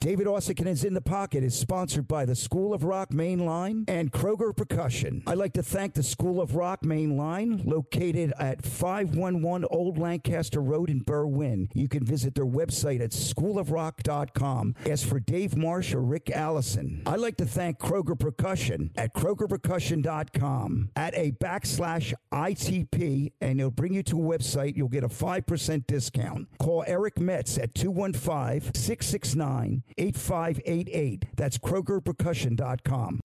David 0.00 0.26
Uosikkinen 0.28 0.68
is 0.68 0.82
in 0.82 0.94
the 0.94 1.02
pocket 1.02 1.44
is 1.44 1.54
sponsored 1.54 2.08
by 2.08 2.24
the 2.24 2.34
School 2.34 2.72
of 2.72 2.84
Rock 2.84 3.12
Main 3.12 3.44
Line 3.44 3.84
and 3.86 4.10
Kroger 4.10 4.56
Percussion. 4.56 5.22
I'd 5.26 5.36
like 5.36 5.52
to 5.52 5.62
thank 5.62 5.92
the 5.92 6.02
School 6.02 6.40
of 6.40 6.56
Rock 6.56 6.82
Main 6.82 7.18
Line, 7.18 7.60
located 7.66 8.32
at 8.38 8.64
511 8.64 9.66
Old 9.70 9.98
Lancaster 9.98 10.62
Road 10.62 10.88
in 10.88 11.04
Berwyn. 11.04 11.68
You 11.74 11.86
can 11.86 12.02
visit 12.02 12.34
their 12.34 12.46
website 12.46 13.02
at 13.02 13.10
schoolofrock.com. 13.10 14.74
Ask 14.86 15.06
for 15.06 15.20
Dave 15.20 15.54
Marsh 15.54 15.92
or 15.92 16.00
Rick 16.00 16.30
Allison. 16.30 17.02
I'd 17.04 17.20
like 17.20 17.36
to 17.36 17.44
thank 17.44 17.78
Kroger 17.78 18.18
Percussion 18.18 18.92
at 18.96 19.12
krogerpercussion.com 19.12 20.92
at 20.96 21.12
a 21.14 21.32
backslash 21.32 22.14
ITP, 22.32 23.32
and 23.42 23.60
it'll 23.60 23.70
bring 23.70 23.92
you 23.92 24.02
to 24.04 24.16
a 24.16 24.38
website. 24.38 24.78
You'll 24.78 24.88
get 24.88 25.04
a 25.04 25.08
5% 25.08 25.86
discount. 25.86 26.48
Call 26.58 26.84
Eric 26.86 27.20
Metz 27.20 27.58
at 27.58 27.74
215 27.74 28.72
669 28.72 29.82
8588. 29.98 31.26
That's 31.36 31.58
KrogerPercussion.com. 31.58 33.20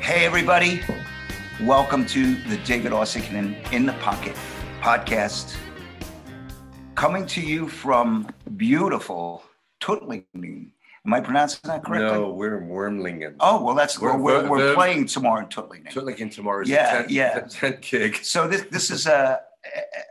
Hey, 0.00 0.26
everybody. 0.26 0.80
Welcome 1.62 2.04
to 2.06 2.34
the 2.48 2.56
David 2.58 2.92
Uosikkinen 2.92 3.72
In 3.72 3.86
the 3.86 3.92
Pocket 3.94 4.36
podcast. 4.80 5.56
Coming 6.96 7.24
to 7.26 7.40
you 7.40 7.68
from 7.68 8.28
beautiful 8.56 9.44
Tuttlingen. 9.80 10.72
Am 11.04 11.14
I 11.14 11.20
pronouncing 11.20 11.60
that 11.64 11.82
correctly? 11.84 12.10
No, 12.16 12.30
we're 12.32 12.58
in 12.58 12.68
Wurmlingen. 12.68 13.34
Oh, 13.40 13.62
well, 13.62 13.74
that's 13.74 13.98
we're, 13.98 14.16
we're, 14.16 14.48
we're 14.48 14.68
the- 14.68 14.74
playing 14.74 15.06
tomorrow 15.06 15.40
in 15.40 15.46
Tuttlingen. 15.46 15.92
Tuttlingen 15.92 16.30
tomorrow 16.32 16.62
is 16.62 16.68
Yeah, 16.68 16.94
a 16.94 16.98
tent, 16.98 17.10
yeah. 17.10 17.40
tent 17.50 17.80
gig. 17.82 18.16
So 18.24 18.46
this 18.46 18.62
this 18.70 18.90
is 18.90 19.06
a 19.06 19.40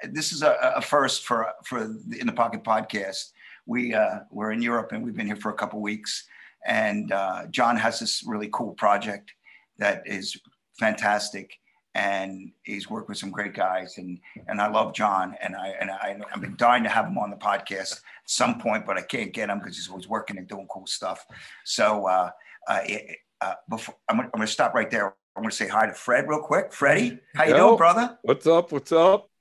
this 0.10 0.34
is 0.34 0.44
a, 0.44 0.58
a 0.76 0.82
first 0.82 1.26
for 1.26 1.48
for 1.64 1.88
the 1.88 2.20
In 2.20 2.28
the 2.28 2.34
Pocket 2.34 2.64
podcast. 2.64 3.32
We 3.66 3.94
uh, 3.94 4.20
we're 4.32 4.52
in 4.52 4.62
Europe 4.62 4.92
and 4.92 5.02
we've 5.04 5.16
been 5.16 5.28
here 5.28 5.38
for 5.38 5.50
a 5.52 5.54
couple 5.56 5.80
weeks, 5.80 6.26
and 6.66 7.12
uh, 7.14 7.46
John 7.50 7.78
has 7.78 8.00
this 8.02 8.24
really 8.26 8.50
cool 8.52 8.74
project 8.74 9.32
that 9.78 10.04
is 10.06 10.36
fantastic, 10.78 11.58
and 11.96 12.52
he's 12.64 12.90
worked 12.90 13.10
with 13.10 13.18
some 13.18 13.32
great 13.32 13.54
guys, 13.54 13.98
and 13.98 14.20
and 14.48 14.62
I 14.62 14.70
love 14.70 14.94
John, 14.94 15.36
and 15.42 15.56
I 15.56 15.70
and 15.80 15.92
I 15.92 16.18
I've 16.34 16.42
been 16.42 16.56
dying 16.58 16.84
to 16.84 16.90
have 16.90 17.06
him 17.06 17.18
on 17.18 17.30
the 17.30 17.36
podcast 17.38 17.94
at 17.94 18.00
some 18.26 18.60
point, 18.60 18.86
but 18.86 18.98
I 18.98 19.02
can't 19.02 19.34
get 19.34 19.50
him 19.50 19.60
because 19.60 19.76
he's 19.76 19.90
always 19.90 20.08
working 20.08 20.38
and 20.38 20.48
doing 20.48 20.68
cool 20.70 20.88
stuff. 20.88 21.26
So 21.66 22.06
uh, 22.08 22.30
uh, 22.68 22.80
it- 22.86 23.18
uh, 23.42 23.56
before 23.70 23.96
I'm 24.08 24.18
gonna, 24.18 24.28
I'm 24.34 24.38
gonna 24.40 24.48
stop 24.48 24.76
right 24.76 24.90
there. 24.92 25.16
I'm 25.36 25.42
gonna 25.42 25.52
say 25.52 25.68
hi 25.68 25.88
to 25.88 25.94
Fred 25.94 26.28
real 26.28 26.42
quick. 26.42 26.72
Freddie, 26.72 27.18
how 27.34 27.46
you 27.46 27.52
Yo. 27.56 27.58
doing, 27.70 27.78
brother? 27.78 28.20
What's 28.22 28.46
up? 28.46 28.72
What's 28.72 28.92
up? 28.92 29.32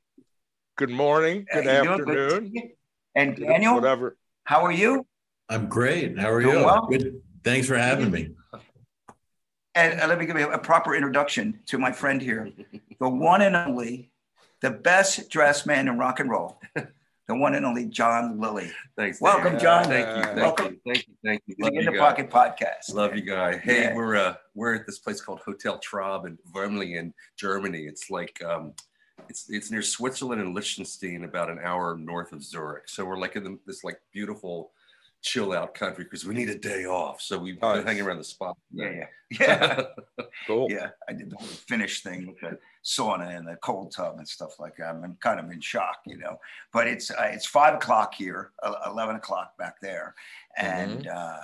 Good 0.79 0.89
morning. 0.89 1.45
Good 1.53 1.67
How 1.67 1.83
you? 1.83 2.05
Good 2.05 2.19
afternoon. 2.19 2.53
And 3.14 3.37
Daniel, 3.37 3.75
Whatever. 3.75 4.17
how 4.45 4.64
are 4.64 4.73
you? 4.73 5.07
I'm 5.51 5.69
great. 5.69 6.19
How 6.19 6.31
are 6.31 6.41
Doing 6.41 6.61
you? 6.61 6.64
well. 6.64 6.87
Good. 6.87 7.20
Thanks 7.45 7.67
for 7.67 7.77
having 7.77 8.11
me. 8.11 8.31
And 9.75 10.01
uh, 10.01 10.09
let 10.09 10.19
me 10.19 10.27
give 10.27 10.39
you 10.39 10.51
a 10.51 10.59
proper 10.59 10.95
introduction 10.95 11.61
to 11.67 11.79
my 11.79 11.93
friend 11.93 12.21
here, 12.21 12.51
the 12.99 13.09
one 13.09 13.43
and 13.43 13.55
only, 13.55 14.11
the 14.61 14.71
best 14.71 15.31
dressed 15.31 15.67
man 15.67 15.87
in 15.87 15.97
rock 15.97 16.19
and 16.19 16.29
roll, 16.29 16.61
the 16.75 17.37
one 17.37 17.55
and 17.55 17.65
only 17.65 17.87
John 17.87 18.41
Lilley. 18.41 18.73
Thanks. 18.97 19.21
Welcome, 19.21 19.53
Dave. 19.53 19.61
John. 19.63 19.85
Thank 19.85 20.09
you. 20.17 20.23
Thank 20.25 20.37
Welcome. 20.37 20.67
you. 20.85 20.93
Thank 20.93 21.09
you. 21.09 21.15
Thank 21.25 21.43
you. 21.47 21.55
The 21.59 21.65
Love 21.67 21.73
In 21.75 21.85
the 21.85 21.93
guy. 21.93 21.98
Pocket 21.98 22.31
podcast. 22.31 22.93
Love 22.95 23.15
you 23.15 23.23
guy. 23.23 23.59
Hey, 23.59 23.83
Yeah. 23.85 23.95
we're 23.95 24.17
uh 24.17 24.35
we're 24.57 24.75
at 24.75 24.87
this 24.87 24.98
place 24.98 25.21
called 25.21 25.39
Hotel 25.41 25.79
Traub 25.81 26.27
in 26.27 26.37
Wurmlingen, 26.53 27.13
Germany. 27.37 27.85
It's 27.85 28.11
like 28.11 28.43
um 28.45 28.73
it's 29.29 29.48
it's 29.48 29.71
near 29.71 29.83
Switzerland 29.83 30.41
and 30.41 30.53
Liechtenstein, 30.53 31.23
about 31.25 31.48
an 31.48 31.61
hour 31.63 31.97
north 31.97 32.33
of 32.33 32.43
Zurich. 32.43 32.89
So 32.89 33.05
we're 33.05 33.19
like 33.19 33.37
in 33.37 33.45
the, 33.45 33.59
this 33.67 33.85
like 33.85 34.01
beautiful 34.13 34.73
chill 35.23 35.53
out 35.53 35.75
country 35.75 36.05
because 36.05 36.25
we 36.25 36.35
need 36.35 36.49
a 36.49 36.59
day 36.59 36.87
off. 36.87 37.21
So 37.21 37.39
we've 37.39 37.61
been 37.61 37.85
hanging 37.86 38.03
around 38.03 38.19
the 38.19 38.25
spot. 38.25 38.57
Yeah, 38.73 38.91
yeah, 38.91 39.07
yeah, 39.39 39.83
Cool. 40.47 40.69
yeah. 40.70 40.91
I 41.08 41.13
did 41.13 41.31
the 41.31 41.36
whole 41.36 41.47
Finnish 41.47 42.03
thing 42.03 42.27
with 42.27 42.41
the 42.41 42.58
sauna 42.85 43.36
and 43.36 43.47
the 43.47 43.57
cold 43.57 43.92
tub 43.95 44.19
and 44.19 44.27
stuff 44.27 44.59
like 44.59 44.77
that. 44.77 44.95
I'm 44.95 45.17
kind 45.20 45.39
of 45.39 45.51
in 45.51 45.61
shock, 45.61 45.98
you 46.07 46.17
know. 46.19 46.39
But 46.73 46.86
it's 46.89 47.11
uh, 47.11 47.29
it's 47.33 47.47
five 47.47 47.75
o'clock 47.75 48.14
here, 48.14 48.53
uh, 48.63 48.75
eleven 48.86 49.17
o'clock 49.17 49.57
back 49.59 49.80
there, 49.80 50.14
and 50.57 51.07
uh, 51.07 51.41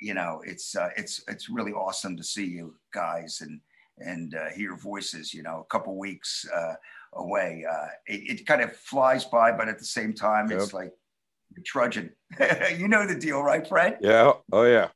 you 0.00 0.14
know 0.14 0.42
it's 0.46 0.74
uh, 0.76 0.90
it's 0.96 1.22
it's 1.28 1.48
really 1.50 1.72
awesome 1.72 2.16
to 2.16 2.24
see 2.24 2.46
you 2.46 2.74
guys 2.94 3.40
and 3.42 3.60
and 3.98 4.34
uh, 4.34 4.48
hear 4.56 4.76
voices. 4.76 5.34
You 5.34 5.42
know, 5.42 5.60
a 5.60 5.64
couple 5.64 5.96
weeks 5.98 6.46
uh, 6.54 6.74
away, 7.14 7.64
uh, 7.70 7.88
it, 8.06 8.40
it 8.40 8.46
kind 8.46 8.62
of 8.62 8.74
flies 8.76 9.24
by, 9.24 9.52
but 9.52 9.68
at 9.68 9.78
the 9.78 9.84
same 9.84 10.14
time, 10.14 10.50
it's 10.50 10.72
like 10.72 10.92
you're 11.54 11.64
trudging. 11.64 12.10
you 12.76 12.88
know 12.88 13.06
the 13.06 13.18
deal, 13.18 13.42
right, 13.42 13.66
Fred? 13.66 13.98
Yeah. 14.00 14.32
Oh 14.52 14.64
yeah. 14.64 14.88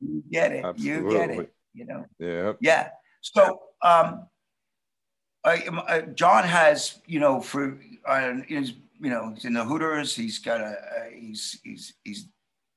You 0.00 0.22
get 0.30 0.52
it. 0.52 0.64
You 0.78 1.10
get 1.10 1.30
it. 1.30 1.52
You 1.74 1.86
know. 1.86 2.06
Yeah. 2.18 2.52
Yeah. 2.60 2.88
So, 3.20 3.60
um, 3.82 4.26
I, 5.44 5.64
uh, 5.66 6.00
John 6.14 6.44
has, 6.44 7.00
you 7.06 7.20
know, 7.20 7.40
for 7.40 7.78
uh, 8.06 8.34
is 8.48 8.74
you 9.00 9.10
know, 9.10 9.32
he's 9.34 9.44
in 9.44 9.54
the 9.54 9.64
Hooters. 9.64 10.14
He's 10.14 10.38
got 10.38 10.60
a, 10.60 10.64
uh, 10.64 11.04
he's 11.14 11.60
he's 11.62 11.94
he's, 12.04 12.28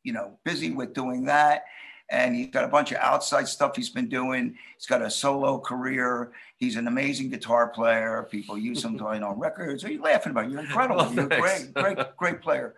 you 0.04 0.14
know, 0.14 0.38
busy 0.46 0.72
with 0.72 0.94
doing 0.94 1.26
that, 1.26 1.64
and 2.10 2.36
he's 2.36 2.52
got 2.52 2.64
a 2.64 2.68
bunch 2.68 2.92
of 2.92 2.98
outside 2.98 3.48
stuff 3.48 3.76
he's 3.76 3.90
been 3.90 4.10
doing. 4.10 4.56
He's 4.78 4.86
got 4.86 5.02
a 5.02 5.10
solo 5.10 5.60
career. 5.60 6.32
He's 6.58 6.76
an 6.76 6.88
amazing 6.88 7.30
guitar 7.30 7.70
player. 7.70 8.28
People 8.30 8.58
use 8.58 8.84
him 8.84 8.98
to, 9.00 9.06
on 9.06 9.40
records. 9.40 9.84
Are 9.84 9.92
you 9.92 10.02
laughing 10.02 10.32
about? 10.32 10.50
You're 10.50 10.62
incredible. 10.62 11.02
Oh, 11.02 11.12
You're 11.12 11.26
a 11.26 11.40
great, 11.40 11.74
great, 11.74 11.98
great 12.18 12.42
player. 12.42 12.76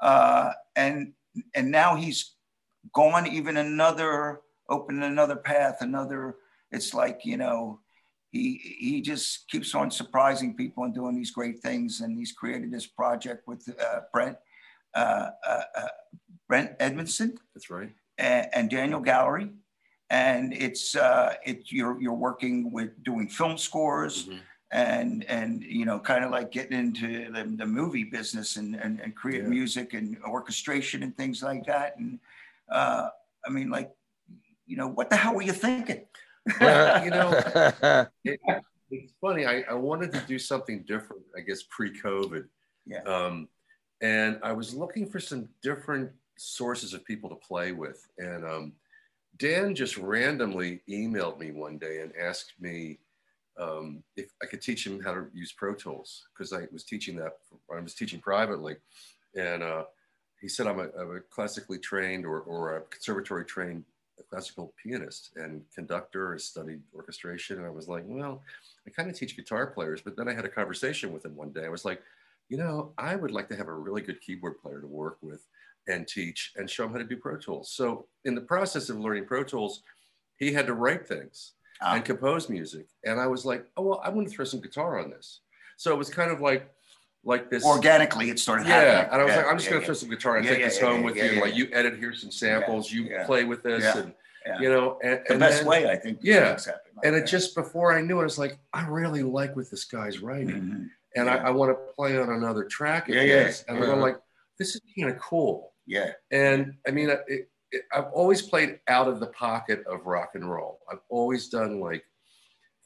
Uh, 0.00 0.52
and 0.76 1.12
and 1.54 1.70
now 1.70 1.94
he's 1.96 2.34
gone 2.92 3.26
even 3.26 3.56
another 3.56 4.40
opened 4.68 5.02
another 5.02 5.36
path 5.36 5.76
another 5.80 6.36
it's 6.70 6.94
like 6.94 7.20
you 7.24 7.36
know 7.36 7.80
he 8.30 8.56
he 8.78 9.00
just 9.00 9.48
keeps 9.48 9.74
on 9.74 9.90
surprising 9.90 10.54
people 10.56 10.84
and 10.84 10.94
doing 10.94 11.14
these 11.14 11.30
great 11.30 11.58
things 11.60 12.00
and 12.00 12.16
he's 12.16 12.32
created 12.32 12.70
this 12.70 12.86
project 12.86 13.46
with 13.46 13.66
uh, 13.80 14.00
brent 14.12 14.36
uh, 14.94 15.30
uh, 15.46 15.62
uh, 15.76 15.88
brent 16.48 16.72
edmondson 16.80 17.34
That's 17.54 17.70
right. 17.70 17.90
and, 18.18 18.46
and 18.54 18.70
daniel 18.70 19.00
gallery 19.00 19.50
and 20.10 20.52
it's 20.52 20.94
uh 20.96 21.34
it 21.44 21.72
you're 21.72 22.00
you're 22.00 22.12
working 22.14 22.70
with 22.72 22.90
doing 23.02 23.28
film 23.28 23.56
scores 23.58 24.26
Mhm. 24.26 24.40
And 24.72 25.24
and 25.24 25.62
you 25.62 25.84
know 25.84 25.98
kind 26.00 26.24
of 26.24 26.30
like 26.30 26.50
getting 26.50 26.78
into 26.78 27.30
the, 27.32 27.44
the 27.56 27.66
movie 27.66 28.04
business 28.04 28.56
and 28.56 28.74
and, 28.76 29.00
and 29.00 29.14
create 29.14 29.42
Yeah. 29.42 29.48
music 29.48 29.94
and 29.94 30.16
orchestration 30.26 31.02
and 31.02 31.16
things 31.16 31.42
like 31.42 31.64
that 31.66 31.96
and 31.98 32.18
uh 32.70 33.08
i 33.46 33.50
mean 33.50 33.70
like 33.70 33.90
you 34.66 34.76
know 34.76 34.88
what 34.88 35.10
the 35.10 35.16
hell 35.16 35.34
were 35.34 35.42
you 35.42 35.52
thinking 35.52 36.02
Well, 36.60 37.02
you 37.04 37.10
know, 37.10 37.30
it, 38.24 38.38
it's 38.90 39.12
funny. 39.18 39.46
I, 39.46 39.62
I 39.70 39.72
wanted 39.72 40.12
to 40.12 40.20
do 40.26 40.38
something 40.38 40.84
different, 40.86 41.22
I 41.34 41.40
guess, 41.40 41.62
pre-COVID. 41.70 42.44
Yeah. 42.86 43.00
Um, 43.04 43.48
and 44.02 44.38
I 44.42 44.52
was 44.52 44.74
looking 44.74 45.08
for 45.08 45.20
some 45.20 45.48
different 45.62 46.10
sources 46.36 46.92
of 46.92 47.02
people 47.06 47.30
to 47.30 47.36
play 47.36 47.72
with. 47.72 48.06
And 48.18 48.44
um, 48.44 48.72
Dan 49.38 49.74
just 49.74 49.96
randomly 49.96 50.82
emailed 50.86 51.38
me 51.38 51.50
one 51.50 51.78
day 51.78 52.00
and 52.02 52.12
asked 52.20 52.52
me 52.60 52.98
um, 53.58 54.02
if 54.16 54.30
I 54.42 54.46
could 54.46 54.62
teach 54.62 54.86
him 54.86 55.00
how 55.00 55.14
to 55.14 55.26
use 55.32 55.52
Pro 55.52 55.74
Tools 55.74 56.26
because 56.32 56.52
I 56.52 56.66
was 56.72 56.84
teaching 56.84 57.16
that. 57.16 57.36
I 57.74 57.80
was 57.80 57.94
teaching 57.94 58.20
privately, 58.20 58.76
and 59.36 59.62
uh, 59.62 59.84
he 60.40 60.48
said 60.48 60.66
I'm 60.66 60.80
a, 60.80 60.88
I'm 60.98 61.16
a 61.16 61.20
classically 61.20 61.78
trained 61.78 62.26
or, 62.26 62.40
or 62.40 62.76
a 62.76 62.80
conservatory 62.82 63.44
trained 63.44 63.84
classical 64.30 64.72
pianist 64.82 65.32
and 65.36 65.62
conductor 65.74 66.32
and 66.32 66.40
studied 66.40 66.80
orchestration. 66.94 67.58
And 67.58 67.66
I 67.66 67.70
was 67.70 67.88
like, 67.88 68.04
well, 68.06 68.42
I 68.86 68.90
kind 68.90 69.10
of 69.10 69.16
teach 69.16 69.36
guitar 69.36 69.66
players. 69.66 70.00
But 70.00 70.16
then 70.16 70.28
I 70.28 70.34
had 70.34 70.44
a 70.44 70.48
conversation 70.48 71.12
with 71.12 71.24
him 71.24 71.36
one 71.36 71.50
day. 71.50 71.64
I 71.64 71.68
was 71.68 71.84
like, 71.84 72.02
you 72.48 72.56
know, 72.56 72.92
I 72.98 73.16
would 73.16 73.30
like 73.30 73.48
to 73.48 73.56
have 73.56 73.68
a 73.68 73.74
really 73.74 74.02
good 74.02 74.20
keyboard 74.20 74.60
player 74.60 74.80
to 74.80 74.86
work 74.86 75.18
with 75.22 75.46
and 75.88 76.06
teach 76.06 76.52
and 76.56 76.68
show 76.68 76.84
him 76.84 76.92
how 76.92 76.98
to 76.98 77.04
do 77.04 77.16
Pro 77.16 77.36
Tools. 77.36 77.70
So 77.70 78.06
in 78.24 78.34
the 78.34 78.40
process 78.40 78.88
of 78.88 78.98
learning 78.98 79.26
Pro 79.26 79.44
Tools, 79.44 79.82
he 80.36 80.52
had 80.52 80.66
to 80.66 80.74
write 80.74 81.06
things 81.06 81.52
Ah. 81.80 81.94
and 81.96 82.04
compose 82.04 82.48
music. 82.48 82.86
And 83.04 83.20
I 83.20 83.26
was 83.26 83.44
like, 83.44 83.66
oh, 83.76 83.82
well, 83.82 84.00
I 84.04 84.08
want 84.10 84.28
to 84.28 84.34
throw 84.34 84.44
some 84.44 84.60
guitar 84.60 84.98
on 84.98 85.10
this. 85.10 85.40
So 85.76 85.92
it 85.92 85.98
was 85.98 86.08
kind 86.08 86.30
of 86.30 86.40
like, 86.40 86.70
like 87.26 87.50
this 87.50 87.64
organically 87.64 88.28
it 88.30 88.38
started 88.38 88.66
yeah, 88.66 88.74
happening 88.80 89.12
and 89.12 89.20
I 89.22 89.24
was 89.24 89.30
Yeah, 89.32 89.36
like, 89.38 89.46
I'm 89.50 89.56
just 89.56 89.64
yeah, 89.66 89.70
gonna 89.72 89.80
yeah. 89.80 89.86
throw 89.86 89.94
some 89.94 90.10
guitar 90.10 90.36
and 90.36 90.46
take 90.46 90.58
this 90.58 90.78
home 90.80 91.02
with 91.02 91.16
you. 91.16 91.40
Like 91.40 91.56
you 91.56 91.68
edit 91.72 91.98
here 91.98 92.14
some 92.14 92.30
samples, 92.30 92.92
you 92.92 93.10
play 93.24 93.44
with 93.44 93.62
this, 93.62 93.82
and 93.96 94.12
yeah. 94.46 94.60
you 94.60 94.68
know, 94.68 94.98
and, 95.02 95.20
the 95.26 95.30
and 95.32 95.40
best 95.40 95.58
then- 95.60 95.66
way 95.66 95.90
i 95.90 95.96
think 95.96 96.18
Yeah. 96.22 96.50
like 96.66 96.76
And 97.02 97.16
it 97.16 97.26
just 97.26 97.54
before 97.54 97.96
I 97.96 98.02
knew 98.02 98.18
it, 98.18 98.22
I 98.22 98.24
was 98.24 98.38
like, 98.38 98.58
I 98.74 98.86
really 98.86 99.22
like 99.22 99.56
what 99.56 99.70
this 99.70 99.84
guy's 99.84 100.20
writing, 100.20 100.48
Mhm. 100.62 100.90
and. 101.16 101.30
I, 101.30 101.36
I 101.36 101.50
want 101.50 101.70
to 101.72 101.78
play 101.96 102.18
on 102.18 102.28
another 102.30 102.64
track. 102.64 103.08
Yeah, 103.08 103.22
yeah. 103.22 103.52
And. 103.68 103.82
I'm 103.82 104.00
like, 104.00 104.18
this 104.58 104.74
is 104.74 104.82
kind 104.98 105.10
of 105.10 105.18
cool. 105.18 105.72
yeah 105.86 106.12
And 106.30 106.74
I 106.86 106.90
mean, 106.90 107.08
it, 107.10 107.48
I've 107.92 108.12
always 108.12 108.42
played 108.42 108.80
out 108.88 109.08
of 109.08 109.20
the 109.20 109.26
pocket 109.28 109.84
of 109.86 110.06
rock 110.06 110.32
and 110.34 110.50
roll. 110.50 110.80
I've 110.90 111.00
always 111.08 111.48
done 111.48 111.80
like 111.80 112.04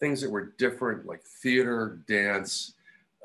things 0.00 0.20
that 0.20 0.30
were 0.30 0.54
different, 0.58 1.06
like 1.06 1.22
theater, 1.42 2.00
dance, 2.08 2.74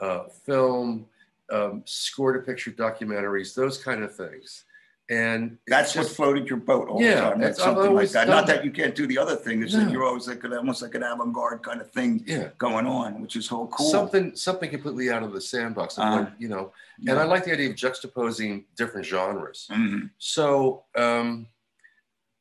uh, 0.02 0.24
film, 0.46 1.06
um, 1.52 1.84
score 1.86 2.34
to 2.34 2.40
picture 2.40 2.72
documentaries, 2.72 3.54
those 3.54 3.78
kind 3.78 4.04
of 4.04 4.16
things. 4.16 4.66
And 5.10 5.58
That's 5.68 5.96
it's 5.96 6.08
what 6.08 6.16
floated 6.16 6.48
your 6.50 6.58
boat 6.60 6.88
all 6.88 7.02
Yeah, 7.02 7.16
the 7.16 7.22
time. 7.22 7.42
That's 7.42 7.60
something 7.62 7.94
like 7.94 8.10
that. 8.12 8.28
Not 8.28 8.48
that 8.48 8.58
that. 8.58 8.66
you 8.66 8.72
can't 8.72 8.96
do 8.96 9.06
the 9.06 9.18
other 9.18 9.36
thing. 9.36 9.62
It's 9.62 9.74
No. 9.74 9.82
that 9.82 9.92
you're 9.92 10.06
always 10.06 10.30
like 10.30 10.44
an, 10.46 10.54
almost 10.54 10.82
like 10.82 10.96
an 10.96 11.04
avant-garde 11.04 11.62
kind 11.62 11.82
of 11.82 11.92
thing 11.92 12.24
yeah, 12.26 12.48
going 12.58 12.88
on, 12.88 13.22
which 13.22 13.36
is 13.36 13.48
whole 13.48 13.68
cool. 13.68 13.90
something 13.92 14.34
something 14.34 14.70
completely 14.70 15.12
out 15.12 15.22
of 15.22 15.34
the 15.34 15.42
sandbox. 15.42 15.98
What, 15.98 16.32
you 16.40 16.48
know, 16.48 16.72
and 17.06 17.20
I 17.20 17.26
like 17.26 17.44
the 17.44 17.52
idea 17.52 17.70
of 17.70 17.76
juxtaposing 17.76 18.64
different 18.78 19.06
genres. 19.06 19.68
Mhm. 19.72 20.10
So 20.20 20.86
um, 20.96 21.48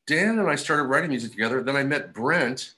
Dan 0.06 0.38
and 0.38 0.48
I 0.48 0.56
started 0.56 0.84
writing 0.84 1.10
music 1.10 1.30
together. 1.30 1.62
Then 1.62 1.76
I 1.76 1.82
met 1.82 2.12
Brent 2.12 2.74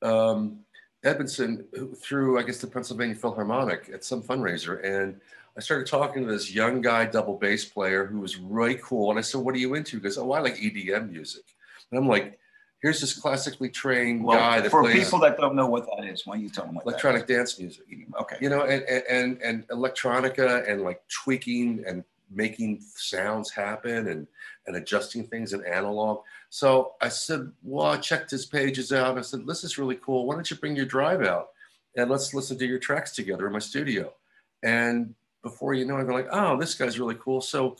um, 0.00 0.60
Edmondson 1.04 1.64
through, 1.96 2.38
I 2.38 2.42
guess, 2.42 2.58
the 2.58 2.66
Pennsylvania 2.66 3.14
Philharmonic 3.14 3.90
at 3.92 4.04
some 4.04 4.22
fundraiser, 4.22 4.84
and 4.84 5.20
I 5.56 5.60
started 5.60 5.86
talking 5.86 6.24
to 6.26 6.32
this 6.32 6.54
young 6.54 6.80
guy, 6.80 7.04
double 7.04 7.36
bass 7.36 7.64
player, 7.64 8.06
who 8.06 8.20
was 8.20 8.38
really 8.38 8.76
cool. 8.76 9.10
And 9.10 9.18
I 9.18 9.22
said, 9.22 9.40
"What 9.42 9.54
are 9.54 9.58
you 9.58 9.74
into?" 9.74 9.96
He 9.96 10.02
goes, 10.02 10.16
"Oh, 10.16 10.32
I 10.32 10.40
like 10.40 10.56
EDM 10.56 11.10
music." 11.10 11.44
And 11.90 11.98
I'm 11.98 12.08
like, 12.08 12.38
"Here's 12.80 13.00
this 13.00 13.12
classically 13.12 13.68
trained 13.68 14.24
Well, 14.24 14.38
guy 14.38 14.60
that 14.62 14.70
for 14.70 14.82
plays 14.82 15.04
people 15.04 15.18
that 15.20 15.36
don't 15.36 15.54
know 15.54 15.66
what 15.66 15.86
that 15.86 16.06
is, 16.06 16.26
why 16.26 16.36
don't 16.36 16.44
you 16.44 16.48
tell 16.48 16.66
them 16.66 16.78
electronic 16.82 17.26
dance 17.26 17.58
music." 17.58 17.84
Okay. 18.20 18.36
you 18.40 18.48
know, 18.48 18.62
and, 18.62 18.82
and 18.84 19.42
and 19.42 19.68
electronica 19.68 20.66
and 20.70 20.82
like 20.82 21.02
tweaking 21.08 21.84
and 21.86 22.02
making 22.30 22.80
sounds 22.80 23.50
happen 23.50 24.08
and 24.08 24.26
and 24.66 24.76
adjusting 24.76 25.26
things 25.26 25.52
in 25.52 25.64
analog. 25.66 26.22
So 26.56 26.92
I 27.00 27.08
said, 27.08 27.50
well, 27.62 27.86
I 27.86 27.96
checked 27.96 28.30
his 28.30 28.44
pages 28.44 28.92
out. 28.92 29.16
I 29.16 29.22
said, 29.22 29.46
this 29.46 29.64
is 29.64 29.78
really 29.78 29.94
cool. 29.94 30.26
Why 30.26 30.34
don't 30.34 30.50
you 30.50 30.56
bring 30.58 30.76
your 30.76 30.84
drive 30.84 31.22
out 31.22 31.48
and 31.96 32.10
let's 32.10 32.34
listen 32.34 32.58
to 32.58 32.66
your 32.66 32.78
tracks 32.78 33.12
together 33.12 33.46
in 33.46 33.54
my 33.54 33.58
studio? 33.58 34.12
And 34.62 35.14
before 35.42 35.72
you 35.72 35.86
know 35.86 35.96
it, 35.96 36.00
I'm 36.02 36.08
like, 36.08 36.28
oh, 36.30 36.58
this 36.60 36.74
guy's 36.74 36.98
really 36.98 37.14
cool. 37.18 37.40
So 37.40 37.76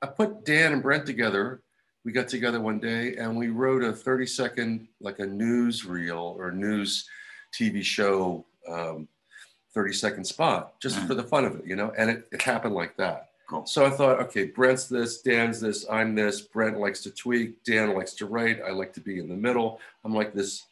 I 0.00 0.06
put 0.06 0.46
Dan 0.46 0.72
and 0.72 0.82
Brent 0.82 1.04
together. 1.04 1.60
We 2.06 2.12
got 2.12 2.26
together 2.26 2.58
one 2.58 2.78
day 2.80 3.16
and 3.16 3.36
we 3.36 3.48
wrote 3.48 3.82
a 3.84 3.92
30 3.92 4.24
second, 4.24 4.88
like 4.98 5.18
a 5.18 5.26
news 5.26 5.84
reel 5.84 6.36
or 6.38 6.50
news 6.50 7.06
TV 7.52 7.82
show 7.82 8.46
um, 8.66 9.08
30 9.74 9.92
second 9.92 10.24
spot 10.24 10.80
just 10.80 10.96
Mhm. 10.96 11.06
for 11.06 11.14
the 11.14 11.22
fun 11.22 11.44
of 11.44 11.56
it, 11.56 11.66
you 11.66 11.76
know? 11.76 11.92
And 11.98 12.08
it, 12.08 12.26
it 12.32 12.40
happened 12.40 12.74
like 12.74 12.96
that. 12.96 13.25
Cool. 13.48 13.64
So 13.66 13.86
I 13.86 13.90
thought, 13.90 14.20
okay, 14.22 14.46
Brent's 14.46 14.86
this, 14.88 15.22
Dan's 15.22 15.60
this, 15.60 15.86
I'm 15.90 16.14
this. 16.14 16.40
Brent 16.40 16.78
likes 16.80 17.02
to 17.02 17.10
tweak, 17.10 17.62
Dan 17.64 17.94
likes 17.94 18.14
to 18.14 18.26
write. 18.26 18.60
I 18.66 18.70
like 18.70 18.92
to 18.94 19.00
be 19.00 19.18
in 19.20 19.28
the 19.28 19.36
middle. 19.36 19.80
I'm 20.04 20.12
like 20.14 20.34
this, 20.34 20.64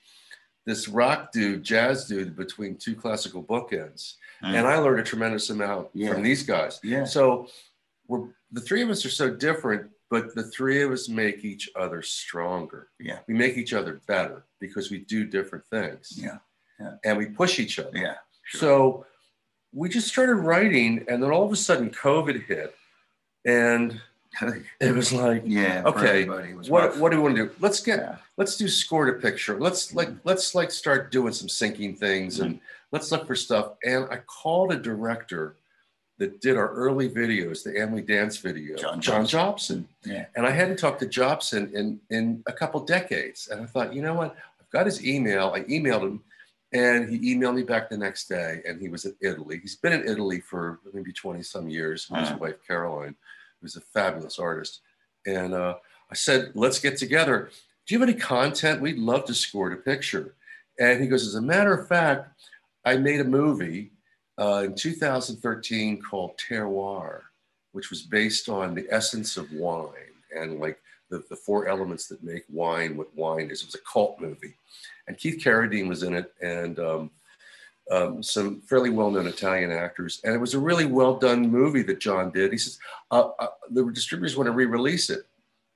this 0.66 0.88
rock 0.88 1.30
dude, 1.30 1.62
jazz 1.62 2.06
dude 2.06 2.34
between 2.34 2.76
two 2.76 2.96
classical 2.96 3.42
bookends. 3.44 4.14
Mm. 4.42 4.54
And 4.54 4.66
I 4.66 4.78
learned 4.78 5.00
a 5.00 5.04
tremendous 5.04 5.50
amount 5.50 5.88
Yeah. 5.94 6.12
from 6.12 6.22
these 6.22 6.42
guys. 6.42 6.80
Yeah. 6.82 7.04
So 7.04 7.48
we're 8.08 8.28
the 8.50 8.60
three 8.60 8.82
of 8.82 8.90
us 8.90 9.04
are 9.04 9.10
so 9.10 9.30
different, 9.30 9.90
but 10.10 10.34
the 10.34 10.44
three 10.44 10.82
of 10.82 10.90
us 10.90 11.08
make 11.08 11.44
each 11.44 11.68
other 11.76 12.02
stronger. 12.02 12.88
Yeah. 12.98 13.18
We 13.28 13.34
make 13.34 13.56
each 13.56 13.72
other 13.72 14.00
better 14.06 14.46
because 14.60 14.90
we 14.90 14.98
do 14.98 15.24
different 15.24 15.66
things. 15.66 16.12
Yeah. 16.16 16.38
And 17.04 17.18
we 17.18 17.26
push 17.26 17.58
each 17.60 17.78
other. 17.78 17.90
Yeah. 17.94 18.14
Sure. 18.44 18.60
So 18.60 19.06
we 19.74 19.88
just 19.88 20.08
started 20.08 20.36
writing, 20.36 21.04
and 21.08 21.22
then 21.22 21.30
all 21.30 21.44
of 21.44 21.52
a 21.52 21.56
sudden 21.56 21.90
COVID 21.90 22.46
hit, 22.46 22.74
and 23.44 24.00
it 24.80 24.94
was 24.94 25.12
like, 25.12 25.42
yeah. 25.46 25.82
Okay, 25.86 26.22
everybody, 26.22 26.50
it 26.50 26.56
was 26.56 26.70
what 26.70 26.82
rough. 26.90 26.98
what 26.98 27.12
do 27.12 27.18
we 27.18 27.22
want 27.24 27.36
to 27.36 27.46
do? 27.46 27.50
Let's 27.60 27.80
get 27.80 27.98
Yeah. 28.00 28.16
let's 28.36 28.56
do 28.56 28.68
score 28.68 29.06
to 29.06 29.12
picture. 29.14 29.58
Let's 29.60 29.94
like 29.94 30.10
let's 30.24 30.54
like 30.54 30.70
start 30.70 31.10
doing 31.12 31.32
some 31.32 31.48
syncing 31.48 31.96
things 31.96 32.40
and 32.40 32.60
let's 32.92 33.10
look 33.12 33.26
for 33.26 33.36
stuff. 33.36 33.72
And 33.84 34.06
I 34.10 34.16
called 34.26 34.72
a 34.72 34.76
director 34.76 35.56
that 36.18 36.40
did 36.40 36.56
our 36.56 36.68
early 36.70 37.08
videos, 37.08 37.64
the 37.64 37.80
And 37.80 37.92
We 37.92 38.00
Danced 38.00 38.40
video, 38.42 38.76
John 38.76 39.00
John 39.00 39.26
Jobson. 39.26 39.88
Yeah. 40.04 40.26
And 40.36 40.46
I 40.46 40.50
hadn't 40.50 40.78
talked 40.78 41.00
to 41.00 41.06
Jobson 41.06 41.70
in 41.74 42.00
in 42.10 42.42
a 42.46 42.52
couple 42.52 42.80
decades. 42.84 43.48
And 43.48 43.60
I 43.62 43.66
thought, 43.66 43.94
you 43.94 44.02
know 44.02 44.14
what? 44.14 44.36
I've 44.60 44.70
got 44.70 44.86
his 44.86 45.04
email. 45.04 45.52
I 45.54 45.60
emailed 45.62 46.02
him 46.02 46.22
and 46.74 47.08
he 47.08 47.34
emailed 47.34 47.54
me 47.54 47.62
back 47.62 47.88
the 47.88 47.96
next 47.96 48.28
day 48.28 48.60
and 48.66 48.80
he 48.80 48.88
was 48.88 49.04
in 49.04 49.14
Italy. 49.20 49.60
He's 49.62 49.76
been 49.76 49.92
in 49.92 50.08
Italy 50.08 50.40
for 50.40 50.80
maybe 50.92 51.12
20 51.12 51.40
some 51.42 51.68
years 51.68 52.10
with 52.10 52.28
his 52.28 52.38
wife 52.38 52.56
Caroline, 52.66 53.14
who's 53.62 53.76
a 53.76 53.80
fabulous 53.80 54.40
artist. 54.40 54.80
And 55.24 55.54
uh, 55.54 55.76
I 56.10 56.14
said, 56.14 56.50
let's 56.54 56.80
get 56.80 56.98
together. 56.98 57.50
Do 57.86 57.94
you 57.94 58.00
have 58.00 58.08
any 58.08 58.18
content? 58.18 58.80
We'd 58.80 58.98
love 58.98 59.24
to 59.26 59.34
score 59.34 59.70
a 59.70 59.76
picture. 59.76 60.34
And 60.80 61.00
he 61.00 61.06
goes, 61.06 61.24
as 61.24 61.36
a 61.36 61.40
matter 61.40 61.72
of 61.72 61.86
fact, 61.86 62.42
I 62.84 62.96
made 62.96 63.20
a 63.20 63.24
movie 63.24 63.92
uh, 64.36 64.64
in 64.64 64.74
2013 64.74 66.02
called 66.02 66.32
Terroir, 66.36 67.20
which 67.70 67.90
was 67.90 68.02
based 68.02 68.48
on 68.48 68.74
the 68.74 68.86
essence 68.90 69.36
of 69.36 69.52
wine 69.52 69.92
and 70.36 70.58
like 70.58 70.80
the, 71.08 71.22
the 71.30 71.36
four 71.36 71.68
elements 71.68 72.08
that 72.08 72.24
make 72.24 72.44
wine 72.48 72.96
what 72.96 73.14
wine 73.14 73.50
is. 73.52 73.62
It 73.62 73.66
was 73.66 73.74
a 73.76 73.92
cult 73.92 74.20
movie. 74.20 74.54
And 75.06 75.16
Keith 75.18 75.42
Carradine 75.42 75.88
was 75.88 76.02
in 76.02 76.14
it 76.14 76.32
and 76.40 76.78
um, 76.78 77.10
um, 77.90 78.22
some 78.22 78.62
fairly 78.62 78.90
well-known 78.90 79.26
Italian 79.26 79.70
actors. 79.70 80.20
And 80.24 80.34
it 80.34 80.38
was 80.38 80.54
a 80.54 80.58
really 80.58 80.86
well-done 80.86 81.50
movie 81.50 81.82
that 81.82 82.00
John 82.00 82.30
did. 82.30 82.52
He 82.52 82.58
says, 82.58 82.78
uh, 83.10 83.30
uh, 83.38 83.48
the 83.70 83.84
distributors 83.92 84.36
want 84.36 84.46
to 84.46 84.52
re-release 84.52 85.10
it 85.10 85.26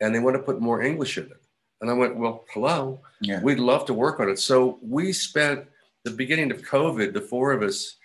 and 0.01 0.15
they 0.15 0.19
want 0.19 0.37
to 0.37 0.43
put 0.43 0.61
more 0.61 0.83
English 0.83 1.19
in 1.19 1.25
it. 1.25 1.43
And 1.81 1.91
I 1.91 1.93
went, 1.93 2.17
well, 2.17 2.45
hello, 2.51 3.01
Yeah. 3.21 3.41
we'd 3.43 3.59
love 3.59 3.85
to 3.87 3.95
work 3.95 4.19
on 4.21 4.29
it. 4.29 4.39
So 4.39 4.79
we 4.83 5.13
spent 5.13 5.67
the 6.05 6.11
beginning 6.11 6.51
of 6.51 6.63
COVID, 6.63 7.13
the 7.13 7.21
four 7.21 7.53
of 7.53 7.63
us 7.63 7.97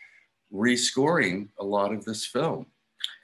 rescoring 0.54 1.48
a 1.60 1.64
lot 1.64 1.94
of 1.94 2.06
this 2.06 2.26
film. 2.26 2.68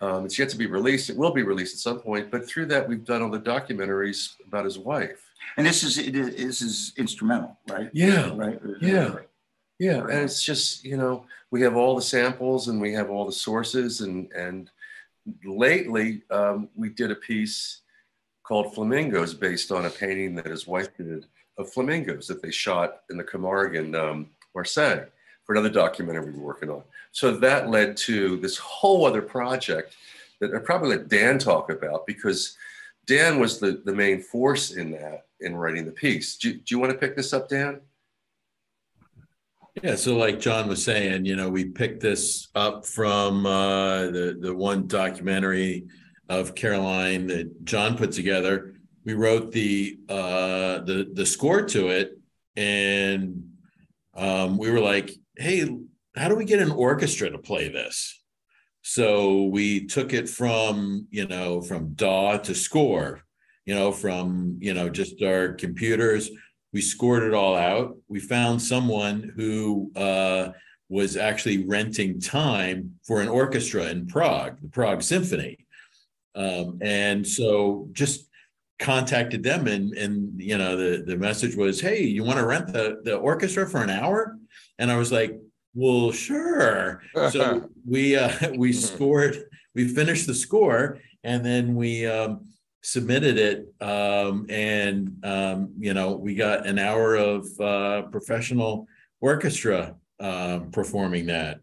Um, 0.01 0.25
it's 0.25 0.39
yet 0.39 0.49
to 0.49 0.57
be 0.57 0.65
released. 0.65 1.09
It 1.09 1.17
will 1.17 1.31
be 1.31 1.43
released 1.43 1.75
at 1.75 1.79
some 1.79 1.99
point, 1.99 2.31
but 2.31 2.47
through 2.47 2.67
that, 2.67 2.87
we've 2.87 3.03
done 3.05 3.21
all 3.21 3.29
the 3.29 3.39
documentaries 3.39 4.33
about 4.47 4.65
his 4.65 4.79
wife. 4.79 5.28
And 5.57 5.65
this 5.65 5.83
is 5.83 5.97
it 5.97 6.15
is 6.15 6.35
this 6.35 6.61
is 6.61 6.93
instrumental, 6.97 7.57
right? 7.69 7.89
Yeah, 7.93 8.31
Right. 8.35 8.59
Yeah. 8.81 9.15
yeah, 9.79 10.01
and 10.01 10.23
it's 10.23 10.43
just 10.43 10.83
you 10.83 10.97
know 10.97 11.25
we 11.51 11.61
have 11.61 11.75
all 11.75 11.95
the 11.95 12.01
samples 12.01 12.67
and 12.67 12.79
we 12.79 12.93
have 12.93 13.09
all 13.09 13.25
the 13.25 13.31
sources 13.31 14.01
and 14.01 14.31
and 14.33 14.69
lately 15.43 16.21
um, 16.31 16.69
we 16.75 16.89
did 16.89 17.11
a 17.11 17.15
piece 17.15 17.81
called 18.43 18.73
Flamingos 18.73 19.33
based 19.33 19.71
on 19.71 19.85
a 19.85 19.89
painting 19.89 20.35
that 20.35 20.45
his 20.45 20.65
wife 20.65 20.95
did 20.97 21.25
of 21.59 21.71
flamingos 21.71 22.25
that 22.27 22.41
they 22.41 22.49
shot 22.49 23.01
in 23.09 23.17
the 23.17 23.23
Camargue 23.23 23.75
in 23.75 23.93
um, 23.93 24.29
Marseille 24.55 25.05
for 25.43 25.53
another 25.53 25.69
documentary 25.69 26.31
we 26.31 26.37
were 26.37 26.45
working 26.45 26.69
on. 26.69 26.81
So 27.11 27.31
that 27.37 27.69
led 27.69 27.97
to 27.97 28.37
this 28.37 28.57
whole 28.57 29.05
other 29.05 29.21
project 29.21 29.95
that 30.39 30.55
I 30.55 30.59
probably 30.59 30.89
let 30.89 31.09
Dan 31.09 31.37
talk 31.37 31.69
about 31.69 32.07
because 32.07 32.57
Dan 33.09 33.39
was 33.39 33.59
the, 33.59 33.81
the 33.85 33.91
main 33.91 34.21
force 34.21 34.69
in 34.69 34.91
that 34.91 35.25
in 35.39 35.55
writing 35.55 35.83
the 35.83 35.91
piece. 35.91 36.37
Do, 36.37 36.53
do 36.53 36.61
you 36.69 36.77
want 36.77 36.91
to 36.91 36.97
pick 36.97 37.15
this 37.15 37.33
up, 37.33 37.49
Dan? 37.49 37.81
Yeah, 39.81 39.95
so 39.95 40.15
like 40.15 40.39
John 40.39 40.67
was 40.67 40.85
saying, 40.85 41.25
you 41.25 41.35
know, 41.35 41.49
we 41.49 41.65
picked 41.65 42.01
this 42.01 42.49
up 42.53 42.85
from 42.85 43.47
uh, 43.47 44.05
the 44.11 44.37
the 44.39 44.53
one 44.53 44.85
documentary 44.85 45.87
of 46.27 46.53
Caroline 46.53 47.25
that 47.27 47.65
John 47.65 47.97
put 47.97 48.11
together. 48.11 48.75
We 49.05 49.15
wrote 49.15 49.51
the 49.51 49.97
uh, 50.07 50.79
the 50.79 51.09
the 51.11 51.25
score 51.25 51.63
to 51.63 51.87
it, 51.87 52.19
and 52.55 53.43
um, 54.15 54.57
we 54.57 54.69
were 54.69 54.81
like, 54.81 55.09
"Hey, 55.35 55.67
how 56.15 56.27
do 56.27 56.35
we 56.35 56.45
get 56.45 56.61
an 56.61 56.71
orchestra 56.71 57.31
to 57.31 57.39
play 57.39 57.69
this?" 57.69 58.18
So 58.81 59.43
we 59.43 59.85
took 59.85 60.13
it 60.13 60.29
from 60.29 61.07
you 61.09 61.27
know 61.27 61.61
from 61.61 61.93
DAW 61.93 62.37
to 62.37 62.55
score, 62.55 63.21
you 63.65 63.75
know, 63.75 63.91
from 63.91 64.57
you 64.59 64.73
know 64.73 64.89
just 64.89 65.21
our 65.21 65.53
computers 65.53 66.29
we 66.71 66.81
scored 66.81 67.23
it 67.23 67.33
all 67.33 67.55
out. 67.55 67.97
We 68.07 68.19
found 68.19 68.61
someone 68.61 69.33
who 69.35 69.91
uh, 69.95 70.49
was 70.87 71.17
actually 71.17 71.65
renting 71.65 72.19
time 72.19 72.99
for 73.05 73.21
an 73.21 73.27
orchestra 73.27 73.85
in 73.87 74.07
Prague, 74.07 74.61
the 74.61 74.67
Prague 74.67 75.01
Symphony. 75.01 75.65
Um, 76.35 76.79
and 76.81 77.25
so 77.25 77.89
just 77.91 78.27
contacted 78.79 79.43
them 79.43 79.67
and 79.67 79.91
and 79.97 80.39
you 80.41 80.57
know 80.57 80.77
the 80.77 81.03
the 81.05 81.17
message 81.17 81.53
was 81.53 81.81
hey 81.81 82.01
you 82.01 82.23
want 82.23 82.39
to 82.39 82.45
rent 82.45 82.71
the 82.71 83.01
the 83.03 83.17
orchestra 83.17 83.67
for 83.67 83.83
an 83.83 83.89
hour 83.89 84.37
and 84.77 84.89
i 84.89 84.95
was 84.95 85.11
like 85.11 85.37
well 85.73 86.11
sure. 86.11 87.01
So 87.31 87.69
we 87.85 88.15
uh 88.15 88.51
we 88.55 88.73
scored 88.73 89.43
we 89.75 89.87
finished 89.87 90.27
the 90.27 90.33
score 90.33 90.99
and 91.23 91.45
then 91.45 91.75
we 91.75 92.05
um 92.05 92.45
submitted 92.81 93.37
it 93.37 93.73
um, 93.81 94.45
and 94.49 95.13
um, 95.25 95.73
you 95.77 95.93
know 95.93 96.15
we 96.15 96.33
got 96.35 96.65
an 96.65 96.79
hour 96.79 97.15
of 97.15 97.47
uh, 97.59 98.03
professional 98.03 98.87
orchestra 99.21 99.95
uh, 100.19 100.59
performing 100.71 101.25
that. 101.27 101.59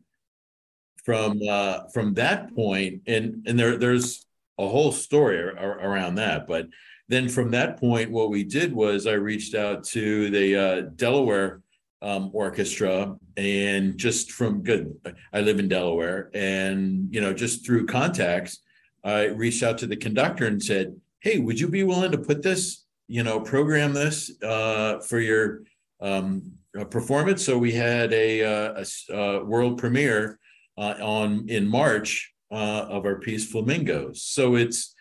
From 1.04 1.40
uh, 1.48 1.88
from 1.94 2.14
that 2.14 2.52
point 2.54 3.02
and 3.06 3.46
and 3.46 3.58
there 3.58 3.78
there's 3.78 4.26
a 4.58 4.66
whole 4.66 4.90
story 4.90 5.38
ar- 5.38 5.56
ar- 5.56 5.80
around 5.80 6.16
that 6.16 6.48
but 6.48 6.66
then 7.08 7.28
from 7.28 7.52
that 7.52 7.78
point 7.78 8.10
what 8.10 8.30
we 8.30 8.42
did 8.42 8.72
was 8.72 9.06
i 9.06 9.12
reached 9.12 9.54
out 9.54 9.84
to 9.84 10.30
the 10.30 10.56
uh, 10.56 10.80
delaware 10.96 11.60
um, 12.02 12.30
orchestra, 12.32 13.16
and 13.36 13.96
just 13.96 14.32
from 14.32 14.62
good, 14.62 14.94
I 15.32 15.40
live 15.40 15.58
in 15.58 15.68
Delaware, 15.68 16.30
and 16.34 17.08
you 17.12 17.20
know, 17.20 17.32
just 17.32 17.64
through 17.64 17.86
contacts, 17.86 18.60
I 19.04 19.26
reached 19.26 19.62
out 19.62 19.78
to 19.78 19.86
the 19.86 19.96
conductor 19.96 20.46
and 20.46 20.62
said, 20.62 20.94
"Hey, 21.20 21.38
would 21.38 21.58
you 21.58 21.68
be 21.68 21.84
willing 21.84 22.12
to 22.12 22.18
put 22.18 22.42
this, 22.42 22.84
you 23.08 23.22
know, 23.22 23.40
program 23.40 23.92
this 23.92 24.30
uh, 24.42 25.00
for 25.00 25.20
your 25.20 25.62
um, 26.00 26.52
uh, 26.78 26.84
performance?" 26.84 27.44
So 27.44 27.56
we 27.58 27.72
had 27.72 28.12
a, 28.12 28.42
uh, 28.42 28.72
a 28.74 28.80
s- 28.80 29.06
uh, 29.12 29.40
world 29.44 29.78
premiere 29.78 30.38
uh, 30.78 30.94
on 31.00 31.48
in 31.48 31.66
March 31.66 32.32
uh, 32.52 32.86
of 32.88 33.04
our 33.06 33.18
piece 33.20 33.50
Flamingos. 33.50 34.22
So 34.22 34.56
it's 34.56 34.94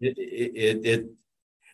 it 0.00 0.14
it, 0.18 0.86
it 0.86 1.06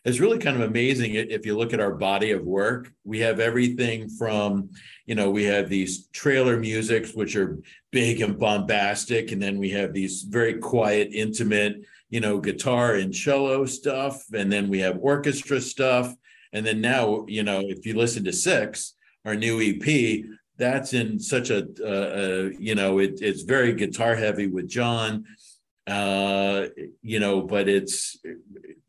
it's 0.05 0.19
really 0.19 0.39
kind 0.39 0.55
of 0.55 0.69
amazing 0.69 1.15
if 1.15 1.45
you 1.45 1.57
look 1.57 1.73
at 1.73 1.79
our 1.79 1.93
body 1.93 2.31
of 2.31 2.43
work. 2.43 2.91
We 3.03 3.19
have 3.19 3.39
everything 3.39 4.09
from 4.09 4.69
you 5.05 5.15
know 5.15 5.29
we 5.29 5.43
have 5.45 5.69
these 5.69 6.07
trailer 6.07 6.57
musics 6.59 7.13
which 7.13 7.35
are 7.35 7.59
big 7.91 8.21
and 8.21 8.37
bombastic, 8.37 9.31
and 9.31 9.41
then 9.41 9.57
we 9.57 9.69
have 9.71 9.93
these 9.93 10.23
very 10.23 10.55
quiet, 10.55 11.09
intimate 11.13 11.81
you 12.09 12.19
know 12.19 12.39
guitar 12.39 12.95
and 12.95 13.13
cello 13.13 13.65
stuff, 13.65 14.23
and 14.33 14.51
then 14.51 14.69
we 14.69 14.79
have 14.79 14.99
orchestra 15.01 15.59
stuff, 15.61 16.13
and 16.53 16.65
then 16.65 16.81
now 16.81 17.25
you 17.27 17.43
know 17.43 17.61
if 17.63 17.85
you 17.85 17.95
listen 17.95 18.23
to 18.23 18.33
Six, 18.33 18.93
our 19.25 19.35
new 19.35 19.61
EP, 19.61 20.25
that's 20.59 20.93
in 20.93 21.19
such 21.19 21.49
a, 21.49 21.67
uh, 21.81 21.85
uh, 21.87 22.49
you 22.59 22.75
know, 22.75 22.99
it, 22.99 23.19
it's 23.21 23.41
very 23.43 23.73
guitar 23.73 24.15
heavy 24.15 24.47
with 24.47 24.67
John, 24.67 25.25
uh, 25.87 26.65
you 27.01 27.19
know, 27.19 27.41
but 27.41 27.67
it's, 27.67 28.17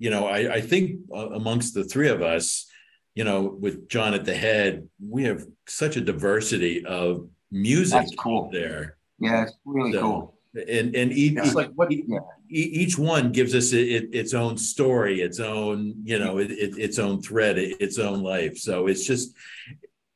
you 0.00 0.08
know, 0.10 0.26
I, 0.26 0.54
I 0.54 0.60
think 0.62 1.00
uh, 1.14 1.28
amongst 1.30 1.74
the 1.74 1.84
three 1.84 2.08
of 2.08 2.22
us, 2.22 2.66
you 3.14 3.22
know, 3.22 3.56
with 3.60 3.88
John 3.88 4.14
at 4.14 4.24
the 4.24 4.34
head, 4.34 4.88
we 4.98 5.24
have 5.24 5.44
such 5.68 5.96
a 5.96 6.00
diversity 6.00 6.84
of 6.86 7.28
music 7.52 8.00
That's 8.00 8.14
cool. 8.16 8.48
there. 8.50 8.96
Yeah, 9.18 9.42
it's 9.44 9.52
really 9.66 9.92
So, 9.92 10.00
cool. 10.00 10.34
And, 10.68 10.96
and 10.96 11.12
each, 11.12 11.34
Yeah. 11.34 11.52
Like 11.52 11.70
what 11.74 11.92
Yeah. 11.92 12.18
e- 12.48 12.72
each 12.82 12.96
one 12.98 13.30
gives 13.30 13.54
us 13.54 13.72
it, 13.74 13.88
it, 13.88 14.04
its 14.14 14.32
own 14.32 14.56
story, 14.56 15.20
its 15.20 15.38
own, 15.38 15.94
you 16.02 16.18
know, 16.18 16.38
it, 16.38 16.50
it, 16.50 16.78
its 16.78 16.98
own 16.98 17.20
thread, 17.20 17.58
it- 17.58 17.76
its 17.80 17.98
own 17.98 18.22
life. 18.22 18.56
So 18.56 18.86
it's 18.86 19.04
just, 19.06 19.34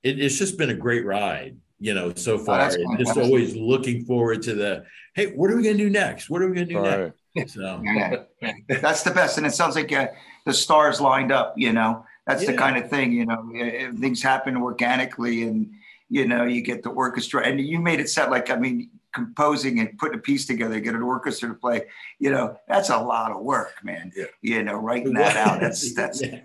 it, 0.02 0.18
it's 0.18 0.38
just 0.38 0.56
been 0.56 0.70
a 0.70 0.74
great 0.74 1.04
ride, 1.04 1.56
you 1.78 1.92
know, 1.92 2.14
so 2.14 2.38
far. 2.38 2.70
Oh, 2.72 2.96
just 2.96 3.18
always 3.18 3.54
looking 3.54 4.06
forward 4.06 4.40
to 4.44 4.54
the, 4.54 4.84
hey, 5.14 5.26
what 5.26 5.50
are 5.50 5.56
we 5.56 5.62
gonna 5.62 5.76
do 5.76 5.90
next? 5.90 6.30
What 6.30 6.40
are 6.40 6.48
we 6.48 6.54
gonna 6.54 6.66
do 6.66 6.78
Right. 6.78 6.98
next? 7.00 7.18
So, 7.46 7.80
Yeah, 7.84 8.22
yeah. 8.40 8.52
that's 8.80 9.02
the 9.02 9.10
best. 9.10 9.38
And 9.38 9.46
it 9.46 9.52
sounds 9.52 9.74
like 9.74 9.92
uh, 9.92 10.08
the 10.46 10.54
stars 10.54 11.00
lined 11.00 11.32
up, 11.32 11.54
you 11.56 11.72
know, 11.72 12.04
that's 12.26 12.46
the 12.46 12.54
kind 12.54 12.76
of 12.76 12.88
thing, 12.88 13.12
you 13.12 13.26
know, 13.26 13.50
things 13.98 14.22
happen 14.22 14.56
organically 14.56 15.42
and, 15.42 15.70
you 16.08 16.26
know, 16.26 16.44
you 16.44 16.62
get 16.62 16.82
the 16.82 16.90
orchestra 16.90 17.44
and 17.46 17.60
you 17.60 17.80
made 17.80 18.00
it 18.00 18.08
sound 18.08 18.30
like, 18.30 18.50
I 18.50 18.56
mean, 18.56 18.90
composing 19.12 19.80
and 19.80 19.96
putting 19.98 20.18
a 20.18 20.22
piece 20.22 20.46
together, 20.46 20.78
get 20.80 20.94
an 20.94 21.02
orchestra 21.02 21.48
to 21.50 21.54
play, 21.54 21.82
you 22.18 22.30
know, 22.30 22.56
that's 22.68 22.90
a 22.90 22.98
lot 22.98 23.30
of 23.32 23.42
work, 23.42 23.74
man. 23.82 24.12
Yeah. 24.16 24.24
You 24.40 24.62
know, 24.62 24.74
writing 24.76 25.12
that 25.14 25.36
out, 25.36 25.60
that's, 25.60 25.92
that's, 26.00 26.22
Yeah. 26.22 26.40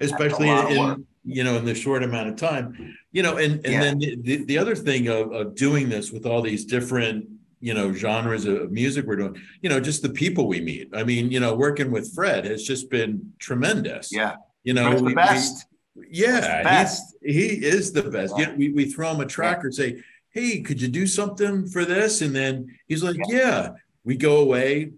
especially 0.00 0.50
of 0.50 0.70
in, 0.70 1.06
you 1.24 1.44
know 1.44 1.56
in 1.56 1.64
the 1.64 1.74
short 1.74 2.02
amount 2.02 2.28
of 2.28 2.36
time 2.36 2.94
you 3.12 3.22
know 3.22 3.36
and 3.36 3.54
and 3.64 3.72
Yeah. 3.72 3.80
then 3.80 3.98
the, 3.98 4.16
the, 4.22 4.44
the 4.44 4.58
other 4.58 4.74
thing 4.76 5.08
of, 5.08 5.32
of 5.32 5.54
doing 5.54 5.88
this 5.88 6.10
with 6.12 6.26
all 6.26 6.42
these 6.42 6.64
different 6.64 7.26
you 7.62 7.72
know 7.72 7.92
genres 7.92 8.44
of 8.44 8.70
music 8.72 9.06
we're 9.06 9.16
doing 9.16 9.36
you 9.62 9.70
know 9.70 9.80
just 9.80 10.02
the 10.02 10.10
people 10.10 10.46
we 10.48 10.60
meet. 10.60 10.90
I 10.92 11.04
mean 11.04 11.30
you 11.30 11.40
know 11.40 11.54
working 11.54 11.90
with 11.90 12.12
fred 12.14 12.44
has 12.44 12.62
just 12.64 12.90
been 12.90 13.32
tremendous. 13.38 14.10
Yeah, 14.12 14.34
you 14.64 14.74
know 14.74 14.86
Fred's 14.90 15.00
the 15.00 15.04
we- 15.06 15.12
we- 15.12 15.14
best. 15.14 15.66
yeah 16.10 16.58
the 16.58 16.64
best. 16.64 17.16
he 17.22 17.46
is 17.74 17.92
the 17.92 18.02
best. 18.02 18.36
You 18.36 18.44
Yeah. 18.44 18.50
know, 18.50 18.56
we, 18.56 18.68
we 18.72 18.84
throw 18.86 19.10
him 19.14 19.20
a 19.20 19.26
track 19.26 19.64
or 19.64 19.70
say 19.70 20.02
hey 20.30 20.60
could 20.60 20.80
you 20.82 20.88
do 20.88 21.06
something 21.06 21.66
for 21.68 21.84
this? 21.84 22.20
And 22.20 22.34
then 22.34 22.54
he's 22.88 23.02
like 23.04 23.16
yeah. 23.28 23.70
We 24.04 24.16
go 24.16 24.38
away 24.40 24.90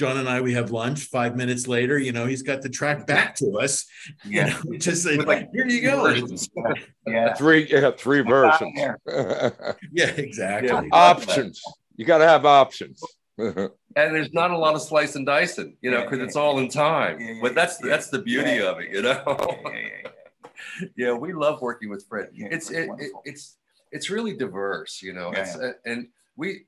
John 0.00 0.16
and 0.16 0.26
I, 0.30 0.40
we 0.40 0.54
have 0.54 0.70
lunch. 0.70 1.04
Five 1.04 1.36
minutes 1.36 1.68
later, 1.68 1.98
you 1.98 2.10
know, 2.12 2.24
he's 2.24 2.40
got 2.40 2.62
the 2.62 2.70
track 2.70 3.06
back 3.06 3.34
to 3.34 3.58
us. 3.58 3.84
You 4.24 4.40
Yeah. 4.40 4.58
know, 4.64 4.78
just 4.78 5.02
say, 5.02 5.18
like, 5.18 5.50
here 5.52 5.66
you 5.66 5.82
go. 5.82 6.08
Yeah. 7.06 7.34
Three, 7.34 7.66
yeah, 7.70 7.90
three 7.90 8.22
versions. 8.22 8.88
Yeah, 9.92 10.06
exactly. 10.06 10.68
Yeah. 10.70 10.88
options. 10.90 11.62
You 11.96 12.06
got 12.06 12.18
to 12.18 12.26
have 12.26 12.46
options. 12.46 13.02
and 13.36 13.70
there's 13.94 14.32
not 14.32 14.52
a 14.52 14.56
lot 14.56 14.74
of 14.74 14.80
slice 14.80 15.16
and 15.16 15.26
dicing, 15.26 15.76
you 15.82 15.90
know, 15.90 16.00
because 16.04 16.18
yeah. 16.20 16.24
it's 16.24 16.36
all 16.36 16.58
in 16.60 16.70
time. 16.70 17.20
Yeah, 17.20 17.32
yeah, 17.32 17.38
but 17.42 17.54
that's 17.54 17.78
yeah. 17.82 17.90
that's 17.90 18.08
the 18.08 18.20
beauty 18.20 18.52
Yeah. 18.52 18.70
of 18.70 18.80
it, 18.80 18.88
you 18.90 19.02
know. 19.02 19.22
Yeah, 19.26 19.70
yeah, 19.70 19.88
yeah. 20.04 20.88
yeah, 20.96 21.12
we 21.12 21.34
love 21.34 21.60
working 21.60 21.90
with 21.90 22.06
Fred. 22.08 22.30
Yeah, 22.32 22.48
it's 22.50 22.70
it, 22.70 22.88
it, 22.98 23.12
it's 23.26 23.58
it's 23.92 24.08
really 24.08 24.34
diverse, 24.34 25.02
you 25.02 25.12
know. 25.12 25.30
Yeah, 25.34 25.40
it's, 25.40 25.56
uh, 25.56 25.72
and 25.84 26.08
we 26.36 26.64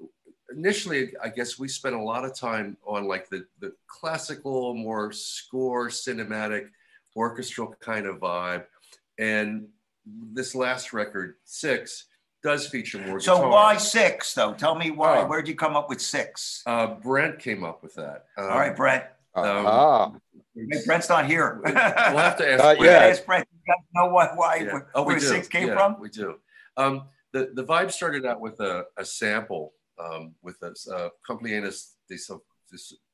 initially, 0.56 1.12
I 1.22 1.28
guess, 1.28 1.58
we 1.58 1.68
spent 1.68 1.94
a 1.94 2.02
lot 2.02 2.24
of 2.24 2.34
time 2.34 2.76
on 2.86 3.06
like 3.06 3.28
the 3.28 3.46
the 3.60 3.72
classical, 3.86 4.74
more 4.74 5.12
score, 5.12 5.88
cinematic, 5.88 6.68
orchestral 7.16 7.74
kind 7.80 8.06
of 8.06 8.16
vibe, 8.18 8.64
and 9.18 9.68
this 10.32 10.54
last 10.54 10.92
record, 10.92 11.36
Six, 11.44 12.06
does 12.42 12.66
feature 12.66 12.98
more. 13.06 13.20
So 13.20 13.36
guitar. 13.36 13.50
why 13.50 13.76
six 13.76 14.34
though? 14.34 14.52
Tell 14.54 14.74
me 14.74 14.90
why. 14.90 15.20
Oh. 15.22 15.26
Where'd 15.26 15.46
you 15.48 15.54
come 15.54 15.76
up 15.76 15.88
with 15.88 16.00
six? 16.00 16.62
Uh, 16.66 16.86
Brent 16.94 17.38
came 17.38 17.62
up 17.64 17.82
with 17.82 17.94
that. 17.94 18.26
Um, 18.36 18.44
All 18.50 18.58
right, 18.58 18.74
Brent. 18.76 19.04
Ah, 19.34 20.12
Hey, 20.54 20.82
Brent's 20.84 21.08
not 21.08 21.24
here. 21.26 21.60
We'll 21.64 21.74
have 21.74 22.36
to 22.36 22.46
ask. 22.52 22.58
Not 22.62 22.76
Brent. 22.76 22.80
We 22.80 22.86
gotta 22.86 23.06
ask 23.06 23.24
Brent. 23.24 23.48
You 23.52 23.72
guys 23.74 23.84
know 23.94 24.06
what, 24.12 24.36
why, 24.36 24.56
Yeah. 24.56 24.72
where, 24.72 24.86
Oh, 24.94 25.02
we 25.02 25.14
where 25.14 25.20
do. 25.20 25.26
six 25.26 25.48
came 25.48 25.68
Yeah, 25.68 25.74
from? 25.74 25.98
We 26.00 26.10
do. 26.10 26.38
Um, 26.76 27.04
the 27.32 27.50
the 27.54 27.64
vibe 27.64 27.90
started 27.92 28.26
out 28.26 28.40
with 28.40 28.60
a, 28.60 28.84
a 28.98 29.04
sample 29.04 29.72
um, 29.98 30.34
with 30.42 30.56
a 30.62 30.74
uh, 30.94 31.08
Cumpleaños 31.28 31.92
de, 32.08 32.16
So- 32.18 32.42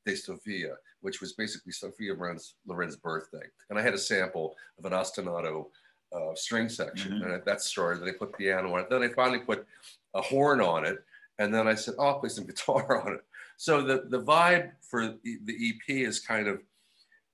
de 0.06 0.16
Sofia, 0.16 0.74
which 1.00 1.20
was 1.20 1.32
basically 1.34 1.72
Sophia 1.72 2.14
Loren's, 2.14 2.54
Loren's 2.66 2.96
birthday, 2.96 3.46
and 3.70 3.78
I 3.78 3.82
had 3.82 3.94
a 3.94 3.98
sample 3.98 4.54
of 4.78 4.84
an 4.84 4.92
ostinato 4.92 5.66
uh, 6.14 6.34
string 6.34 6.68
section, 6.70 7.12
Mhm. 7.20 7.34
and 7.34 7.44
that 7.44 7.60
started. 7.60 8.00
Then 8.00 8.08
I 8.08 8.12
put 8.12 8.36
piano 8.38 8.72
on 8.74 8.80
it. 8.80 8.88
Then 8.88 9.02
I 9.02 9.08
finally 9.08 9.40
put 9.40 9.66
a 10.14 10.22
horn 10.22 10.60
on 10.62 10.86
it, 10.86 11.04
and 11.38 11.52
then 11.52 11.68
I 11.68 11.74
said, 11.74 11.94
"Oh, 11.98 12.06
I'll 12.06 12.20
play 12.20 12.30
some 12.30 12.46
guitar 12.52 13.02
on 13.06 13.14
it." 13.16 13.24
So 13.58 13.82
the 13.82 14.04
the 14.08 14.22
vibe 14.22 14.72
for 14.80 15.08
the 15.22 15.56
EP 15.68 16.02
is 16.06 16.18
kind 16.20 16.48
of 16.48 16.62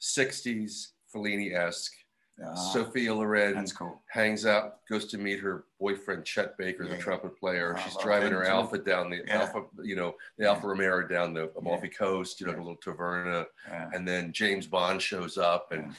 60s 0.01 0.89
Fellini 1.15 1.55
Ah, 2.45 2.55
Sophia 2.55 3.15
Loren 3.15 3.55
That's 3.55 3.73
cool. 3.73 4.03
hangs 4.09 4.45
out, 4.45 4.79
goes 4.91 5.05
to 5.07 5.19
meet 5.19 5.39
her 5.39 5.67
boyfriend 5.79 6.25
Chet 6.25 6.59
Baker, 6.59 6.85
the 6.85 6.97
Yeah. 6.97 7.01
trumpet 7.01 7.39
player. 7.39 7.77
Oh, 7.79 7.81
She's 7.81 7.97
driving 7.99 8.33
her. 8.33 8.45
Alfa 8.45 8.79
down 8.79 9.11
the 9.11 9.23
Yeah. 9.25 9.43
Alfa, 9.43 9.65
you 9.85 9.95
know, 9.95 10.17
the 10.37 10.47
Alfa 10.49 10.67
Romero 10.67 11.07
down 11.07 11.33
the 11.33 11.53
Amalfi 11.57 11.89
Coast, 11.89 12.41
you 12.41 12.47
know, 12.49 12.55
a 12.55 12.57
little 12.59 12.77
taverna, 12.77 13.47
and 13.95 14.07
then 14.07 14.33
James 14.33 14.67
Bond 14.67 15.01
shows 15.01 15.39
up, 15.39 15.71
and 15.71 15.95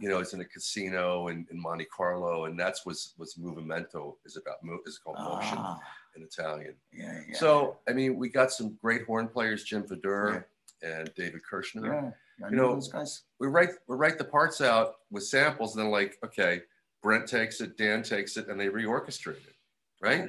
you 0.00 0.08
know, 0.08 0.18
it's 0.20 0.32
in 0.32 0.40
a 0.40 0.44
casino 0.46 1.28
in, 1.28 1.46
in 1.50 1.60
Monte 1.60 1.84
Carlo, 1.94 2.46
and 2.46 2.58
that's 2.58 2.86
what's 2.86 3.12
what's 3.18 3.36
Movimento 3.38 4.16
is 4.24 4.36
about. 4.38 4.56
Is 4.86 4.98
called 4.98 5.18
motion 5.18 5.58
Ah, 5.58 5.78
in 6.16 6.22
Italian. 6.22 6.74
yeah, 6.92 7.20
yeah. 7.28 7.36
So 7.36 7.78
I 7.86 7.92
mean, 7.92 8.16
we 8.16 8.30
got 8.30 8.50
some 8.50 8.78
great 8.80 9.04
horn 9.04 9.28
players, 9.28 9.64
Jim 9.64 9.82
Fadur 9.82 10.44
and 10.84 11.10
David 11.14 11.40
Kirshner 11.50 11.86
yeah, 11.86 12.46
I 12.46 12.50
you 12.50 12.56
know 12.56 12.68
know, 12.68 12.74
those 12.74 12.88
guys. 12.88 13.22
we 13.40 13.46
write 13.48 13.70
we 13.88 13.96
write 13.96 14.18
the 14.18 14.24
parts 14.24 14.60
out 14.60 14.94
with 15.10 15.24
samples, 15.24 15.74
and 15.74 15.84
then 15.84 15.90
like, 15.90 16.18
okay, 16.24 16.62
Brent 17.02 17.26
takes 17.26 17.60
it, 17.60 17.76
Dan 17.76 18.02
takes 18.02 18.36
it, 18.36 18.48
and 18.48 18.60
they 18.60 18.68
reorchestrate 18.68 19.46
it, 19.46 19.56
right? 20.00 20.28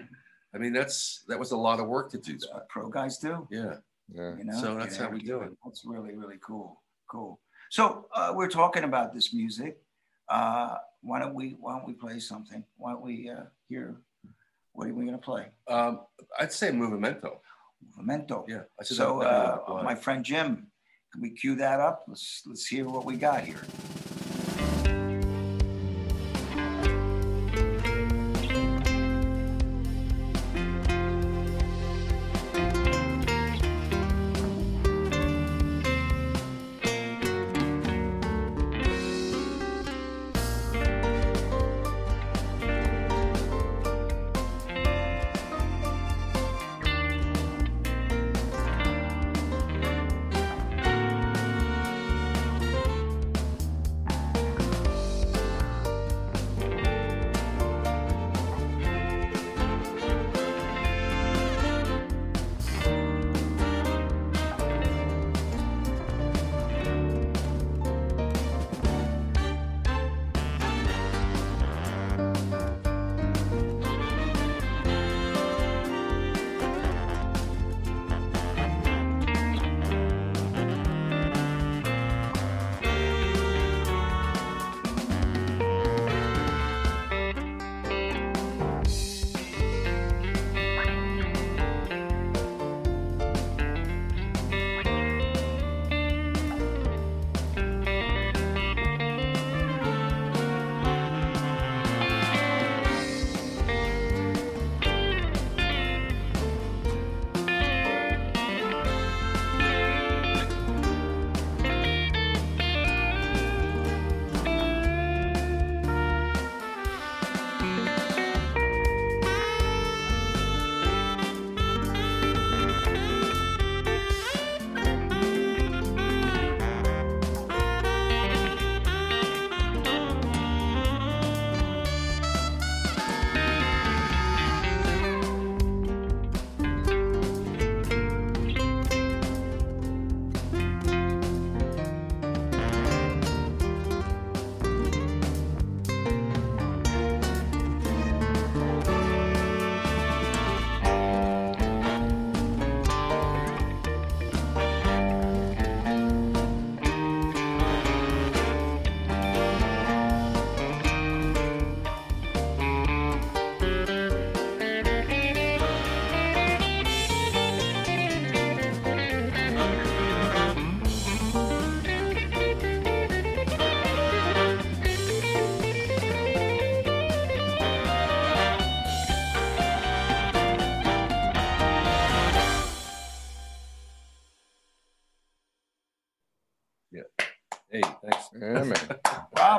I 0.53 0.57
mean, 0.57 0.71
that's 0.71 1.23
that 1.27 1.37
was 1.37 1.51
a 1.51 1.57
lot 1.57 1.79
of 1.79 1.87
work 1.87 2.09
to 2.11 2.17
do 2.17 2.31
That's 2.31 2.47
that. 2.47 2.53
what 2.53 2.69
pro 2.69 2.89
guys 2.89 3.17
do. 3.17 3.47
Yeah. 3.51 3.75
yeah. 4.13 4.35
You 4.37 4.45
know. 4.45 4.61
So 4.61 4.75
that's 4.75 4.95
how 4.95 5.09
we 5.09 5.19
do 5.19 5.41
it. 5.41 5.51
That's 5.65 5.83
really 5.85 6.15
really 6.15 6.37
cool. 6.41 6.81
Cool. 7.07 7.39
So 7.69 8.07
uh, 8.15 8.31
we're 8.33 8.47
talking 8.47 8.85
about 8.85 9.13
this 9.13 9.33
music. 9.33 9.77
Uh, 10.29 10.75
why 11.01 11.19
don't 11.19 11.35
we 11.35 11.57
Why 11.59 11.77
don't 11.77 11.85
we 11.85 11.93
play 11.93 12.19
something? 12.19 12.63
Why 12.77 12.91
don't 12.93 13.03
we 13.03 13.29
uh, 13.29 13.43
hear? 13.67 13.97
What 14.71 14.87
are 14.87 14.93
we 14.93 15.05
gonna 15.05 15.17
play? 15.17 15.47
Um, 15.67 16.01
I'd 16.39 16.53
say 16.53 16.69
movimento. 16.71 17.37
Memento. 17.97 18.45
Yeah. 18.47 18.63
I 18.79 18.83
said 18.83 18.97
So, 18.97 19.19
that- 19.19 19.27
uh, 19.67 19.83
my 19.83 19.95
friend 19.95 20.23
Jim, 20.23 20.67
can 21.11 21.21
we 21.21 21.29
cue 21.31 21.55
that 21.55 21.79
up? 21.79 22.03
Let's 22.07 22.41
let's 22.45 22.65
hear 22.67 22.85
what 22.85 23.05
we 23.05 23.15
got 23.15 23.43
here. 23.43 23.61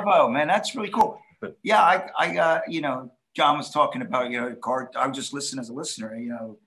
Bravo, 0.07 0.29
man. 0.29 0.47
That's 0.47 0.73
really 0.75 0.89
cool. 0.89 1.19
Yeah, 1.63 1.81
I, 1.81 2.09
I, 2.17 2.37
uh, 2.37 2.61
you 2.67 2.81
know, 2.81 3.11
John 3.35 3.57
was 3.57 3.69
talking 3.69 4.01
about, 4.01 4.31
you 4.31 4.39
know, 4.39 4.55
card. 4.55 4.87
I 4.95 5.05
was 5.05 5.15
just 5.17 5.33
listening 5.33 5.59
as 5.59 5.69
a 5.69 5.73
listener. 5.73 6.15
You 6.15 6.29
know, 6.29 6.57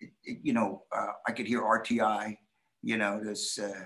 it, 0.00 0.10
it, 0.24 0.38
you 0.42 0.52
know, 0.52 0.82
uh, 0.94 1.12
I 1.26 1.32
could 1.32 1.46
hear 1.46 1.62
RTI. 1.62 2.36
You 2.82 2.98
know, 2.98 3.20
this 3.22 3.58
uh, 3.58 3.84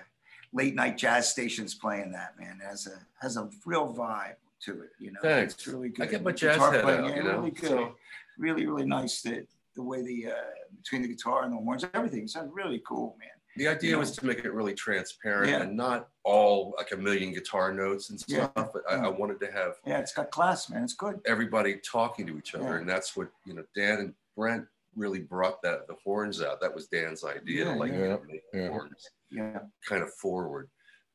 late 0.54 0.74
night 0.74 0.96
jazz 0.96 1.28
stations 1.28 1.74
playing 1.74 2.12
that. 2.12 2.38
Man, 2.38 2.58
has 2.66 2.86
a 2.86 2.98
has 3.20 3.36
a 3.36 3.50
real 3.66 3.92
vibe 3.94 4.36
to 4.62 4.80
it. 4.82 4.90
You 4.98 5.12
know, 5.12 5.20
Thanks. 5.22 5.54
it's 5.54 5.66
really 5.66 5.90
good. 5.90 6.08
I 6.08 6.10
get 6.10 6.22
my 6.24 6.32
jazz 6.32 6.56
guitar 6.56 6.72
head 6.72 6.82
playing, 6.82 7.00
out, 7.04 7.10
yeah, 7.10 7.16
you 7.16 7.22
know, 7.22 7.38
really 7.38 7.50
good. 7.50 7.68
so- 7.68 7.94
Really, 8.38 8.66
really 8.66 8.84
nice 8.84 9.22
that 9.22 9.46
the 9.76 9.82
way 9.82 10.02
the 10.02 10.26
uh, 10.26 10.34
between 10.76 11.00
the 11.00 11.08
guitar 11.08 11.44
and 11.44 11.52
the 11.52 11.56
horns, 11.56 11.86
everything 11.94 12.28
sounds 12.28 12.50
really 12.52 12.82
cool, 12.86 13.16
man. 13.18 13.28
The 13.56 13.68
idea 13.68 13.92
Yeah. 13.92 13.96
was 13.96 14.12
to 14.16 14.26
make 14.26 14.38
it 14.44 14.52
really 14.52 14.74
transparent 14.74 15.50
Yeah. 15.50 15.62
and 15.62 15.76
not 15.76 16.08
all 16.24 16.74
like 16.76 16.92
a 16.92 16.96
million 16.96 17.32
guitar 17.32 17.72
notes 17.72 18.10
and 18.10 18.22
Yeah. 18.26 18.50
stuff, 18.50 18.70
but 18.72 18.82
I, 18.88 18.96
I 18.96 19.10
mm. 19.10 19.18
wanted 19.18 19.40
to 19.40 19.50
have 19.50 19.76
Yeah, 19.86 19.98
it's 19.98 20.12
got 20.12 20.30
class, 20.30 20.68
man. 20.70 20.84
It's 20.84 20.94
good. 20.94 21.20
everybody 21.26 21.76
talking 21.78 22.26
to 22.26 22.38
each 22.38 22.54
other. 22.54 22.64
Yeah. 22.64 22.76
And 22.78 22.88
that's 22.88 23.16
what, 23.16 23.28
you 23.46 23.54
know, 23.54 23.64
Dan 23.74 23.98
and 23.98 24.14
Brent 24.36 24.66
really 24.94 25.20
brought 25.20 25.62
that, 25.62 25.86
the 25.88 25.96
horns 26.04 26.42
out. 26.42 26.60
That 26.60 26.74
was 26.74 26.86
Dan's 26.88 27.24
idea, 27.24 27.66
Yeah, 27.66 27.74
like, 27.74 27.92
yeah. 27.92 28.16
make 28.26 28.42
the 28.52 28.58
Yeah. 28.60 28.68
horns 28.68 29.10
Yeah. 29.30 29.58
kind 29.86 30.02
of 30.02 30.12
forward. 30.14 30.68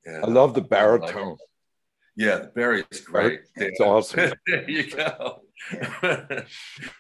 And, 0.06 0.24
I 0.26 0.28
love 0.28 0.54
the 0.56 0.62
baritone. 0.62 1.38
Yeah, 2.16 2.40
the 2.40 2.48
bari 2.48 2.84
is 2.92 3.02
great. 3.02 3.42
It's 3.56 3.80
awesome. 3.80 4.34
there 4.48 4.70
you 4.70 4.92
go. 4.92 5.44
Never 6.02 6.46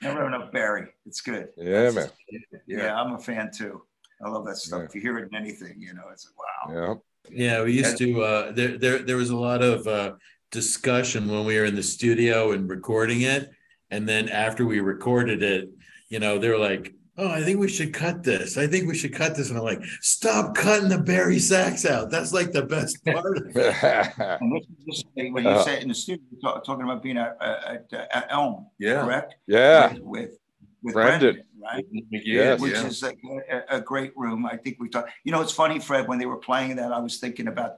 have 0.01 0.27
enough 0.27 0.51
bari. 0.51 0.87
It's 1.05 1.21
good. 1.21 1.49
Yeah, 1.57 1.91
man. 1.91 2.09
Yeah. 2.29 2.39
yeah. 2.67 3.01
I'm 3.01 3.13
a 3.13 3.19
fan 3.19 3.51
too. 3.51 3.83
I 4.23 4.29
love 4.29 4.45
that 4.45 4.57
stuff. 4.57 4.79
Yeah. 4.81 4.85
If 4.85 4.95
you 4.95 5.01
hear 5.01 5.17
it 5.19 5.29
in 5.31 5.35
anything, 5.35 5.75
you 5.79 5.93
know, 5.93 6.03
it's 6.11 6.25
like, 6.27 6.73
wow. 6.73 6.73
Yeah. 6.73 6.95
Yeah, 7.29 7.63
we 7.63 7.73
used 7.73 7.97
to. 7.99 8.23
Uh, 8.23 8.51
there, 8.51 8.77
there, 8.77 8.99
there 8.99 9.15
was 9.17 9.29
a 9.29 9.35
lot 9.35 9.61
of 9.61 9.87
uh, 9.87 10.13
discussion 10.51 11.29
when 11.29 11.45
we 11.45 11.57
were 11.57 11.65
in 11.65 11.75
the 11.75 11.83
studio 11.83 12.51
and 12.51 12.69
recording 12.69 13.21
it, 13.21 13.51
and 13.89 14.07
then 14.09 14.27
after 14.29 14.65
we 14.65 14.79
recorded 14.79 15.41
it, 15.43 15.69
you 16.09 16.19
know, 16.19 16.39
they're 16.39 16.57
like, 16.57 16.93
"Oh, 17.17 17.29
I 17.29 17.41
think 17.43 17.59
we 17.59 17.69
should 17.69 17.93
cut 17.93 18.23
this. 18.23 18.57
I 18.57 18.65
think 18.67 18.87
we 18.87 18.95
should 18.97 19.13
cut 19.13 19.35
this." 19.35 19.49
And 19.49 19.57
I'm 19.57 19.63
like, 19.63 19.83
"Stop 20.01 20.55
cutting 20.55 20.89
the 20.89 20.97
bari 20.97 21.37
sax 21.39 21.85
out. 21.85 22.09
That's 22.09 22.33
like 22.33 22.51
the 22.51 22.63
best 22.63 23.03
part 23.05 23.37
of 23.37 23.43
it." 23.55 23.75
And 24.41 24.51
this 24.51 24.63
is 24.67 24.85
just 25.03 25.05
when 25.15 25.43
you 25.43 25.49
Uh. 25.49 25.63
say 25.63 25.79
in 25.81 25.87
the 25.89 25.93
studio, 25.93 26.23
you're 26.31 26.41
talk, 26.41 26.65
talking 26.65 26.83
about 26.83 27.01
being 27.03 27.17
at, 27.17 27.37
at, 27.39 27.85
at 27.93 28.27
Elm, 28.29 28.65
Yeah. 28.79 29.03
correct? 29.03 29.35
yeah. 29.47 29.93
With, 29.93 30.01
with, 30.01 30.31
with 30.83 30.93
Brendan. 30.93 31.43
right? 31.61 31.85
McGee, 31.93 32.21
Yes. 32.25 32.59
Which 32.59 32.73
yeah. 32.73 32.85
is 32.87 33.03
a, 33.03 33.13
a, 33.49 33.77
a 33.77 33.81
great 33.81 34.13
room. 34.15 34.45
I 34.45 34.57
think 34.57 34.77
we 34.79 34.89
talked. 34.89 35.11
You 35.23 35.31
know, 35.31 35.41
it's 35.41 35.51
funny, 35.51 35.79
Fred. 35.79 36.07
When 36.07 36.19
they 36.19 36.25
were 36.25 36.37
playing 36.37 36.75
that, 36.77 36.91
I 36.91 36.99
was 36.99 37.19
thinking 37.19 37.47
about 37.47 37.77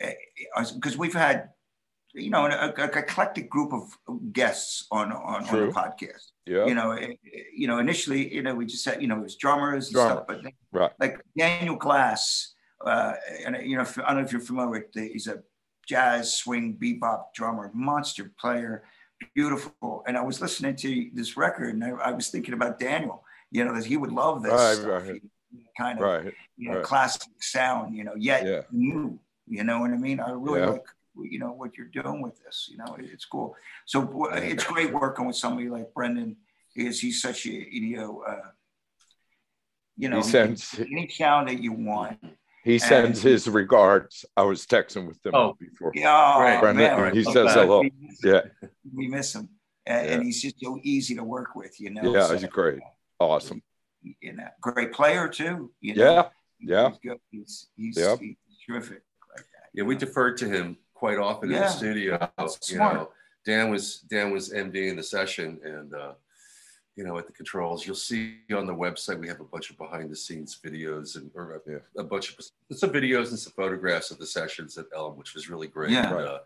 eh, 0.00 0.12
eh, 0.56 0.64
because 0.74 0.96
we've 0.96 1.14
had, 1.14 1.50
you 2.14 2.30
know, 2.30 2.46
an 2.46 2.52
a, 2.52 2.72
a 2.82 2.98
eclectic 2.98 3.50
group 3.50 3.72
of 3.72 3.82
guests 4.32 4.86
on 4.90 5.12
on, 5.12 5.48
on 5.48 5.60
the 5.66 5.72
podcast. 5.72 6.30
Yeah. 6.46 6.66
you 6.66 6.74
know, 6.74 6.92
it- 6.92 7.18
it- 7.24 7.46
you 7.56 7.66
know, 7.66 7.78
initially, 7.78 8.32
you 8.34 8.42
know, 8.42 8.54
we 8.54 8.66
just 8.66 8.84
had, 8.84 9.00
you 9.00 9.08
know, 9.08 9.16
it 9.18 9.22
was 9.22 9.36
drummers 9.36 9.86
and 9.86 9.94
Drummer. 9.94 10.10
stuff, 10.14 10.24
but 10.28 10.42
then, 10.42 10.52
Right. 10.72 10.90
like 11.00 11.20
Daniel 11.38 11.76
Glass, 11.76 12.54
uh, 12.84 13.14
and 13.46 13.56
you 13.68 13.76
know, 13.76 13.82
if- 13.82 13.98
I 13.98 14.08
don't 14.08 14.16
know 14.18 14.24
if 14.24 14.32
you're 14.32 14.40
familiar 14.42 14.70
with, 14.70 14.92
the, 14.92 15.08
he's 15.08 15.26
a 15.26 15.42
jazz, 15.88 16.36
swing, 16.36 16.76
bebop 16.80 17.32
drummer, 17.34 17.70
monster 17.74 18.32
player, 18.38 18.84
beautiful. 19.34 20.02
And 20.06 20.16
I 20.16 20.22
was 20.22 20.40
listening 20.40 20.76
to 20.76 21.10
this 21.12 21.36
record, 21.36 21.74
and 21.74 21.84
I, 21.84 21.90
I 21.90 22.10
was 22.12 22.28
thinking 22.28 22.54
about 22.54 22.78
Daniel, 22.78 23.24
you 23.50 23.64
know, 23.64 23.74
that 23.74 23.84
he 23.84 23.96
would 23.96 24.12
love 24.12 24.42
this 24.42 24.52
Right, 24.52 24.74
stuff. 24.76 25.08
right. 25.08 25.22
Kind 25.78 25.98
of, 25.98 26.04
Right. 26.04 26.34
you 26.56 26.70
know, 26.70 26.80
classic 26.80 27.30
sound, 27.40 27.96
you 27.96 28.04
know, 28.04 28.14
yet 28.16 28.46
Yeah. 28.46 28.62
new. 28.70 29.18
You 29.46 29.64
know 29.64 29.80
what 29.80 29.90
I 29.90 29.96
mean? 29.96 30.20
I 30.20 30.30
really 30.30 30.60
Yeah. 30.60 30.70
like, 30.70 30.86
you 31.16 31.38
know, 31.38 31.52
what 31.52 31.76
you're 31.76 31.86
doing 31.88 32.20
with 32.22 32.42
this. 32.42 32.68
You 32.70 32.78
know, 32.78 32.96
it's 32.98 33.24
cool. 33.24 33.56
So 33.86 34.26
it's 34.32 34.64
great 34.64 34.92
working 34.92 35.26
with 35.26 35.36
somebody 35.36 35.68
like 35.68 35.92
Brendan. 35.94 36.36
Is 36.76 37.00
he's 37.00 37.22
such 37.22 37.46
a 37.46 37.50
you 37.50 37.96
know, 37.96 38.22
uh, 38.22 38.50
you 39.96 40.08
know, 40.08 40.22
any 40.22 41.08
sound 41.08 41.48
that 41.48 41.60
you 41.62 41.72
want. 41.72 42.18
He 42.64 42.78
sends 42.78 43.22
and- 43.24 43.30
his 43.32 43.48
regards. 43.48 44.24
I 44.36 44.42
was 44.42 44.66
texting 44.66 45.06
with 45.06 45.22
them 45.22 45.34
Oh. 45.34 45.56
before. 45.60 45.92
Yeah, 45.94 46.40
Right. 46.40 46.60
Brendan, 46.60 46.96
man, 47.00 47.12
he 47.12 47.18
we- 47.20 47.32
says 47.32 47.52
hello. 47.54 47.80
We 47.82 47.92
miss, 48.00 48.24
Yeah. 48.24 48.40
we 48.92 49.08
miss 49.08 49.34
him, 49.34 49.48
and, 49.86 50.06
and 50.08 50.22
he's 50.24 50.40
just 50.42 50.56
so 50.60 50.78
easy 50.82 51.14
to 51.16 51.22
work 51.24 51.54
with. 51.54 51.78
You 51.80 51.90
know, 51.90 52.14
Yeah, 52.14 52.26
so, 52.26 52.36
he's 52.38 52.44
great. 52.46 52.80
Awesome. 53.20 53.62
You 54.20 54.32
know, 54.34 54.48
great 54.60 54.92
player 54.92 55.28
too. 55.28 55.72
You 55.80 55.94
know? 55.94 56.30
Yeah. 56.60 56.90
Yeah. 57.02 57.14
He's. 57.30 57.68
He's 57.76 57.94
he's, 57.96 57.96
Yep. 57.98 58.18
he's 58.20 58.36
terrific 58.66 59.02
like 59.30 59.38
that. 59.52 59.70
Yeah, 59.72 59.84
we 59.84 59.96
deferred 59.96 60.36
to 60.38 60.48
him 60.48 60.76
quite 60.94 61.18
often 61.18 61.50
in 61.52 61.60
the 61.60 61.68
studio. 61.68 62.18
that's 62.38 62.70
You 62.70 62.76
smart. 62.76 62.94
know, 62.94 63.10
Dan 63.44 63.70
was 63.70 64.00
Dan 64.00 64.30
was 64.30 64.50
MD 64.52 64.88
in 64.88 64.96
the 64.96 65.02
session, 65.02 65.60
and 65.64 65.94
uh, 65.94 66.14
you 66.96 67.04
know, 67.04 67.18
at 67.18 67.26
the 67.26 67.32
controls, 67.32 67.84
you'll 67.86 67.96
see 67.96 68.36
on 68.56 68.66
the 68.66 68.74
website 68.74 69.18
we 69.18 69.26
have 69.28 69.40
a 69.40 69.44
bunch 69.44 69.70
of 69.70 69.76
behind 69.78 70.10
the 70.10 70.16
scenes 70.16 70.58
videos 70.64 71.16
and 71.16 71.30
or 71.34 71.56
a, 71.66 71.70
Yeah. 71.70 71.78
a 71.98 72.04
bunch 72.04 72.36
of 72.36 72.76
some 72.78 72.90
videos 72.90 73.30
and 73.30 73.38
some 73.38 73.52
photographs 73.56 74.10
of 74.10 74.18
the 74.18 74.26
sessions 74.26 74.78
at 74.78 74.86
Elm, 74.94 75.16
which 75.16 75.34
was 75.34 75.50
really 75.50 75.66
great. 75.66 75.90
Yeah. 75.90 76.12
Uh, 76.14 76.38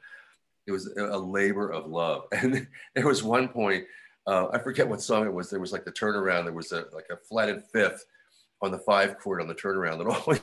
it 0.66 0.72
was 0.72 0.94
a 0.96 1.04
a 1.04 1.18
labor 1.18 1.70
of 1.70 1.86
love, 1.86 2.24
and 2.32 2.66
there 2.94 3.06
was 3.06 3.22
one 3.22 3.48
point. 3.48 3.84
Uh, 4.26 4.48
I 4.52 4.58
forget 4.58 4.86
what 4.86 5.00
song 5.00 5.26
it 5.26 5.32
was. 5.32 5.48
There 5.48 5.60
was 5.60 5.72
like 5.72 5.84
the 5.86 5.92
turnaround. 5.92 6.44
There 6.44 6.52
was 6.52 6.72
a 6.72 6.84
like 6.92 7.06
a 7.10 7.16
flatted 7.16 7.62
fifth 7.72 8.04
on 8.60 8.70
the 8.70 8.78
five 8.78 9.18
chord 9.18 9.40
on 9.40 9.48
the 9.48 9.54
turnaround 9.54 9.98
that 9.98 10.06
always 10.26 10.40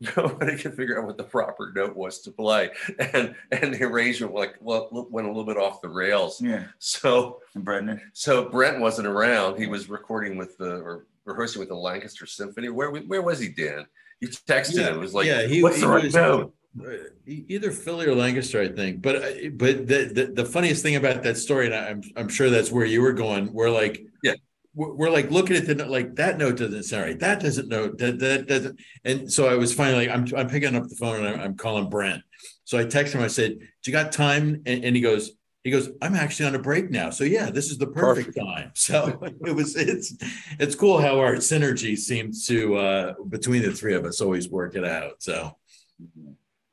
nobody 0.16 0.56
could 0.56 0.74
figure 0.74 0.98
out 1.00 1.06
what 1.06 1.16
the 1.16 1.24
proper 1.24 1.72
note 1.74 1.96
was 1.96 2.20
to 2.22 2.30
play, 2.30 2.70
and 2.98 3.34
and 3.50 3.74
the 3.74 3.82
arrangement 3.84 4.34
like 4.34 4.56
well 4.60 4.88
went 5.10 5.26
a 5.26 5.30
little 5.30 5.44
bit 5.44 5.56
off 5.56 5.80
the 5.80 5.88
rails. 5.88 6.40
Yeah, 6.40 6.64
So 6.78 7.40
and 7.54 7.64
Brendan. 7.64 8.00
so 8.12 8.48
Brent 8.48 8.80
wasn't 8.80 9.06
around. 9.08 9.58
He 9.58 9.66
was 9.66 9.88
recording 9.88 10.36
with 10.36 10.58
the 10.58 10.76
or 10.76 11.06
rehearsing 11.24 11.60
with 11.60 11.68
the 11.68 11.76
Lancaster 11.76 12.26
Symphony. 12.26 12.68
Where 12.68 12.90
where 12.90 13.22
was 13.22 13.38
he, 13.38 13.48
Dan? 13.48 13.86
You 14.20 14.28
texted 14.28 14.78
him. 14.78 14.94
It 14.94 15.00
was 15.00 15.12
like, 15.14 15.26
yeah, 15.26 15.46
he, 15.46 15.62
what's 15.62 15.76
he 15.76 15.82
the 15.82 15.88
right 15.88 16.04
was- 16.04 16.14
note? 16.14 16.52
uh, 16.78 16.90
either 17.26 17.70
Philly 17.70 18.06
or 18.06 18.14
Lancaster, 18.14 18.60
I 18.60 18.68
think. 18.68 19.00
But 19.00 19.16
uh, 19.16 19.48
but 19.54 19.86
the, 19.88 20.10
the 20.12 20.32
the 20.34 20.44
funniest 20.44 20.82
thing 20.82 20.96
about 20.96 21.22
that 21.22 21.38
story, 21.38 21.66
and 21.66 21.74
I'm 21.74 22.02
I'm 22.16 22.28
sure 22.28 22.50
that's 22.50 22.70
where 22.70 22.84
you 22.84 23.00
were 23.00 23.12
going. 23.14 23.52
We're 23.54 23.70
like, 23.70 24.04
Yeah. 24.22 24.34
We're, 24.76 25.10
like 25.10 25.30
looking 25.30 25.56
at 25.56 25.66
the 25.66 25.74
note, 25.74 25.88
like 25.88 26.14
that 26.16 26.36
note 26.36 26.58
doesn't 26.58 26.82
sound 26.82 27.04
right. 27.04 27.18
That 27.18 27.40
doesn't 27.40 27.68
note 27.68 27.96
that 27.98 28.18
that 28.18 28.46
doesn't. 28.46 28.78
And 29.04 29.32
so 29.32 29.48
I 29.48 29.54
was 29.54 29.72
finally 29.72 30.10
I'm 30.10 30.26
I'm 30.36 30.48
picking 30.48 30.76
up 30.76 30.86
the 30.86 30.96
phone 30.96 31.24
and 31.24 31.28
I'm, 31.28 31.40
I'm 31.40 31.56
calling 31.56 31.88
Brent. 31.88 32.22
So 32.64 32.78
I 32.78 32.84
text 32.84 33.14
him. 33.14 33.22
I 33.22 33.28
said, 33.28 33.58
"Do 33.58 33.90
you 33.90 33.92
got 33.92 34.12
time?" 34.12 34.62
And, 34.66 34.84
and 34.84 34.94
he 34.94 35.02
goes. 35.02 35.32
He 35.64 35.72
goes, 35.72 35.88
I'm 36.00 36.14
actually 36.14 36.46
on 36.46 36.54
a 36.54 36.60
break 36.60 36.92
now. 36.92 37.10
So 37.10 37.24
yeah, 37.24 37.50
this 37.50 37.72
is 37.72 37.78
the 37.78 37.88
perfect, 37.88 38.36
Perfect. 38.36 38.38
time. 38.38 38.70
So 38.76 39.18
it 39.44 39.52
was 39.52 39.74
it's 39.74 40.14
it's 40.60 40.76
cool 40.76 41.00
how 41.00 41.18
our 41.18 41.34
synergy 41.38 41.96
seems 41.98 42.46
to 42.46 42.76
uh 42.76 43.14
between 43.28 43.62
the 43.62 43.72
three 43.72 43.94
of 43.96 44.04
us 44.04 44.20
always 44.20 44.48
work 44.48 44.76
it 44.76 44.84
out. 44.84 45.14
So 45.24 45.56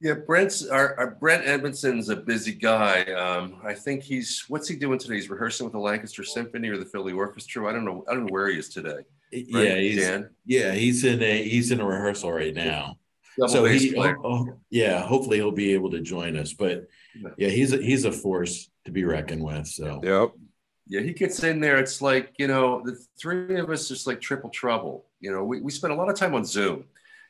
Yeah, 0.04 0.16
Brent's 0.16 0.68
our, 0.68 1.00
our 1.00 1.12
Brent 1.12 1.48
Edmondson's 1.48 2.10
a 2.10 2.16
busy 2.18 2.52
guy. 2.52 3.04
Um, 3.14 3.56
I 3.64 3.74
think 3.74 4.04
he's 4.04 4.44
what's 4.50 4.68
he 4.68 4.76
doing 4.76 5.00
today? 5.00 5.16
He's 5.16 5.30
rehearsing 5.30 5.64
with 5.64 5.72
the 5.72 5.80
Lancaster 5.80 6.26
Symphony 6.26 6.68
or 6.68 6.78
the 6.78 6.84
Philly 6.84 7.14
Orchestra. 7.14 7.70
I 7.70 7.72
don't 7.72 7.86
know. 7.86 8.04
I 8.10 8.14
don't 8.14 8.26
know 8.26 8.34
where 8.34 8.50
he 8.50 8.60
is 8.60 8.68
today. 8.68 8.98
right, 9.32 9.46
yeah, 9.48 9.76
he's 9.76 9.96
Dan? 9.96 10.30
Yeah, 10.46 10.74
he's 10.74 11.06
in 11.06 11.24
a 11.24 11.44
he's 11.44 11.72
in 11.72 11.80
a 11.80 11.86
rehearsal 11.86 12.34
right 12.34 12.54
now. 12.54 12.98
Double 13.40 13.54
so 13.54 13.64
he, 13.64 13.96
oh, 13.96 14.16
oh, 14.26 14.60
yeah, 14.70 15.00
hopefully 15.02 15.38
he'll 15.38 15.52
be 15.52 15.74
able 15.74 15.92
to 15.92 16.02
join 16.02 16.36
us. 16.36 16.52
But 16.52 16.90
Yeah. 17.16 17.30
yeah, 17.38 17.50
he's 17.50 17.72
a, 17.72 17.78
he's 17.78 18.04
a 18.04 18.12
force 18.12 18.70
to 18.84 18.92
be 18.92 19.06
reckoned 19.06 19.42
with. 19.42 19.68
So 19.68 20.02
Yep. 20.04 20.32
Yeah, 20.86 21.00
he 21.00 21.14
gets 21.14 21.42
in 21.46 21.62
there. 21.62 21.78
It's 21.78 22.02
like, 22.02 22.34
you 22.38 22.48
know, 22.48 22.82
the 22.84 23.00
three 23.18 23.58
of 23.58 23.70
us 23.70 23.88
just 23.88 24.06
like 24.06 24.20
triple 24.20 24.50
trouble. 24.50 25.06
You 25.22 25.32
know, 25.32 25.46
we, 25.46 25.62
we 25.62 25.72
spent 25.72 25.94
a 25.94 25.96
lot 25.96 26.10
of 26.10 26.16
time 26.18 26.36
on 26.36 26.44
Zoom. 26.44 26.84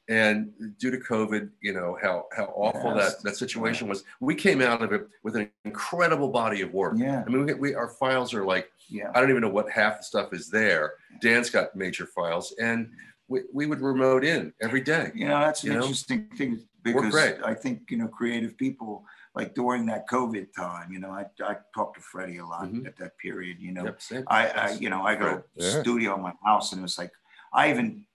And 0.09 0.51
due 0.79 0.91
to 0.91 0.97
COVID, 0.97 1.49
you 1.61 1.73
know, 1.73 1.97
how 2.01 2.25
how 2.35 2.45
awful 2.55 2.95
Yes. 2.95 3.15
that, 3.15 3.23
that 3.23 3.37
situation 3.37 3.87
was. 3.87 4.03
We 4.19 4.35
came 4.35 4.61
out 4.61 4.81
of 4.81 4.91
it 4.91 5.07
with 5.23 5.35
an 5.37 5.49
incredible 5.63 6.27
body 6.29 6.61
of 6.61 6.73
work. 6.73 6.95
Yeah, 6.97 7.23
I 7.25 7.29
mean, 7.29 7.45
we, 7.45 7.53
we 7.53 7.75
our 7.75 7.87
files 7.87 8.33
are 8.33 8.43
like, 8.45 8.69
yeah. 8.89 9.11
I 9.15 9.21
don't 9.21 9.29
even 9.29 9.41
know 9.41 9.49
what 9.49 9.69
half 9.71 9.99
the 9.99 10.03
stuff 10.03 10.33
is 10.33 10.49
there. 10.49 10.93
Dan's 11.21 11.49
got 11.49 11.73
major 11.75 12.05
files. 12.05 12.53
And 12.59 12.89
we, 13.29 13.41
we 13.53 13.65
would 13.65 13.79
remote 13.79 14.25
in 14.25 14.53
every 14.61 14.81
day. 14.81 15.11
You 15.15 15.27
know, 15.29 15.39
that's 15.39 15.63
an 15.63 15.71
You 15.71 15.73
know? 15.77 15.81
interesting 15.83 16.27
thing 16.37 16.59
because. 16.83 17.15
I 17.15 17.53
think, 17.53 17.89
you 17.89 17.97
know, 17.97 18.09
creative 18.09 18.57
people, 18.57 19.05
like 19.35 19.55
during 19.55 19.85
that 19.85 20.07
COVID 20.09 20.51
time, 20.53 20.91
you 20.91 20.99
know, 20.99 21.11
I, 21.11 21.25
I 21.41 21.55
talked 21.73 21.95
to 21.95 22.01
Freddie 22.01 22.39
a 22.39 22.45
lot 22.45 22.67
Mhm. 22.67 22.85
at 22.85 22.97
that 22.97 23.17
period, 23.17 23.57
you 23.61 23.71
know. 23.71 23.85
Yep. 23.85 24.25
I, 24.27 24.47
I, 24.49 24.71
you 24.71 24.89
know, 24.89 25.01
I 25.03 25.15
got 25.15 25.37
a 25.37 25.43
Yeah. 25.55 25.79
studio 25.81 26.15
in 26.15 26.21
my 26.21 26.33
house 26.43 26.73
and 26.73 26.79
it 26.79 26.83
was 26.83 26.97
like, 26.97 27.11
I 27.53 27.69
even, 27.69 28.05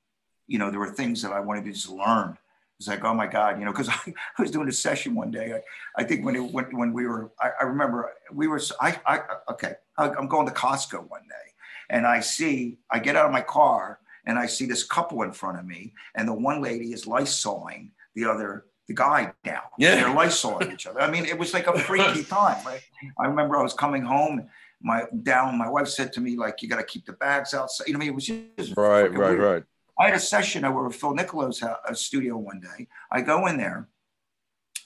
you 0.49 0.59
know, 0.59 0.71
there 0.71 0.81
were 0.81 0.91
things 0.91 1.23
that 1.23 1.33
I 1.33 1.41
wanted 1.41 1.65
to 1.67 1.73
just 1.73 1.89
learn. 1.89 2.37
It's 2.79 2.89
like, 2.89 3.05
oh 3.05 3.15
my 3.15 3.27
God, 3.27 3.59
you 3.59 3.65
know, 3.65 3.73
because 3.73 3.89
I, 3.89 3.99
I 4.39 4.43
was 4.43 4.51
doing 4.51 4.69
a 4.69 4.73
session 4.73 5.15
one 5.15 5.31
day. 5.31 5.55
I, 5.55 6.03
I 6.03 6.05
think 6.05 6.25
when 6.25 6.35
it 6.35 6.41
when, 6.41 6.65
when 6.77 6.93
we 6.93 7.07
were, 7.07 7.31
I, 7.41 7.51
I 7.61 7.65
remember 7.65 8.13
we 8.33 8.49
were, 8.49 8.61
I, 8.81 8.99
I 9.07 9.21
okay, 9.51 9.75
I, 9.97 10.11
I'm 10.11 10.27
going 10.27 10.47
to 10.47 10.53
Costco 10.53 11.09
one 11.09 11.23
day, 11.23 11.53
and 11.91 12.07
I 12.07 12.21
see, 12.21 12.79
I 12.91 12.99
get 12.99 13.15
out 13.15 13.27
of 13.27 13.33
my 13.33 13.43
car 13.43 14.01
and 14.27 14.39
I 14.39 14.47
see 14.47 14.67
this 14.67 14.85
couple 14.85 15.23
in 15.23 15.33
front 15.33 15.59
of 15.59 15.65
me, 15.65 15.95
and 16.15 16.29
the 16.29 16.35
one 16.35 16.61
lady 16.61 16.93
is 16.93 17.07
lysawing 17.07 17.93
the 18.15 18.27
other 18.27 18.67
the 18.89 18.95
guy 18.95 19.33
down. 19.45 19.63
Yeah. 19.79 19.97
They're 19.97 20.15
Lysol 20.15 20.63
at 20.63 20.73
each 20.73 20.87
other. 20.87 21.01
I 21.01 21.11
mean, 21.11 21.27
it 21.27 21.39
was 21.39 21.53
like 21.53 21.67
a 21.67 21.79
freaky 21.79 22.25
time. 22.25 22.65
Right? 22.65 22.81
I 23.19 23.27
remember 23.27 23.57
I 23.57 23.63
was 23.63 23.75
coming 23.75 24.03
home, 24.03 24.49
my 24.81 25.05
down, 25.23 25.59
my 25.59 25.69
wife 25.69 25.89
said 25.89 26.13
to 26.15 26.21
me, 26.21 26.37
like, 26.37 26.63
you 26.63 26.69
got 26.69 26.79
to 26.79 26.85
keep 26.85 27.05
the 27.05 27.13
bags 27.13 27.53
outside. 27.53 27.87
You 27.87 27.93
know, 27.93 27.99
I 27.99 28.01
mean, 28.01 28.09
it 28.09 28.15
was 28.15 28.27
just 28.27 28.77
Right, 28.77 29.03
right, 29.03 29.13
weird. 29.13 29.39
right. 29.39 29.63
I 29.99 30.07
had 30.07 30.15
a 30.15 30.21
session 30.21 30.65
over 30.65 30.87
at 30.87 30.95
Phil 30.95 31.15
Nicolo's 31.15 31.63
uh, 31.63 31.77
studio 31.93 32.37
one 32.37 32.61
day. 32.61 32.87
I 33.11 33.21
go 33.21 33.47
in 33.47 33.57
there. 33.57 33.89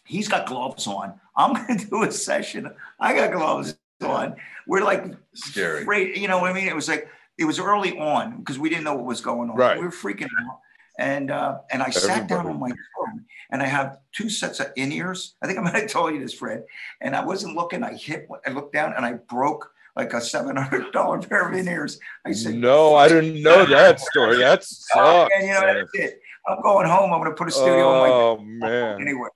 He's 0.05 0.29
got 0.29 0.47
gloves 0.47 0.87
on. 0.87 1.15
I'm 1.37 1.55
going 1.67 1.79
to 1.79 1.87
do 1.87 2.03
a 2.03 2.11
session. 2.11 2.73
I 2.99 3.15
got 3.15 3.33
gloves 3.33 3.77
on. 4.03 4.37
We're 4.67 4.83
like 4.83 5.05
Scary. 5.35 6.19
you 6.19 6.29
know 6.29 6.39
what 6.39 6.51
I 6.51 6.55
mean? 6.55 6.69
It 6.69 6.75
was 6.75 6.89
like, 6.89 7.09
it 7.39 7.45
was 7.45 7.59
early 7.59 7.99
on 7.99 8.39
because 8.39 8.59
we 8.59 8.69
didn't 8.69 8.85
know 8.85 8.95
what 8.95 9.05
was 9.05 9.21
going 9.21 9.51
on. 9.51 9.57
Right. 9.57 9.79
We 9.79 9.85
were 9.85 9.91
freaking 9.91 10.25
out. 10.25 10.59
And 10.99 11.31
uh, 11.31 11.59
and 11.71 11.83
I 11.83 11.89
sat 11.89 12.29
down 12.29 12.47
on 12.47 12.61
my 12.61 12.69
phone 12.69 13.25
and 13.51 13.63
I 13.63 13.67
have 13.67 13.99
two 14.13 14.29
sets 14.29 14.61
of 14.61 14.69
in 14.77 14.93
ears. 14.93 15.37
I 15.43 15.47
think 15.47 15.59
I 15.59 15.63
might 15.63 15.75
have 15.75 15.91
told 15.91 16.13
you 16.13 16.21
this, 16.21 16.35
Fred. 16.35 16.65
And 17.01 17.17
I 17.17 17.25
wasn't 17.25 17.57
looking. 17.57 17.83
I 17.83 17.95
hit. 17.95 18.29
I 18.47 18.51
looked 18.51 18.75
down 18.75 18.93
and 18.95 19.05
I 19.05 19.15
broke 19.15 19.73
like 19.97 20.13
a 20.15 20.21
seven 20.21 20.57
hundred 20.57 20.93
dollar 20.93 21.19
pair 21.21 21.49
of 21.49 21.55
veneers. 21.55 21.99
I 22.27 22.33
said, 22.33 22.55
No, 22.55 22.95
I 22.95 23.09
didn't 23.09 23.43
know 23.43 23.65
that 23.67 24.01
story. 24.01 24.39
That 24.39 24.61
Oh, 24.95 25.27
sucks. 25.27 25.31
man, 25.39 25.47
you 25.47 25.53
know 25.53 25.75
that's 25.75 25.95
it. 25.95 26.21
I'm 26.49 26.61
going 26.63 26.87
home. 26.89 27.13
I'm 27.13 27.21
going 27.21 27.31
to 27.31 27.37
put 27.37 27.49
a 27.49 27.53
studio 27.53 27.89
on 27.89 28.01
my 28.01 28.09
Oh 28.09 28.39
man. 28.39 29.01
anyway. 29.01 29.29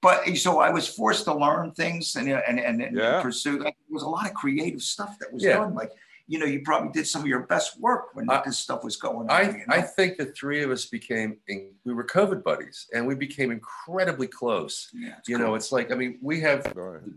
But 0.00 0.26
eh, 0.28 0.34
so 0.34 0.60
I 0.60 0.70
was 0.70 0.88
forced 0.88 1.24
to 1.24 1.34
learn 1.34 1.72
things 1.72 2.16
and 2.16 2.28
eh, 2.28 2.40
and 2.46 2.58
and, 2.58 2.80
and 2.82 2.96
Yeah. 2.96 3.20
pursue. 3.22 3.58
Like, 3.58 3.76
there 3.88 3.92
was 3.94 4.02
a 4.02 4.08
lot 4.08 4.26
of 4.26 4.34
creative 4.34 4.82
stuff 4.82 5.16
that 5.20 5.32
was 5.32 5.42
Yeah. 5.42 5.58
done. 5.58 5.74
Like 5.74 5.90
you 6.32 6.38
know, 6.38 6.46
you 6.46 6.62
probably 6.62 6.90
did 6.92 7.06
some 7.06 7.20
of 7.20 7.28
your 7.28 7.40
best 7.40 7.78
work 7.78 8.14
when 8.14 8.28
I- 8.30 8.40
this 8.42 8.56
stuff 8.56 8.82
was 8.82 8.96
going 8.96 9.28
on. 9.28 9.30
I, 9.30 9.42
you 9.42 9.52
know? 9.58 9.64
I 9.68 9.82
think 9.82 10.16
the 10.16 10.24
three 10.26 10.62
of 10.62 10.70
us 10.70 10.86
became 10.86 11.36
we 11.84 11.92
were 11.92 12.04
COVID 12.04 12.42
buddies 12.42 12.86
and 12.94 13.06
we 13.06 13.14
became 13.14 13.50
incredibly 13.50 14.28
close. 14.28 14.88
yeah, 14.94 15.16
You 15.28 15.36
cool. 15.36 15.46
know, 15.46 15.54
it's 15.56 15.72
like 15.72 15.92
I 15.92 15.94
mean, 15.94 16.18
we 16.22 16.40
have 16.40 16.60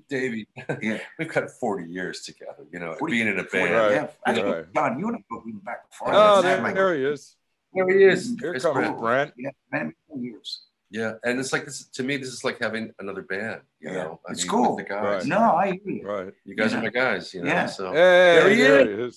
Davey, 0.10 0.48
Yeah. 0.82 1.00
we've 1.18 1.32
got 1.32 1.50
40 1.50 1.90
years 1.90 2.24
together, 2.24 2.66
you 2.74 2.80
know, 2.80 2.94
40 2.96 3.14
being 3.14 3.28
in 3.30 3.40
a 3.40 3.44
Forty, 3.46 3.70
band. 3.70 3.74
Right. 3.74 3.92
Yeah, 3.94 4.08
actually, 4.28 4.52
Right. 4.52 4.74
John, 4.76 5.00
you 5.00 5.08
and 5.08 5.16
I 5.16 5.24
go 5.32 5.42
even 5.48 5.60
back 5.62 5.90
before. 5.90 6.10
Oh, 6.12 6.42
there, 6.42 6.74
there 6.74 6.94
he 6.94 7.06
is. 7.06 7.38
There 7.74 7.88
he 7.90 8.04
is. 8.04 8.36
Here 8.42 8.52
comes 8.60 8.74
Brent. 8.76 9.00
Brent. 9.00 9.34
Yeah, 9.38 9.50
many, 9.72 9.92
many 10.10 10.24
years. 10.28 10.64
Yeah, 11.00 11.14
and 11.26 11.34
it's 11.42 11.52
like 11.56 11.66
this 11.66 11.80
to 11.98 12.04
me. 12.08 12.14
This 12.18 12.30
is 12.38 12.44
like 12.48 12.58
having 12.68 12.86
another 13.04 13.24
band. 13.32 13.60
You 13.82 13.90
Yeah, 13.90 14.04
know, 14.04 14.20
I 14.28 14.32
it's 14.32 14.44
mean, 14.44 14.52
cool. 14.52 14.76
The 14.78 14.84
guys. 14.84 15.04
Right. 15.04 15.26
No, 15.26 15.40
I 15.64 15.66
hear 15.84 15.94
you. 16.00 16.08
Right. 16.08 16.34
You 16.46 16.56
guys 16.56 16.72
Yeah. 16.72 16.80
are 16.80 16.84
my 16.84 16.94
guys. 17.04 17.34
You 17.34 17.42
know. 17.44 17.50
Yeah. 17.54 17.66
So 17.78 17.84
Hey, 17.92 18.36
There 18.36 18.50
he 18.50 18.56
there 18.62 18.86
he 18.88 18.94
is. 19.08 19.16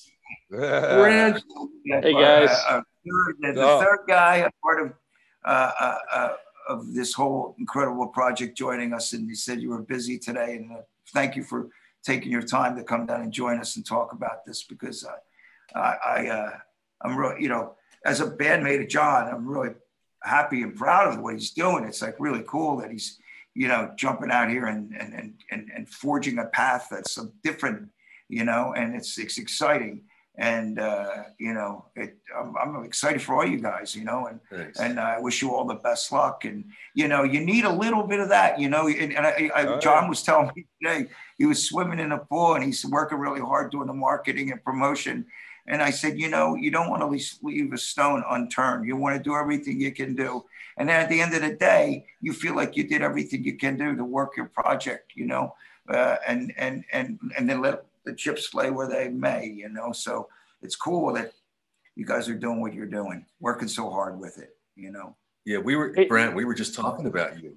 Brent. 0.51 1.37
Hey, 2.07 2.13
guys. 2.13 2.51
uh, 2.51 2.69
uh, 2.69 2.83
third- 3.07 3.37
the, 3.43 3.53
the 3.53 3.63
Oh. 3.63 3.81
third 3.81 4.01
guy, 4.09 4.37
a 4.39 4.51
part 4.65 4.79
of 4.85 4.89
uh, 5.45 5.73
uh, 5.87 5.99
uh, 6.19 6.33
of 6.69 6.93
this 6.99 7.11
whole 7.15 7.55
incredible 7.59 8.09
project, 8.09 8.57
joining 8.59 8.93
us, 8.93 9.13
and 9.15 9.23
you 9.29 9.35
said 9.35 9.61
you 9.63 9.71
were 9.71 9.83
busy 9.83 10.19
today, 10.19 10.57
and 10.57 10.73
uh, 10.73 10.83
thank 11.15 11.37
you 11.37 11.43
for 11.51 11.69
taking 12.03 12.31
your 12.37 12.43
time 12.43 12.77
to 12.77 12.83
come 12.83 13.07
down 13.07 13.21
and 13.23 13.33
join 13.33 13.57
us 13.59 13.77
and 13.77 13.87
talk 13.87 14.13
about 14.13 14.45
this 14.47 14.65
because 14.65 14.99
uh, 15.05 15.79
I, 15.79 15.91
I 16.17 16.29
uh, 16.39 16.51
I'm 17.03 17.17
really, 17.17 17.41
you 17.45 17.49
know, 17.49 17.77
as 18.05 18.21
a 18.21 18.27
bandmate 18.43 18.83
of 18.83 18.89
John, 18.89 19.29
I'm 19.33 19.47
really 19.47 19.75
happy 20.23 20.63
and 20.63 20.77
proud 20.77 21.13
of 21.15 21.21
what 21.21 21.35
he's 21.35 21.51
doing. 21.51 21.85
It's 21.85 22.03
like 22.03 22.17
really 22.19 22.45
cool 22.47 22.77
that 22.79 22.91
he's, 22.91 23.19
you 23.55 23.69
know, 23.69 23.93
jumping 23.97 24.31
out 24.31 24.51
here 24.51 24.67
and 24.67 24.93
and 24.95 25.15
and 25.15 25.35
and, 25.51 25.71
and 25.75 25.89
forging 25.89 26.39
a 26.39 26.47
path 26.47 26.89
that's 26.91 27.13
so 27.13 27.31
different, 27.43 27.89
you 28.29 28.45
know, 28.45 28.75
and 28.77 28.95
it's 28.95 29.19
it's 29.19 29.39
exciting 29.39 30.03
and 30.41 30.79
uh, 30.79 31.25
you 31.39 31.53
know, 31.53 31.87
it, 31.97 32.17
I'm, 32.39 32.55
I'm 32.57 32.85
excited 32.85 33.21
for 33.21 33.35
all 33.35 33.45
you 33.45 33.59
guys, 33.59 33.97
you 33.97 34.05
know, 34.05 34.29
and 34.29 34.39
Thanks. 34.51 34.79
and 34.79 35.01
I 35.01 35.19
wish 35.19 35.43
you 35.43 35.53
all 35.53 35.65
the 35.65 35.75
best 35.75 36.13
luck. 36.13 36.45
And 36.45 36.65
you 36.95 37.09
know, 37.09 37.25
you 37.25 37.41
need 37.41 37.65
a 37.65 37.73
little 37.73 38.05
bit 38.05 38.21
of 38.21 38.29
that, 38.29 38.61
you 38.61 38.69
know. 38.69 38.87
And, 38.87 39.13
and 39.17 39.27
I, 39.27 39.51
I, 39.55 39.67
Oh, 39.67 39.79
John 39.81 40.05
yeah. 40.05 40.09
was 40.09 40.23
telling 40.23 40.51
me 40.55 40.67
today 40.81 41.09
he 41.39 41.47
was 41.47 41.65
swimming 41.69 41.99
in 41.99 42.13
a 42.13 42.19
pool 42.19 42.55
and 42.55 42.63
he's 42.63 42.87
working 42.87 43.19
really 43.19 43.41
hard 43.41 43.73
doing 43.73 43.89
the 43.89 43.93
marketing 43.95 44.53
and 44.53 44.63
promotion. 44.63 45.27
And 45.69 45.83
I 45.83 45.91
said, 45.91 46.19
you 46.19 46.29
know, 46.29 46.55
you 46.55 46.71
don't 46.71 46.89
want 46.91 47.03
to 47.03 47.07
leave, 47.07 47.31
leave 47.43 47.73
a 47.73 47.79
stone 47.79 48.25
unturned. 48.31 48.87
You 48.87 48.97
want 48.97 49.17
to 49.17 49.23
do 49.23 49.37
everything 49.37 49.81
you 49.81 49.93
can 49.93 50.15
do. 50.17 50.45
And 50.79 50.89
then 50.89 51.01
at 51.01 51.09
the 51.09 51.21
end 51.21 51.35
of 51.35 51.43
the 51.43 51.55
day, 51.55 52.07
you 52.21 52.33
feel 52.33 52.57
like 52.57 52.77
you 52.77 52.85
did 52.89 53.03
everything 53.03 53.45
you 53.45 53.57
can 53.59 53.77
do 53.77 53.95
to 53.95 54.05
work 54.05 54.37
your 54.37 54.47
project, 54.47 55.13
you 55.15 55.27
know, 55.27 55.55
uh, 55.89 56.17
and 56.27 56.53
and 56.57 56.85
and 56.93 57.19
and 57.37 57.49
then 57.49 57.61
let 57.61 57.85
the 58.05 58.15
chips 58.15 58.55
lay 58.55 58.71
where 58.71 58.89
they 58.89 59.09
may, 59.09 59.47
you 59.47 59.69
know. 59.69 59.93
So 59.93 60.29
it's 60.63 60.77
cool 60.77 61.13
that 61.15 61.33
you 61.97 62.07
guys 62.07 62.29
are 62.29 62.35
doing 62.35 62.61
what 62.61 62.73
you're 62.75 62.87
doing, 62.87 63.27
working 63.41 63.69
so 63.69 63.91
hard 63.91 64.19
with 64.19 64.39
it, 64.39 64.57
you 64.77 64.91
know. 64.93 65.17
yeah, 65.45 65.59
we 65.59 65.77
were 65.77 65.93
Hey- 65.95 66.07
Brent. 66.07 66.35
We 66.35 66.45
were 66.45 66.55
just 66.55 66.75
talking 66.75 67.07
about 67.07 67.43
you. 67.43 67.57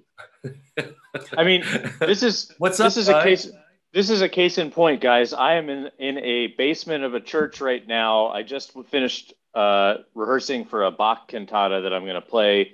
I 1.36 1.44
mean, 1.44 1.62
this 2.00 2.22
is 2.22 2.52
What's 2.58 2.78
this 2.78 2.96
up, 2.96 3.00
is 3.00 3.08
a 3.08 3.12
guys? 3.12 3.24
case 3.44 3.52
this 3.92 4.10
is 4.10 4.22
a 4.22 4.28
case 4.28 4.58
in 4.58 4.70
point, 4.70 5.00
guys. 5.00 5.32
I 5.32 5.54
am 5.54 5.68
in 5.68 5.90
in 5.98 6.18
a 6.18 6.48
basement 6.48 7.04
of 7.04 7.14
a 7.14 7.20
church 7.20 7.60
right 7.60 7.86
now. 7.86 8.28
I 8.28 8.42
just 8.42 8.72
finished 8.88 9.34
uh, 9.54 9.96
rehearsing 10.14 10.64
for 10.64 10.84
a 10.84 10.90
Bach 10.90 11.28
cantata 11.28 11.82
that 11.82 11.92
I'm 11.92 12.02
going 12.02 12.14
to 12.14 12.20
play 12.20 12.72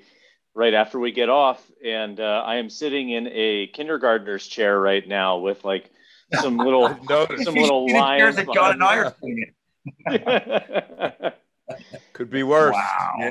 right 0.54 0.74
after 0.74 0.98
we 0.98 1.12
get 1.12 1.28
off, 1.28 1.62
and 1.85 2.18
uh, 2.20 2.42
I 2.44 2.57
am 2.57 2.70
sitting 2.70 3.11
in 3.11 3.26
a 3.28 3.68
kindergartner's 3.68 4.46
chair 4.46 4.78
right 4.81 5.07
now 5.07 5.38
with 5.38 5.64
like 5.64 5.90
some 6.40 6.57
little 6.59 6.88
Notice. 7.09 7.44
some 7.44 7.54
little 7.54 7.88
You 7.88 7.94
lions. 7.94 8.20
chairs 8.37 8.37
that 8.46 8.54
John 8.54 8.72
and 8.72 8.83
I 8.85 8.96
are 8.98 9.14
sitting 9.20 9.44
in. 10.07 10.12
me. 10.12 11.31
Could 12.12 12.31
be 12.31 12.42
worse. 12.42 12.74
Wow. 12.74 13.12
Yeah. 13.20 13.31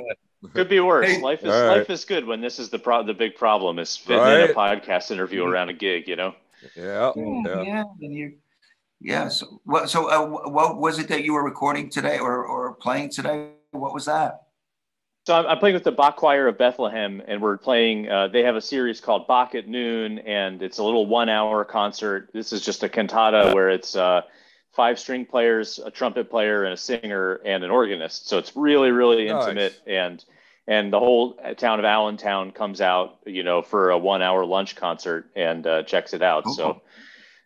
Could 0.54 0.70
be 0.70 0.80
worse. 0.80 1.08
Hey, 1.08 1.22
life 1.22 1.44
is 1.44 1.50
all 1.54 1.68
right. 1.68 1.78
life 1.80 1.90
is 1.90 2.06
good 2.06 2.26
when 2.26 2.40
this 2.42 2.60
is 2.60 2.70
the 2.70 2.80
pro- 2.80 3.04
the 3.04 3.14
big 3.14 3.36
problem 3.36 3.80
is 3.80 3.98
fitting 3.98 4.22
in 4.44 4.52
a 4.52 4.54
podcast 4.54 5.10
interview 5.12 5.44
around 5.44 5.70
a 5.70 5.74
gig. 5.74 6.08
You 6.08 6.16
know. 6.16 6.36
Yeah. 6.76 7.12
Yeah, 7.16 7.42
Yeah. 7.46 7.62
yeah, 7.64 7.84
and 8.02 8.14
you, 8.14 8.34
yeah. 9.00 9.28
So, 9.30 9.62
what? 9.64 9.90
So, 9.90 10.10
uh, 10.10 10.50
what 10.50 10.78
was 10.78 11.00
it 11.00 11.08
that 11.10 11.24
you 11.24 11.34
were 11.34 11.44
recording 11.44 11.90
today, 11.90 12.20
or 12.20 12.46
or 12.46 12.74
playing 12.76 13.10
today? 13.12 13.52
What 13.72 13.94
was 13.94 14.06
that? 14.06 14.44
So 15.28 15.36
I'm, 15.36 15.46
I'm 15.46 15.58
playing 15.60 15.74
with 15.74 15.84
the 15.84 15.92
Bach 15.92 16.16
Choir 16.16 16.48
of 16.48 16.58
Bethlehem, 16.58 17.22
and 17.28 17.42
we're 17.42 17.58
playing. 17.58 18.10
Uh, 18.10 18.28
they 18.30 18.44
have 18.44 18.56
a 18.56 18.62
series 18.62 19.02
called 19.02 19.28
Bach 19.28 19.56
at 19.56 19.68
Noon, 19.68 20.20
and 20.20 20.62
it's 20.62 20.78
a 20.78 20.84
little 20.84 21.06
one-hour 21.06 21.66
concert. 21.66 22.30
This 22.34 22.54
is 22.54 22.62
just 22.62 22.84
a 22.84 22.90
cantata 22.90 23.52
where 23.54 23.70
it's 23.70 23.96
uh, 23.96 24.22
five 24.72 24.98
string 24.98 25.26
players, 25.26 25.80
a 25.80 25.92
trumpet 25.92 26.30
player, 26.30 26.64
and 26.64 26.74
a 26.74 26.78
singer, 26.78 27.42
and 27.46 27.64
an 27.66 27.72
organist. 27.72 28.30
So 28.30 28.38
it's 28.38 28.56
really, 28.56 28.92
really 28.92 29.26
Nice. 29.28 29.44
intimate, 29.48 29.82
and 29.86 30.24
and 30.68 30.92
the 30.92 31.00
whole 31.00 31.34
town 31.58 31.80
of 31.80 31.86
Allentown 31.86 32.52
comes 32.52 32.82
out, 32.82 33.20
you 33.26 33.44
know, 33.44 33.62
for 33.62 33.90
a 33.92 33.98
one-hour 33.98 34.46
lunch 34.46 34.76
concert 34.76 35.30
and 35.36 35.66
uh, 35.66 35.84
checks 35.84 36.14
it 36.14 36.22
out. 36.22 36.48
So 36.50 36.82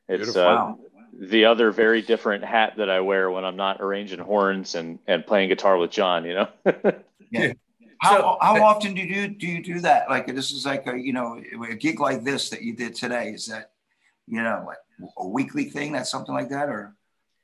it's 0.10 0.36
uh, 0.36 0.40
Wow. 0.40 0.80
the 1.20 1.46
other 1.46 1.72
very 1.72 2.02
different 2.02 2.44
hat 2.44 2.74
that 2.78 2.90
I 2.90 3.02
wear 3.02 3.30
when 3.30 3.46
I'm 3.46 3.56
not 3.58 3.80
arranging 3.82 4.20
horns 4.20 4.76
and 4.76 4.98
and 5.08 5.26
playing 5.26 5.50
guitar 5.50 5.78
with 5.78 5.92
John. 5.92 6.26
You 6.26 6.34
know. 6.34 6.48
How, 8.02 8.18
So- 8.18 8.38
how 8.42 8.64
often 8.64 8.96
do 8.96 9.02
you 9.02 9.28
do 9.28 9.46
you 9.48 9.62
do 9.64 9.80
that? 9.82 10.10
Like 10.10 10.26
this 10.34 10.52
is 10.52 10.66
like 10.66 10.88
a 10.88 10.98
you 10.98 11.14
know 11.14 11.40
a 11.70 11.76
gig 11.76 12.00
like 12.00 12.24
this 12.24 12.50
that 12.50 12.64
you 12.64 12.76
did 12.76 12.96
today. 12.96 13.30
Is 13.30 13.46
that 13.46 13.72
you 14.28 14.42
know 14.42 14.64
like 14.66 14.78
a 15.20 15.28
weekly 15.28 15.66
thing? 15.66 15.92
That's 15.92 16.10
something 16.10 16.34
like 16.34 16.50
that, 16.50 16.68
or 16.70 16.96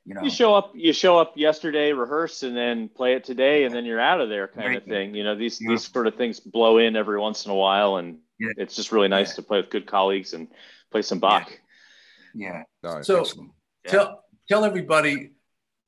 you 0.08 0.14
know? 0.14 0.22
You 0.22 0.30
show 0.30 0.54
up. 0.54 0.72
You 0.74 0.92
show 0.94 1.18
up 1.18 1.36
yesterday, 1.36 1.92
rehearse, 1.92 2.42
and 2.42 2.56
then 2.56 2.88
play 2.88 3.12
it 3.14 3.24
today, 3.24 3.64
and 3.64 3.74
then 3.74 3.84
you're 3.84 4.00
out 4.00 4.20
of 4.22 4.28
there, 4.30 4.48
kind 4.48 4.62
Very 4.64 4.76
of 4.78 4.84
thing. 4.84 5.14
You 5.14 5.22
know, 5.22 5.34
these 5.36 5.60
Yeah. 5.60 5.70
these 5.70 5.86
sort 5.86 6.06
of 6.06 6.14
things 6.16 6.40
blow 6.40 6.78
in 6.78 6.96
every 6.96 7.18
once 7.20 7.44
in 7.44 7.50
a 7.50 7.54
while, 7.54 7.96
and 7.96 8.18
Yeah. 8.38 8.52
it's 8.56 8.74
just 8.74 8.90
really 8.90 9.08
nice 9.08 9.30
Yeah. 9.32 9.36
to 9.36 9.42
play 9.42 9.60
with 9.60 9.68
good 9.70 9.86
colleagues 9.86 10.32
and 10.32 10.48
play 10.90 11.02
some 11.02 11.18
Bach. 11.18 11.52
yeah. 12.34 12.62
Nice. 12.82 13.06
So 13.06 13.20
excellent. 13.20 13.50
tell 13.86 14.24
tell 14.48 14.64
everybody 14.64 15.32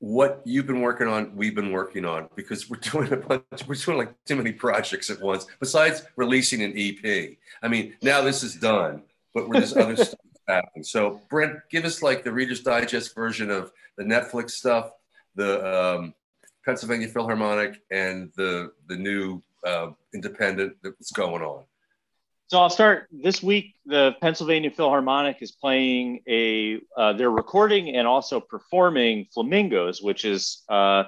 what 0.01 0.43
you've 0.45 0.67
been 0.67 0.81
working 0.83 1.07
on, 1.07 1.35
we've 1.37 1.55
been 1.55 1.73
working 1.73 2.05
on, 2.05 2.29
because 2.37 2.69
we're 2.69 2.77
doing 2.93 3.13
a 3.13 3.17
bunch, 3.17 3.43
we're 3.67 3.75
doing 3.75 3.99
like 3.99 4.13
too 4.27 4.37
many 4.37 4.53
projects 4.53 5.09
at 5.11 5.21
once. 5.21 5.47
Besides 5.61 6.03
releasing 6.17 6.63
an 6.63 6.73
EP, 6.77 7.39
I 7.63 7.69
mean, 7.69 7.97
now 8.03 8.21
this 8.23 8.43
is 8.43 8.55
done, 8.57 9.03
but 9.35 9.51
there's 9.51 9.75
other 9.77 9.97
stuff 10.05 10.21
So, 10.83 11.21
Brent, 11.29 11.59
give 11.71 11.85
us 11.85 12.03
like 12.03 12.25
the 12.25 12.33
Reader's 12.33 12.61
Digest 12.61 13.15
version 13.15 13.51
of 13.51 13.73
the 13.97 14.05
Netflix 14.05 14.51
stuff, 14.51 14.93
the 15.35 15.97
um, 15.97 16.15
Pennsylvania 16.65 17.09
Philharmonic, 17.09 17.81
and 17.91 18.31
the 18.37 18.73
the 18.89 18.97
new 18.97 19.43
uh, 19.67 19.91
independent 20.15 20.77
that's 20.83 21.13
going 21.13 21.43
on. 21.43 21.65
So 22.51 22.59
I'll 22.59 22.69
start 22.69 23.07
this 23.13 23.45
week. 23.45 23.77
The 23.87 24.17
Pennsylvania 24.21 24.73
Philharmonic 24.73 25.37
is 25.41 25.53
playing 25.53 26.23
a. 26.29 26.81
Uh, 26.97 27.13
they're 27.13 27.31
recording 27.31 27.95
and 27.95 28.09
also 28.09 28.41
performing 28.41 29.27
Flamingos, 29.33 30.03
which 30.03 30.25
is, 30.25 30.65
uh, 30.69 31.05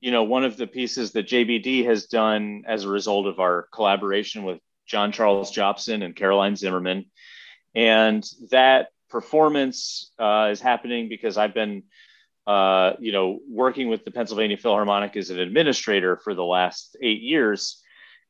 you 0.00 0.10
know, 0.10 0.22
one 0.22 0.44
of 0.44 0.56
the 0.56 0.66
pieces 0.66 1.12
that 1.12 1.26
JBD 1.26 1.84
has 1.84 2.06
done 2.06 2.62
as 2.66 2.84
a 2.84 2.88
result 2.88 3.26
of 3.26 3.38
our 3.38 3.68
collaboration 3.70 4.44
with 4.44 4.60
John 4.86 5.12
Charles 5.12 5.50
Jobson 5.50 6.02
and 6.02 6.16
Caroline 6.16 6.56
Zimmerman, 6.56 7.04
and 7.78 8.24
that 8.50 8.88
performance 9.08 10.12
uh, 10.18 10.48
is 10.50 10.60
happening 10.60 11.08
because 11.08 11.38
I've 11.38 11.54
been, 11.54 11.84
uh, 12.46 12.92
you 12.98 13.12
know, 13.12 13.38
working 13.48 13.88
with 13.88 14.04
the 14.04 14.10
Pennsylvania 14.10 14.56
Philharmonic 14.56 15.16
as 15.16 15.30
an 15.30 15.38
administrator 15.38 16.16
for 16.16 16.34
the 16.34 16.44
last 16.44 16.96
eight 17.00 17.22
years 17.22 17.82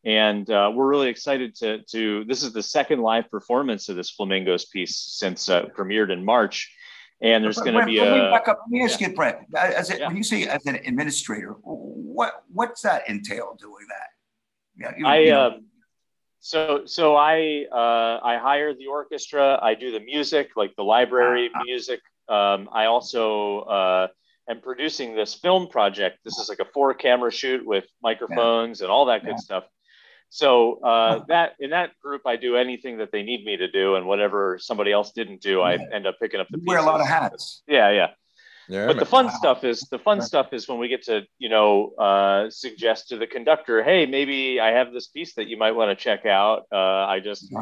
and 0.05 0.49
uh, 0.51 0.71
we're 0.75 0.87
really 0.87 1.09
excited 1.09 1.55
to 1.57 1.83
to. 1.91 2.25
This 2.25 2.43
is 2.43 2.53
the 2.53 2.63
second 2.63 3.01
live 3.01 3.31
performance 3.31 3.89
of 3.89 3.97
this 3.97 4.11
Flamingos 4.11 4.67
piece 4.67 4.97
since 4.97 5.49
uh, 5.49 5.65
premiered 5.77 6.13
in 6.13 6.25
March, 6.25 6.73
and 7.21 7.43
there's 7.43 7.59
going 7.59 7.75
to 7.75 7.85
be 7.85 7.99
let 7.99 8.17
a. 8.17 8.31
Back 8.31 8.49
up. 8.49 8.61
Let 8.63 8.71
me 8.71 8.85
ask 8.85 9.01
yeah. 9.01 9.09
you, 9.09 9.15
Brett. 9.15 9.45
As 9.57 9.91
a, 9.91 9.99
yeah. 9.99 10.07
when 10.07 10.17
you 10.17 10.23
say 10.23 10.45
as 10.45 10.65
an 10.67 10.77
administrator, 10.77 11.57
what 11.63 12.45
what's 12.53 12.83
that 12.83 13.09
entail 13.09 13.57
doing 13.59 13.87
that? 13.89 14.09
Yeah, 14.79 14.93
you, 14.97 15.07
I. 15.07 15.19
You 15.19 15.31
know. 15.31 15.61
So 16.41 16.83
so 16.85 17.17
I 17.17 17.65
uh, 17.73 18.21
I 18.23 18.39
hire 18.39 18.75
the 18.75 18.87
orchestra. 18.87 19.59
I 19.61 19.75
do 19.75 19.91
the 19.91 20.01
music, 20.01 20.51
like 20.57 20.75
the 20.77 20.85
library 20.85 21.47
uh-huh. 21.47 21.65
music. 21.65 22.01
Um, 22.29 22.69
I 22.73 22.87
also 22.87 23.61
uh, 23.61 24.07
am 24.49 24.61
producing 24.61 25.17
this 25.17 25.35
film 25.35 25.69
project. 25.69 26.19
This 26.25 26.39
is 26.39 26.49
like 26.49 26.61
a 26.61 26.65
four 26.73 26.95
camera 26.95 27.33
shoot 27.33 27.67
with 27.67 27.85
microphones 28.03 28.81
yeah. 28.81 28.85
and 28.85 28.93
all 28.93 29.07
that 29.07 29.23
good 29.23 29.31
yeah. 29.31 29.37
stuff. 29.37 29.65
So 30.31 30.81
uh, 30.81 31.21
that 31.29 31.55
in 31.59 31.71
that 31.71 31.99
group, 32.03 32.23
I 32.27 32.37
do 32.37 32.57
anything 32.57 32.99
that 32.99 33.11
they 33.13 33.23
need 33.23 33.45
me 33.45 33.57
to 33.57 33.71
do, 33.71 33.97
and 33.97 34.07
whatever 34.07 34.59
somebody 34.61 34.93
else 34.93 35.13
didn't 35.13 35.41
do, 35.41 35.63
I 35.63 35.79
end 35.93 36.07
up 36.07 36.17
picking 36.21 36.39
up 36.39 36.49
the. 36.51 36.59
You 36.59 36.65
wear 36.67 36.79
a 36.79 36.83
lot 36.83 37.01
of 37.01 37.07
hats. 37.07 37.63
Yeah, 37.67 37.91
yeah. 37.91 38.09
Yeah, 38.69 38.87
but 38.87 38.99
the 38.99 39.07
fun 39.07 39.27
wow. 39.27 39.33
stuff 39.33 39.65
is 39.65 39.81
the 39.91 39.99
fun 39.99 40.21
stuff 40.21 40.53
is 40.53 40.69
when 40.69 40.79
we 40.79 40.89
get 40.89 41.05
to 41.05 41.23
you 41.39 41.49
know 41.49 41.93
uh, 41.99 42.51
suggest 42.51 43.09
to 43.09 43.17
the 43.17 43.27
conductor, 43.27 43.83
hey, 43.83 44.07
maybe 44.07 44.61
I 44.61 44.73
have 44.73 44.93
this 44.93 45.09
piece 45.09 45.35
that 45.35 45.49
you 45.49 45.57
might 45.57 45.73
want 45.73 45.97
to 45.97 46.03
check 46.03 46.27
out. 46.27 46.65
Uh, 46.71 46.77
I 47.07 47.21
just 47.21 47.53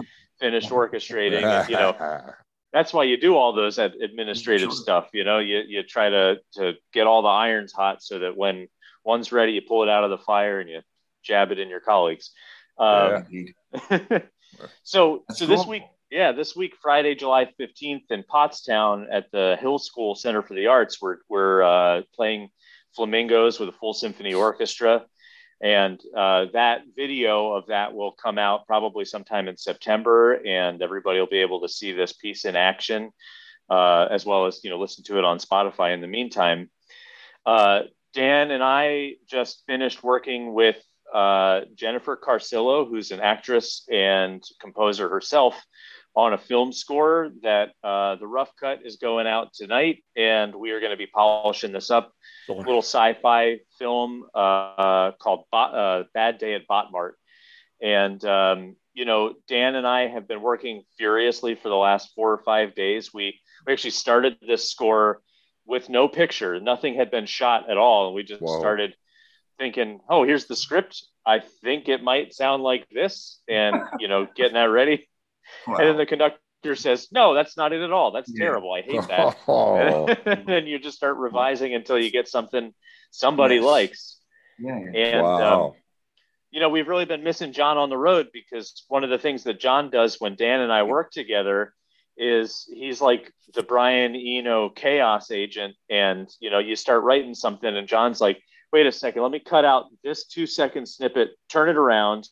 finished 0.40 0.70
orchestrating. 0.70 1.44
and, 1.44 1.68
you 1.68 1.76
know, 1.76 2.34
that's 2.72 2.92
why 2.92 3.04
you 3.04 3.16
do 3.16 3.36
all 3.36 3.52
those 3.52 3.78
administrative 3.78 4.72
stuff. 4.72 5.08
You 5.12 5.24
know, 5.24 5.38
you 5.38 5.62
you 5.66 5.82
try 5.82 6.10
to 6.10 6.36
to 6.54 6.74
get 6.92 7.06
all 7.06 7.22
the 7.22 7.28
irons 7.28 7.72
hot 7.72 8.02
so 8.02 8.18
that 8.18 8.36
when 8.36 8.68
one's 9.04 9.32
ready, 9.32 9.52
you 9.52 9.62
pull 9.62 9.82
it 9.82 9.88
out 9.88 10.04
of 10.04 10.10
the 10.10 10.18
fire 10.18 10.60
and 10.60 10.68
you 10.68 10.80
jab 11.22 11.52
it 11.52 11.58
in 11.58 11.68
your 11.68 11.80
colleagues. 11.80 12.32
Um, 12.78 13.26
yeah. 13.30 13.44
so 14.82 15.24
That's 15.28 15.38
so 15.38 15.46
cool. 15.46 15.56
this 15.56 15.66
week, 15.66 15.82
yeah, 16.10 16.32
this 16.32 16.54
week, 16.54 16.74
Friday, 16.80 17.14
July 17.14 17.50
15th 17.60 18.10
in 18.10 18.22
Pottstown 18.22 19.06
at 19.10 19.30
the 19.32 19.56
Hill 19.60 19.78
School 19.78 20.14
Center 20.14 20.42
for 20.42 20.54
the 20.54 20.68
Arts, 20.68 21.00
we're, 21.00 21.18
we're 21.28 21.62
uh, 21.62 22.02
playing 22.14 22.48
flamingos 22.94 23.58
with 23.58 23.68
a 23.68 23.72
full 23.72 23.92
symphony 23.92 24.32
orchestra. 24.32 25.04
And 25.60 26.00
uh, 26.16 26.46
that 26.52 26.82
video 26.94 27.52
of 27.52 27.66
that 27.68 27.94
will 27.94 28.12
come 28.12 28.38
out 28.38 28.66
probably 28.66 29.04
sometime 29.04 29.48
in 29.48 29.56
September, 29.56 30.34
and 30.34 30.82
everybody 30.82 31.18
will 31.18 31.26
be 31.26 31.38
able 31.38 31.62
to 31.62 31.68
see 31.68 31.92
this 31.92 32.12
piece 32.12 32.44
in 32.44 32.56
action, 32.56 33.10
uh, 33.70 34.06
as 34.10 34.26
well 34.26 34.46
as 34.46 34.60
you 34.62 34.68
know 34.68 34.78
listen 34.78 35.02
to 35.04 35.18
it 35.18 35.24
on 35.24 35.38
Spotify. 35.38 35.94
In 35.94 36.02
the 36.02 36.06
meantime, 36.06 36.68
uh, 37.46 37.82
Dan 38.12 38.50
and 38.50 38.62
I 38.62 39.12
just 39.26 39.62
finished 39.66 40.02
working 40.02 40.52
with 40.52 40.76
uh, 41.12 41.62
Jennifer 41.74 42.16
Carcillo, 42.22 42.86
who's 42.86 43.10
an 43.10 43.20
actress 43.20 43.86
and 43.90 44.42
composer 44.60 45.08
herself, 45.08 45.58
on 46.16 46.32
a 46.32 46.38
film 46.38 46.72
score 46.72 47.30
that 47.42 47.72
uh, 47.84 48.16
the 48.16 48.26
rough 48.26 48.50
cut 48.58 48.80
is 48.84 48.96
going 48.96 49.26
out 49.26 49.52
tonight, 49.52 50.02
and 50.16 50.54
we 50.54 50.70
are 50.70 50.80
going 50.80 50.90
to 50.90 50.96
be 50.96 51.06
polishing 51.06 51.72
this 51.72 51.90
up. 51.90 52.12
A 52.48 52.52
little 52.52 52.78
sci-fi 52.78 53.58
film 53.78 54.24
uh, 54.34 55.12
called 55.20 55.44
uh, 55.52 56.04
Bad 56.14 56.38
Day 56.38 56.54
at 56.54 56.66
Botmart, 56.66 57.12
and 57.82 58.24
um, 58.24 58.76
you 58.94 59.04
know 59.04 59.34
Dan 59.46 59.74
and 59.74 59.86
I 59.86 60.08
have 60.08 60.26
been 60.26 60.40
working 60.40 60.84
furiously 60.96 61.54
for 61.54 61.68
the 61.68 61.76
last 61.76 62.12
four 62.14 62.32
or 62.32 62.38
five 62.38 62.74
days. 62.74 63.12
We 63.12 63.38
we 63.66 63.72
actually 63.74 63.90
started 63.90 64.38
this 64.40 64.70
score 64.70 65.20
with 65.66 65.90
no 65.90 66.08
picture, 66.08 66.58
nothing 66.60 66.94
had 66.94 67.10
been 67.10 67.26
shot 67.26 67.68
at 67.68 67.76
all, 67.76 68.06
and 68.06 68.14
we 68.14 68.22
just 68.22 68.40
Whoa. 68.40 68.58
started 68.58 68.94
thinking, 69.58 70.00
oh, 70.08 70.24
here's 70.24 70.46
the 70.46 70.56
script. 70.56 71.04
I 71.26 71.40
think 71.62 71.88
it 71.88 72.02
might 72.02 72.32
sound 72.32 72.62
like 72.62 72.88
this, 72.88 73.40
and 73.48 73.76
you 73.98 74.08
know, 74.08 74.26
getting 74.34 74.54
that 74.54 74.70
ready. 74.70 75.08
Wow. 75.66 75.76
And 75.76 75.88
then 75.88 75.96
the 75.96 76.06
conductor 76.06 76.74
says, 76.74 77.08
no, 77.12 77.34
that's 77.34 77.56
not 77.56 77.72
it 77.72 77.82
at 77.82 77.92
all. 77.92 78.12
That's 78.12 78.30
yeah. 78.34 78.44
terrible. 78.44 78.72
I 78.72 78.82
hate 78.82 79.06
that. 79.08 79.36
Oh. 79.46 80.06
and 80.26 80.46
then 80.46 80.66
you 80.66 80.78
just 80.78 80.96
start 80.96 81.16
revising 81.16 81.74
until 81.74 81.98
you 81.98 82.10
get 82.10 82.28
something 82.28 82.72
somebody 83.10 83.56
yes. 83.56 83.64
likes. 83.64 84.20
Yeah. 84.58 84.80
yeah. 84.92 85.06
And 85.06 85.22
wow. 85.22 85.66
um, 85.66 85.72
you 86.50 86.60
know, 86.60 86.68
we've 86.68 86.88
really 86.88 87.04
been 87.04 87.24
missing 87.24 87.52
John 87.52 87.76
on 87.76 87.90
the 87.90 87.98
road 87.98 88.28
because 88.32 88.84
one 88.88 89.04
of 89.04 89.10
the 89.10 89.18
things 89.18 89.44
that 89.44 89.60
John 89.60 89.90
does 89.90 90.16
when 90.20 90.36
Dan 90.36 90.60
and 90.60 90.72
I 90.72 90.84
work 90.84 91.10
together 91.10 91.74
is 92.16 92.66
he's 92.72 93.00
like 93.00 93.30
the 93.54 93.62
Brian 93.62 94.16
Eno 94.16 94.70
chaos 94.70 95.30
agent. 95.30 95.74
And, 95.90 96.28
you 96.40 96.50
know, 96.50 96.58
you 96.58 96.76
start 96.76 97.04
writing 97.04 97.34
something 97.34 97.76
and 97.76 97.86
John's 97.86 98.20
like, 98.20 98.40
wait 98.72 98.86
a 98.86 98.92
second, 98.92 99.22
let 99.22 99.32
me 99.32 99.40
cut 99.40 99.64
out 99.64 99.86
this 100.02 100.26
two 100.26 100.46
second 100.46 100.86
snippet, 100.86 101.30
turn 101.48 101.68
it 101.68 101.76
around 101.76 102.28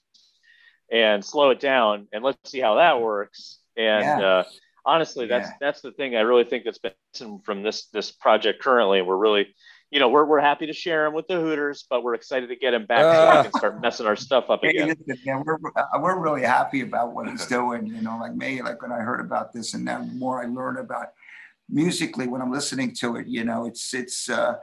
and 0.90 1.24
slow 1.24 1.50
it 1.50 1.60
down 1.60 2.08
and 2.12 2.22
let's 2.24 2.50
see 2.50 2.60
how 2.60 2.76
that 2.76 3.00
works. 3.00 3.58
And 3.76 4.04
yeah. 4.04 4.26
uh, 4.26 4.44
honestly, 4.84 5.26
that's 5.26 5.48
yeah. 5.48 5.56
that's 5.60 5.80
the 5.80 5.92
thing 5.92 6.16
I 6.16 6.20
really 6.20 6.44
think 6.44 6.64
that's 6.64 6.78
been 6.78 7.40
from 7.44 7.62
this 7.62 7.86
this 7.86 8.10
project 8.10 8.62
currently. 8.62 9.02
We're 9.02 9.16
really, 9.16 9.54
you 9.90 10.00
know, 10.00 10.08
we're, 10.08 10.24
we're 10.24 10.40
happy 10.40 10.66
to 10.66 10.72
share 10.72 11.06
him 11.06 11.14
with 11.14 11.26
the 11.26 11.36
Hooters, 11.36 11.86
but 11.88 12.02
we're 12.02 12.14
excited 12.14 12.48
to 12.48 12.56
get 12.56 12.74
him 12.74 12.86
back 12.86 13.04
uh, 13.04 13.12
so 13.14 13.36
we 13.38 13.42
can 13.44 13.58
start 13.58 13.80
messing 13.80 14.06
our 14.06 14.16
stuff 14.16 14.50
up 14.50 14.62
again. 14.62 14.94
Yeah, 15.24 15.42
we're, 15.44 15.58
uh, 15.76 15.84
we're 16.00 16.18
really 16.18 16.42
happy 16.42 16.82
about 16.82 17.12
what 17.12 17.28
he's 17.28 17.46
doing. 17.46 17.86
You 17.86 18.02
know, 18.02 18.18
like 18.20 18.34
me, 18.34 18.62
like 18.62 18.82
when 18.82 18.92
I 18.92 19.00
heard 19.00 19.20
about 19.20 19.52
this, 19.52 19.74
and 19.74 19.84
now 19.84 20.00
the 20.00 20.12
more 20.12 20.42
I 20.42 20.46
learn 20.46 20.78
about 20.78 21.08
musically 21.68 22.26
when 22.26 22.42
I'm 22.42 22.52
listening 22.52 22.94
to 22.96 23.16
it, 23.16 23.26
you 23.26 23.44
know, 23.44 23.66
it's 23.66 23.94
it's 23.94 24.28
uh, 24.28 24.56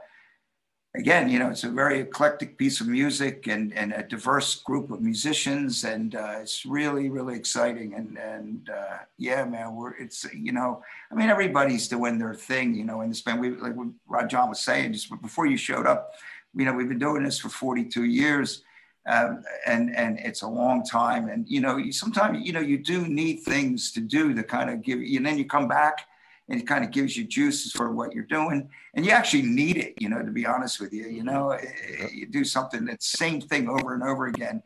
again, 0.94 1.28
you 1.28 1.38
know, 1.38 1.48
it's 1.48 1.64
a 1.64 1.70
very 1.70 2.00
eclectic 2.00 2.58
piece 2.58 2.80
of 2.80 2.86
music 2.86 3.46
and, 3.46 3.72
and 3.72 3.92
a 3.92 4.02
diverse 4.02 4.56
group 4.56 4.90
of 4.90 5.00
musicians, 5.00 5.84
and 5.84 6.14
uh, 6.14 6.36
it's 6.40 6.66
really, 6.66 7.08
really 7.08 7.34
exciting. 7.34 7.94
And 7.94 8.18
and 8.18 8.68
uh, 8.70 8.98
yeah, 9.18 9.44
man, 9.44 9.74
we're 9.74 9.94
it's 9.94 10.26
you 10.34 10.52
know, 10.52 10.82
I 11.10 11.14
mean, 11.14 11.30
everybody's 11.30 11.88
doing 11.88 12.18
their 12.18 12.34
thing, 12.34 12.74
you 12.74 12.84
know, 12.84 13.00
in 13.00 13.08
this 13.08 13.22
band. 13.22 13.40
We 13.40 13.50
like 13.50 13.74
what 13.74 13.88
Rod 14.06 14.28
John 14.28 14.48
was 14.48 14.60
saying 14.60 14.92
just 14.92 15.10
before 15.22 15.46
you 15.46 15.56
showed 15.56 15.86
up, 15.86 16.12
you 16.54 16.64
know, 16.64 16.72
we've 16.72 16.88
been 16.88 16.98
doing 16.98 17.22
this 17.24 17.38
for 17.38 17.48
42 17.48 18.04
years. 18.04 18.62
Um, 19.04 19.42
and 19.66 19.96
and 19.96 20.20
it's 20.20 20.42
a 20.42 20.48
long 20.48 20.84
time, 20.84 21.28
and 21.28 21.44
you 21.48 21.60
know, 21.60 21.82
sometimes 21.90 22.46
you 22.46 22.52
know 22.52 22.60
you 22.60 22.78
do 22.78 23.08
need 23.08 23.38
things 23.38 23.90
to 23.92 24.00
do 24.00 24.32
to 24.32 24.44
kind 24.44 24.70
of 24.70 24.80
give, 24.80 25.00
and 25.00 25.26
then 25.26 25.38
you 25.38 25.44
come 25.44 25.66
back, 25.66 26.06
and 26.48 26.60
it 26.60 26.66
kind 26.66 26.84
of 26.84 26.90
gives 26.90 27.16
you 27.16 27.24
juices 27.24 27.72
for 27.72 27.92
what 27.92 28.12
you're 28.12 28.24
doing. 28.24 28.68
And 28.94 29.06
you 29.06 29.12
actually 29.12 29.42
need 29.42 29.76
it 29.76 29.94
you 29.98 30.08
know 30.08 30.22
to 30.22 30.30
be 30.30 30.46
honest 30.46 30.80
with 30.80 30.92
you 30.92 31.06
you 31.06 31.24
know? 31.24 31.50
Eh, 31.50 32.08
you 32.12 32.26
do 32.26 32.44
something 32.44 32.84
that 32.86 33.02
same 33.02 33.40
thing 33.40 33.68
over 33.68 33.94
and 33.94 34.02
over 34.02 34.26
again. 34.26 34.62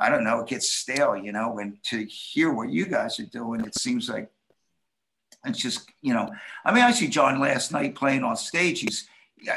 I 0.00 0.08
don't 0.08 0.24
know 0.24 0.40
it 0.40 0.48
gets 0.48 0.72
stale 0.72 1.16
you 1.16 1.32
know 1.32 1.58
and 1.58 1.82
to 1.84 2.04
hear 2.04 2.52
what 2.52 2.70
you 2.70 2.86
guys 2.86 3.18
are 3.20 3.26
doing 3.26 3.60
it 3.60 3.78
seems 3.78 4.08
like 4.08 4.30
it's 5.44 5.58
just 5.58 5.90
you 6.02 6.12
know 6.12 6.28
i 6.64 6.72
mean 6.72 6.82
i 6.82 6.90
see 6.90 7.08
john 7.08 7.40
last 7.40 7.72
night 7.72 7.94
playing 7.94 8.22
on 8.22 8.36
stage 8.36 8.80
he's 8.80 9.08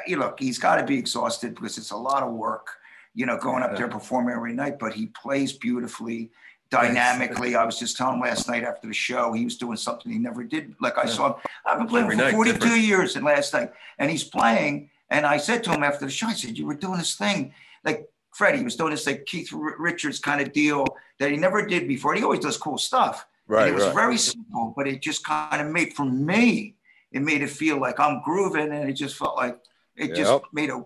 you 0.07 0.17
look 0.17 0.39
he's 0.39 0.59
got 0.59 0.77
to 0.77 0.85
be 0.85 0.97
exhausted 0.97 1.55
because 1.55 1.77
it's 1.77 1.91
a 1.91 1.97
lot 1.97 2.23
of 2.23 2.33
work 2.33 2.67
you 3.13 3.25
know 3.25 3.37
going 3.37 3.63
up 3.63 3.75
there 3.75 3.87
performing 3.87 4.33
every 4.33 4.53
night 4.53 4.79
but 4.79 4.93
he 4.93 5.07
plays 5.07 5.53
beautifully 5.53 6.31
dynamically. 6.81 7.55
I 7.55 7.63
was 7.65 7.79
just 7.79 7.97
telling 7.97 8.15
him 8.15 8.21
last 8.21 8.47
night 8.47 8.63
after 8.63 8.87
the 8.87 8.93
show, 8.93 9.33
he 9.33 9.43
was 9.45 9.57
doing 9.57 9.77
something 9.77 10.11
he 10.11 10.19
never 10.19 10.43
did. 10.43 10.75
Like 10.81 10.97
I 10.97 11.03
yeah. 11.03 11.09
saw 11.09 11.27
him, 11.27 11.41
I've 11.65 11.77
been 11.77 11.87
playing 11.87 12.05
Every 12.11 12.17
for 12.17 12.31
42 12.31 12.59
different. 12.59 12.83
years 12.83 13.15
and 13.15 13.25
last 13.25 13.53
night, 13.53 13.71
and 13.99 14.11
he's 14.11 14.23
playing. 14.23 14.89
And 15.09 15.25
I 15.25 15.37
said 15.37 15.63
to 15.65 15.71
him 15.71 15.83
after 15.83 16.05
the 16.05 16.11
show, 16.11 16.27
I 16.27 16.33
said, 16.33 16.57
You 16.57 16.65
were 16.65 16.75
doing 16.75 16.97
this 16.97 17.15
thing 17.15 17.53
like 17.83 18.09
Freddie 18.31 18.63
was 18.63 18.75
doing 18.75 18.91
this 18.91 19.05
like 19.05 19.25
Keith 19.25 19.51
Richards 19.51 20.19
kind 20.19 20.41
of 20.41 20.53
deal 20.53 20.85
that 21.19 21.31
he 21.31 21.37
never 21.37 21.65
did 21.65 21.87
before. 21.87 22.15
he 22.15 22.23
always 22.23 22.39
does 22.39 22.57
cool 22.57 22.77
stuff. 22.77 23.27
Right. 23.47 23.67
And 23.67 23.71
it 23.71 23.75
was 23.75 23.85
right. 23.85 23.95
very 23.95 24.17
simple, 24.17 24.73
but 24.75 24.87
it 24.87 25.01
just 25.01 25.23
kind 25.23 25.61
of 25.61 25.71
made 25.71 25.93
for 25.93 26.05
me, 26.05 26.75
it 27.11 27.21
made 27.21 27.41
it 27.41 27.49
feel 27.49 27.79
like 27.79 27.99
I'm 27.99 28.21
grooving 28.23 28.71
and 28.71 28.89
it 28.89 28.93
just 28.93 29.15
felt 29.15 29.35
like 29.35 29.59
it 29.95 30.09
yep. 30.09 30.15
just 30.15 30.43
made 30.51 30.69
a 30.69 30.83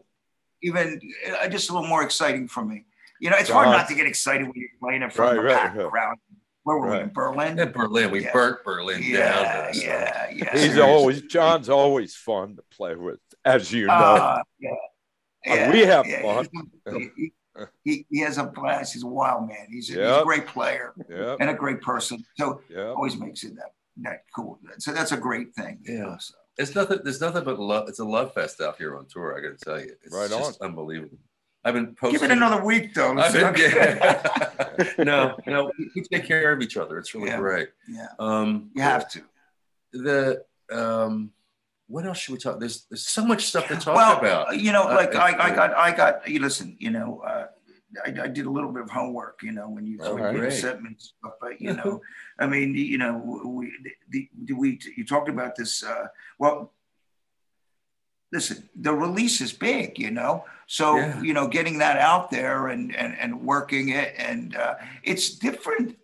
even 0.63 0.99
uh, 1.39 1.47
just 1.47 1.69
a 1.69 1.73
little 1.73 1.87
more 1.87 2.03
exciting 2.03 2.47
for 2.47 2.65
me. 2.65 2.85
You 3.19 3.29
know, 3.29 3.37
it's 3.37 3.49
hard 3.49 3.69
not 3.69 3.87
to 3.87 3.95
get 3.95 4.05
excited 4.05 4.43
when 4.43 4.53
you're 4.55 4.69
playing 4.79 5.01
in 5.01 5.09
front 5.09 5.37
right, 5.37 5.45
of 5.45 5.51
a 5.51 5.55
packed 5.55 5.77
right, 5.77 5.89
crowd. 5.89 6.15
Where 6.63 6.77
were 6.77 6.87
right. 6.87 6.97
we 6.97 7.03
in 7.03 7.13
Berlin? 7.13 7.59
In 7.59 7.71
Berlin, 7.71 8.11
we 8.11 8.23
yeah. 8.23 8.33
burnt 8.33 8.63
Berlin 8.65 9.01
yeah, 9.01 9.63
down. 9.63 9.73
So. 9.73 9.83
Yeah, 9.85 10.29
yeah. 10.31 10.57
He's 10.57 10.77
always 10.77 11.21
John's 11.21 11.69
always 11.69 12.15
fun 12.15 12.57
to 12.57 12.63
play 12.71 12.95
with, 12.95 13.19
as 13.45 13.71
you 13.71 13.87
know. 13.87 13.93
Uh, 13.93 14.43
yeah. 14.59 14.69
yeah, 15.45 15.71
we 15.71 15.79
have 15.79 16.05
fun. 16.21 16.47
He, 17.15 17.31
he, 17.83 18.05
he, 18.09 18.19
has 18.19 18.37
a 18.37 18.43
blast. 18.43 18.93
He's 18.93 19.03
a 19.03 19.07
wild 19.07 19.47
man. 19.47 19.67
He's, 19.69 19.89
yep. 19.89 19.99
he's 19.99 20.21
a 20.21 20.23
great 20.25 20.45
player 20.45 20.93
yep. 21.09 21.37
and 21.39 21.49
a 21.49 21.53
great 21.53 21.81
person. 21.81 22.23
So 22.37 22.61
yep. 22.69 22.95
always 22.95 23.17
makes 23.17 23.43
it 23.43 23.55
that 23.55 23.71
that 24.01 24.23
cool. 24.35 24.59
So 24.77 24.91
that's 24.91 25.11
a 25.11 25.17
great 25.17 25.53
thing. 25.55 25.79
Yeah. 25.85 25.99
Know, 25.99 26.17
so. 26.19 26.33
It's 26.57 26.73
nothing. 26.73 26.99
There's 27.03 27.21
nothing 27.21 27.43
but 27.43 27.59
love. 27.59 27.87
It's 27.87 27.99
a 27.99 28.05
love 28.05 28.33
fest 28.33 28.61
out 28.61 28.77
here 28.77 28.97
on 28.97 29.05
tour. 29.05 29.37
I 29.37 29.41
got 29.41 29.57
to 29.57 29.65
tell 29.65 29.79
you. 29.79 29.93
It's 30.03 30.13
right 30.13 30.29
just 30.29 30.61
on. 30.61 30.69
unbelievable. 30.69 31.17
I've 31.67 31.73
been 31.73 31.95
posting. 31.95 32.21
Give 32.21 32.31
it 32.31 32.33
another 32.33 32.63
week 32.63 32.93
though. 32.93 33.13
Been, 33.13 33.55
yeah. 33.57 34.93
no, 34.99 35.37
no, 35.45 35.69
we 35.95 36.01
take 36.01 36.25
care 36.25 36.53
of 36.53 36.61
each 36.61 36.77
other. 36.77 36.97
It's 36.97 37.13
really 37.13 37.27
yeah. 37.27 37.37
great. 37.37 37.69
Yeah. 37.89 38.07
Um, 38.19 38.69
you 38.73 38.81
have 38.81 39.09
to. 39.09 39.21
The 39.91 40.45
um, 40.71 41.31
what 41.87 42.05
else 42.05 42.19
should 42.19 42.31
we 42.31 42.39
talk? 42.39 42.61
There's 42.61 42.85
there's 42.89 43.05
so 43.05 43.25
much 43.25 43.47
stuff 43.47 43.67
to 43.67 43.75
talk 43.75 43.95
well, 43.95 44.17
about. 44.17 44.57
You 44.57 44.71
know, 44.71 44.85
like 44.85 45.13
uh, 45.13 45.19
I, 45.19 45.47
I 45.47 45.55
got 45.55 45.73
I 45.75 45.91
got 45.91 46.25
you 46.29 46.39
listen, 46.39 46.77
you 46.79 46.89
know, 46.89 47.19
uh, 47.19 47.47
I, 48.05 48.23
I, 48.23 48.27
did 48.27 48.45
a 48.45 48.49
little 48.49 48.71
bit 48.71 48.83
of 48.83 48.89
homework, 48.89 49.41
you 49.43 49.51
know, 49.51 49.69
when 49.69 49.85
you, 49.85 49.99
oh, 50.01 50.15
when 50.15 50.35
you 50.35 50.51
sent 50.51 50.81
me 50.81 50.91
stuff. 50.97 51.33
But 51.41 51.59
you 51.59 51.73
know, 51.83 52.01
I 52.39 52.47
mean, 52.47 52.75
you 52.75 52.97
know, 52.97 53.17
we 53.45 53.73
the, 54.09 54.29
the, 54.43 54.53
we 54.53 54.79
you 54.95 55.05
talked 55.05 55.27
about 55.27 55.57
this. 55.57 55.83
Uh, 55.83 56.07
well, 56.39 56.71
listen, 58.31 58.69
the 58.75 58.93
release 58.93 59.41
is 59.41 59.53
big, 59.53 59.97
you 59.97 60.11
know. 60.11 60.45
So 60.67 60.97
yeah. 60.97 61.21
you 61.21 61.33
know, 61.33 61.47
getting 61.47 61.77
that 61.79 61.97
out 61.97 62.29
there 62.29 62.67
and 62.67 62.95
and 62.95 63.17
and 63.19 63.41
working 63.41 63.89
it, 63.89 64.13
and 64.17 64.55
uh, 64.55 64.75
it's 65.03 65.31
different. 65.31 65.97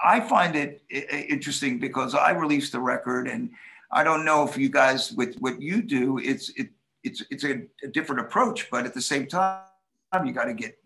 I 0.00 0.20
find 0.20 0.56
it 0.56 0.82
interesting 0.90 1.78
because 1.78 2.14
I 2.14 2.30
released 2.30 2.72
the 2.72 2.80
record, 2.80 3.28
and 3.28 3.50
I 3.90 4.04
don't 4.04 4.24
know 4.24 4.46
if 4.46 4.56
you 4.56 4.68
guys 4.68 5.12
with 5.12 5.36
what 5.36 5.60
you 5.60 5.82
do, 5.82 6.18
it's 6.18 6.50
it 6.50 6.70
it's 7.04 7.22
it's 7.30 7.44
a, 7.44 7.62
a 7.82 7.88
different 7.88 8.22
approach, 8.22 8.70
but 8.70 8.84
at 8.84 8.94
the 8.94 9.02
same 9.02 9.26
time, 9.26 9.62
you 10.24 10.32
got 10.32 10.46
to 10.46 10.54
get, 10.54 10.78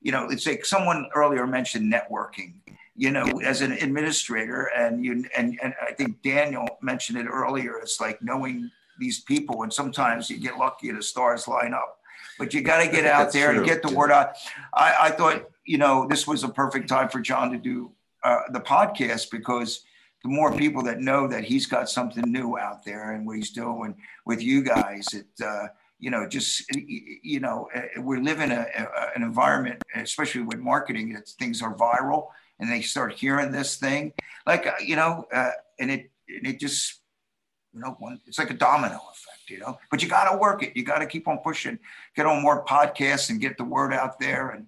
you 0.00 0.12
know, 0.12 0.28
it's 0.30 0.46
like 0.46 0.64
someone 0.64 1.08
earlier 1.14 1.46
mentioned 1.46 1.92
networking. 1.92 2.54
You 2.98 3.10
know, 3.10 3.26
as 3.44 3.60
an 3.60 3.72
administrator, 3.72 4.70
and 4.74 5.04
you 5.04 5.26
and 5.36 5.58
and 5.62 5.74
I 5.82 5.92
think 5.92 6.22
Daniel 6.22 6.66
mentioned 6.80 7.18
it 7.18 7.26
earlier. 7.26 7.76
It's 7.76 8.00
like 8.00 8.22
knowing 8.22 8.70
these 8.98 9.20
people, 9.20 9.62
and 9.62 9.72
sometimes 9.72 10.30
you 10.30 10.38
get 10.38 10.58
lucky 10.58 10.88
and 10.88 10.98
the 10.98 11.02
stars 11.02 11.48
line 11.48 11.74
up. 11.74 11.98
But 12.38 12.52
you 12.54 12.60
got 12.60 12.82
to 12.82 12.90
get 12.90 13.06
out 13.06 13.32
there 13.32 13.50
true. 13.50 13.58
and 13.58 13.66
get 13.66 13.82
the 13.82 13.90
yeah. 13.90 13.96
word 13.96 14.10
out. 14.10 14.36
I, 14.74 14.96
I 15.02 15.10
thought, 15.10 15.48
you 15.64 15.78
know, 15.78 16.06
this 16.08 16.26
was 16.26 16.44
a 16.44 16.48
perfect 16.48 16.88
time 16.88 17.08
for 17.08 17.20
John 17.20 17.50
to 17.50 17.58
do 17.58 17.92
uh, 18.22 18.40
the 18.52 18.60
podcast 18.60 19.30
because 19.30 19.84
the 20.22 20.28
more 20.28 20.52
people 20.52 20.82
that 20.82 21.00
know 21.00 21.28
that 21.28 21.44
he's 21.44 21.66
got 21.66 21.88
something 21.88 22.24
new 22.26 22.58
out 22.58 22.84
there 22.84 23.12
and 23.12 23.26
what 23.26 23.36
he's 23.36 23.50
doing 23.50 23.94
with 24.24 24.42
you 24.42 24.62
guys, 24.62 25.06
it, 25.12 25.26
uh, 25.44 25.68
you 25.98 26.10
know, 26.10 26.28
just, 26.28 26.64
you 26.74 27.40
know, 27.40 27.68
uh, 27.74 28.00
we 28.02 28.20
live 28.20 28.40
in 28.40 28.50
a, 28.50 28.66
a, 28.76 29.16
an 29.16 29.22
environment, 29.22 29.82
especially 29.94 30.42
with 30.42 30.58
marketing, 30.58 31.12
that 31.14 31.28
things 31.28 31.62
are 31.62 31.74
viral 31.74 32.26
and 32.58 32.70
they 32.70 32.82
start 32.82 33.12
hearing 33.12 33.52
this 33.52 33.76
thing. 33.76 34.12
Like, 34.46 34.66
uh, 34.66 34.72
you 34.84 34.96
know, 34.96 35.26
uh, 35.32 35.52
and 35.78 35.90
it, 35.90 36.10
and 36.28 36.46
it 36.46 36.58
just, 36.58 37.00
you 37.76 37.82
know, 37.82 37.94
one, 37.98 38.18
it's 38.26 38.38
like 38.38 38.50
a 38.50 38.54
domino 38.54 38.96
effect, 38.96 39.50
you 39.50 39.58
know, 39.58 39.78
but 39.90 40.02
you 40.02 40.08
got 40.08 40.30
to 40.30 40.38
work 40.38 40.62
it. 40.62 40.74
You 40.74 40.82
got 40.82 40.98
to 40.98 41.06
keep 41.06 41.28
on 41.28 41.38
pushing, 41.38 41.78
get 42.14 42.24
on 42.24 42.40
more 42.42 42.64
podcasts 42.64 43.28
and 43.28 43.38
get 43.38 43.58
the 43.58 43.64
word 43.64 43.92
out 43.92 44.18
there. 44.18 44.48
And, 44.48 44.66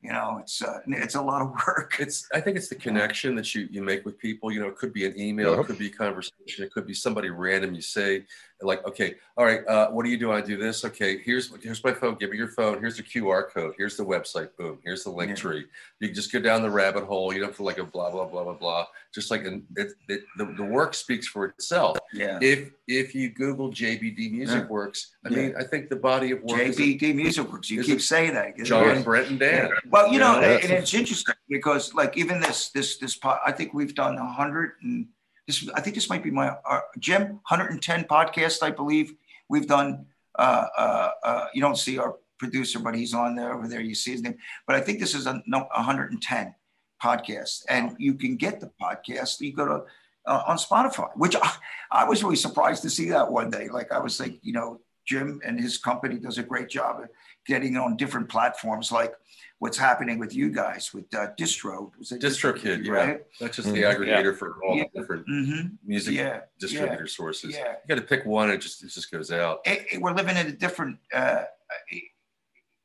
you 0.00 0.12
know, 0.12 0.38
it's 0.40 0.62
uh, 0.62 0.78
it's 0.86 1.16
a 1.16 1.20
lot 1.20 1.42
of 1.42 1.52
work. 1.66 1.96
It's 1.98 2.28
I 2.32 2.40
think 2.40 2.56
it's 2.56 2.68
the 2.68 2.76
connection 2.76 3.34
that 3.34 3.54
you 3.56 3.66
you 3.72 3.82
make 3.82 4.04
with 4.04 4.18
people. 4.18 4.52
You 4.52 4.60
know, 4.60 4.68
it 4.68 4.76
could 4.76 4.92
be 4.92 5.04
an 5.04 5.18
email, 5.18 5.58
it 5.58 5.66
could 5.66 5.78
be 5.78 5.88
a 5.88 5.90
conversation, 5.90 6.64
it 6.64 6.70
could 6.72 6.86
be 6.86 6.94
somebody 6.94 7.30
random 7.30 7.74
you 7.74 7.82
say 7.82 8.24
like, 8.64 8.84
okay, 8.86 9.14
all 9.36 9.44
right, 9.44 9.66
uh, 9.66 9.90
what 9.90 10.04
do 10.04 10.10
you 10.10 10.18
do? 10.18 10.32
I 10.32 10.40
do 10.40 10.56
this. 10.56 10.84
Okay, 10.84 11.18
here's 11.18 11.52
here's 11.62 11.82
my 11.82 11.92
phone. 11.92 12.16
Give 12.16 12.30
me 12.30 12.36
your 12.36 12.48
phone. 12.48 12.78
Here's 12.80 12.96
the 12.96 13.02
QR 13.02 13.50
code. 13.50 13.74
Here's 13.76 13.96
the 13.96 14.04
website. 14.04 14.50
Boom. 14.56 14.78
Here's 14.84 15.04
the 15.04 15.10
link 15.10 15.30
yeah. 15.30 15.34
tree. 15.34 15.64
You 16.00 16.08
can 16.08 16.14
just 16.14 16.32
go 16.32 16.40
down 16.40 16.62
the 16.62 16.70
rabbit 16.70 17.04
hole. 17.04 17.32
You 17.32 17.40
don't 17.40 17.54
feel 17.54 17.66
like 17.66 17.78
a 17.78 17.84
blah 17.84 18.10
blah 18.10 18.26
blah 18.26 18.44
blah 18.44 18.54
blah. 18.54 18.86
Just 19.12 19.30
like 19.30 19.44
an, 19.44 19.66
it, 19.76 19.92
it, 20.08 20.22
the 20.36 20.46
the 20.56 20.64
work 20.64 20.94
speaks 20.94 21.26
for 21.26 21.46
itself. 21.46 21.98
Yeah. 22.12 22.38
If 22.40 22.70
if 22.86 23.14
you 23.14 23.30
Google 23.30 23.70
JBD 23.70 24.32
Music 24.32 24.62
yeah. 24.62 24.68
Works, 24.68 25.14
I 25.24 25.30
mean, 25.30 25.54
I 25.58 25.64
think 25.64 25.88
the 25.88 25.96
body 25.96 26.30
of 26.30 26.42
work. 26.42 26.60
JBD 26.60 27.02
is, 27.02 27.14
Music 27.14 27.52
Works. 27.52 27.70
You 27.70 27.82
keep 27.82 28.00
saying 28.00 28.34
that. 28.34 28.56
John, 28.64 29.02
Brent, 29.02 29.30
and 29.30 29.38
Dan. 29.38 29.68
Yeah. 29.68 29.90
Well, 29.90 30.06
you, 30.08 30.14
you 30.14 30.18
know, 30.20 30.40
know 30.40 30.46
and 30.46 30.72
it's 30.72 30.94
interesting 30.94 31.34
because 31.48 31.94
like 31.94 32.16
even 32.16 32.40
this 32.40 32.70
this 32.70 32.98
this 32.98 33.16
part, 33.16 33.40
I 33.44 33.52
think 33.52 33.74
we've 33.74 33.94
done 33.94 34.16
a 34.16 34.26
hundred 34.26 34.72
and 34.82 35.06
this 35.46 35.68
I 35.74 35.80
think 35.80 35.94
this 35.94 36.08
might 36.08 36.22
be 36.22 36.30
my 36.30 36.56
uh, 36.68 36.80
Jim 36.98 37.40
110 37.48 38.04
podcast 38.04 38.62
I 38.62 38.70
believe 38.70 39.14
We've 39.48 39.66
done, 39.66 40.06
uh, 40.38 40.66
uh, 40.76 41.10
uh, 41.22 41.46
you 41.54 41.60
don't 41.60 41.78
see 41.78 41.98
our 41.98 42.16
producer, 42.38 42.78
but 42.78 42.94
he's 42.94 43.14
on 43.14 43.34
there 43.34 43.54
over 43.54 43.68
there. 43.68 43.80
You 43.80 43.94
see 43.94 44.12
his 44.12 44.22
name. 44.22 44.36
But 44.66 44.76
I 44.76 44.80
think 44.80 45.00
this 45.00 45.14
is 45.14 45.26
a 45.26 45.42
no, 45.46 45.60
110 45.74 46.54
podcast, 47.02 47.64
and 47.68 47.94
you 47.98 48.14
can 48.14 48.36
get 48.36 48.60
the 48.60 48.70
podcast. 48.80 49.40
You 49.40 49.52
go 49.52 49.66
to 49.66 49.84
uh, 50.26 50.42
on 50.46 50.56
Spotify, 50.56 51.10
which 51.16 51.36
I, 51.36 51.52
I, 51.90 52.04
was 52.04 52.22
really 52.22 52.36
surprised 52.36 52.82
to 52.82 52.90
see 52.90 53.10
that 53.10 53.30
one 53.30 53.50
day. 53.50 53.68
Like 53.68 53.92
I 53.92 53.98
was 53.98 54.18
like, 54.18 54.38
you 54.42 54.54
know, 54.54 54.80
Jim 55.06 55.40
and 55.44 55.60
his 55.60 55.76
company 55.76 56.18
does 56.18 56.38
a 56.38 56.42
great 56.42 56.70
job 56.70 57.02
getting 57.46 57.76
on 57.76 57.96
different 57.96 58.28
platforms. 58.28 58.90
Like 58.92 59.14
what's 59.58 59.78
happening 59.78 60.18
with 60.18 60.34
you 60.34 60.50
guys 60.50 60.92
with 60.92 61.06
uh, 61.14 61.28
distro 61.38 61.90
DistroKid 62.02 62.86
right 62.86 63.08
yeah 63.08 63.16
that's 63.40 63.56
just 63.56 63.68
mm-hmm. 63.68 63.76
the 63.76 63.82
aggregator 63.82 64.32
yeah. 64.32 64.38
for 64.38 64.58
all 64.62 64.76
yeah. 64.76 64.84
different 64.94 65.26
mm-hmm. 65.26 65.68
music 65.86 66.14
yeah. 66.14 66.40
distributor 66.58 67.06
sources 67.06 67.54
yeah. 67.54 67.72
you 67.72 67.88
got 67.88 67.94
to 67.94 68.06
pick 68.06 68.26
one 68.26 68.50
it 68.50 68.58
just 68.58 68.82
it 68.82 68.88
just 68.88 69.10
goes 69.10 69.30
out 69.30 69.60
it, 69.64 69.86
it, 69.92 70.02
we're 70.02 70.12
living 70.12 70.36
in 70.36 70.48
a 70.48 70.52
different 70.52 70.98
uh 71.14 71.44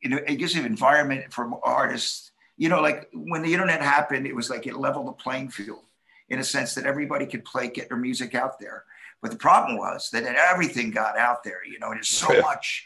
you 0.02 0.10
know 0.10 0.20
it 0.26 0.36
gives 0.36 0.56
an 0.56 0.66
environment 0.66 1.34
for 1.34 1.60
artists 1.66 2.32
you 2.56 2.70
know 2.70 2.82
like 2.82 3.10
when 3.14 3.42
the 3.42 3.52
internet 3.52 3.82
happened 3.82 4.26
it 4.26 4.36
was 4.36 4.50
like 4.50 4.66
it 4.66 4.78
leveled 4.78 5.08
the 5.08 5.12
playing 5.12 5.50
field 5.50 5.84
in 6.30 6.40
a 6.40 6.44
sense 6.44 6.76
that 6.76 6.86
everybody 6.86 7.26
could 7.26 7.44
play 7.44 7.68
get 7.68 7.90
their 7.90 7.98
music 7.98 8.36
out 8.36 8.58
there 8.58 8.86
but 9.22 9.32
the 9.32 9.38
problem 9.38 9.78
was 9.78 10.10
that 10.12 10.24
everything 10.24 10.92
got 10.92 11.18
out 11.18 11.44
there 11.44 11.66
you 11.66 11.78
know 11.80 11.90
there's 11.90 12.08
so 12.08 12.40
much 12.42 12.86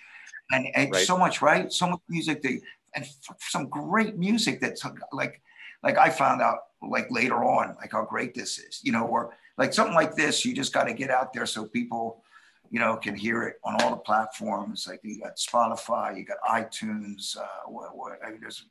and, 0.53 0.67
and 0.75 0.93
right. 0.93 1.05
so 1.05 1.17
much 1.17 1.41
right 1.41 1.71
so 1.71 1.87
much 1.87 1.99
music 2.07 2.41
that 2.41 2.59
and 2.95 3.05
some 3.39 3.67
great 3.69 4.17
music 4.17 4.61
that's 4.61 4.85
like 5.11 5.41
like 5.83 5.97
I 5.97 6.09
found 6.09 6.41
out 6.41 6.59
like 6.81 7.07
later 7.11 7.43
on 7.43 7.75
like 7.75 7.91
how 7.91 8.03
great 8.03 8.33
this 8.33 8.57
is, 8.57 8.81
you 8.83 8.91
know, 8.91 9.05
or 9.05 9.35
like 9.57 9.73
something 9.73 9.95
like 9.95 10.15
this, 10.15 10.45
you 10.45 10.53
just 10.53 10.73
got 10.73 10.85
to 10.85 10.93
get 10.93 11.09
out 11.09 11.33
there 11.33 11.45
so 11.45 11.65
people, 11.65 12.23
you 12.69 12.79
know, 12.79 12.95
can 12.95 13.15
hear 13.15 13.43
it 13.43 13.55
on 13.63 13.81
all 13.81 13.91
the 13.91 13.97
platforms. 13.97 14.87
Like 14.87 15.01
you 15.03 15.21
got 15.21 15.37
Spotify, 15.37 16.17
you 16.17 16.25
got 16.25 16.37
iTunes, 16.49 17.37
uh, 17.37 17.45
what, 17.67 17.95
what 17.95 18.13
I 18.25 18.31
mean, 18.31 18.39
there's 18.41 18.65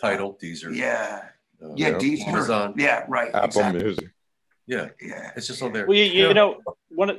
Tidal, 0.00 0.38
Deezer. 0.42 0.74
Yeah, 0.74 1.22
uh, 1.62 1.74
yeah, 1.76 1.92
Deezer. 1.92 2.28
Amazon. 2.28 2.74
Yeah, 2.76 3.04
right. 3.08 3.28
Apple 3.28 3.46
exactly. 3.46 3.84
Music. 3.84 4.10
Yeah, 4.66 4.88
yeah. 5.00 5.30
It's 5.36 5.46
just 5.46 5.62
all 5.62 5.70
there. 5.70 5.86
Well, 5.86 5.96
you, 5.96 6.04
you 6.04 6.26
yeah. 6.26 6.32
know, 6.32 6.60
one 6.88 7.10
of 7.10 7.18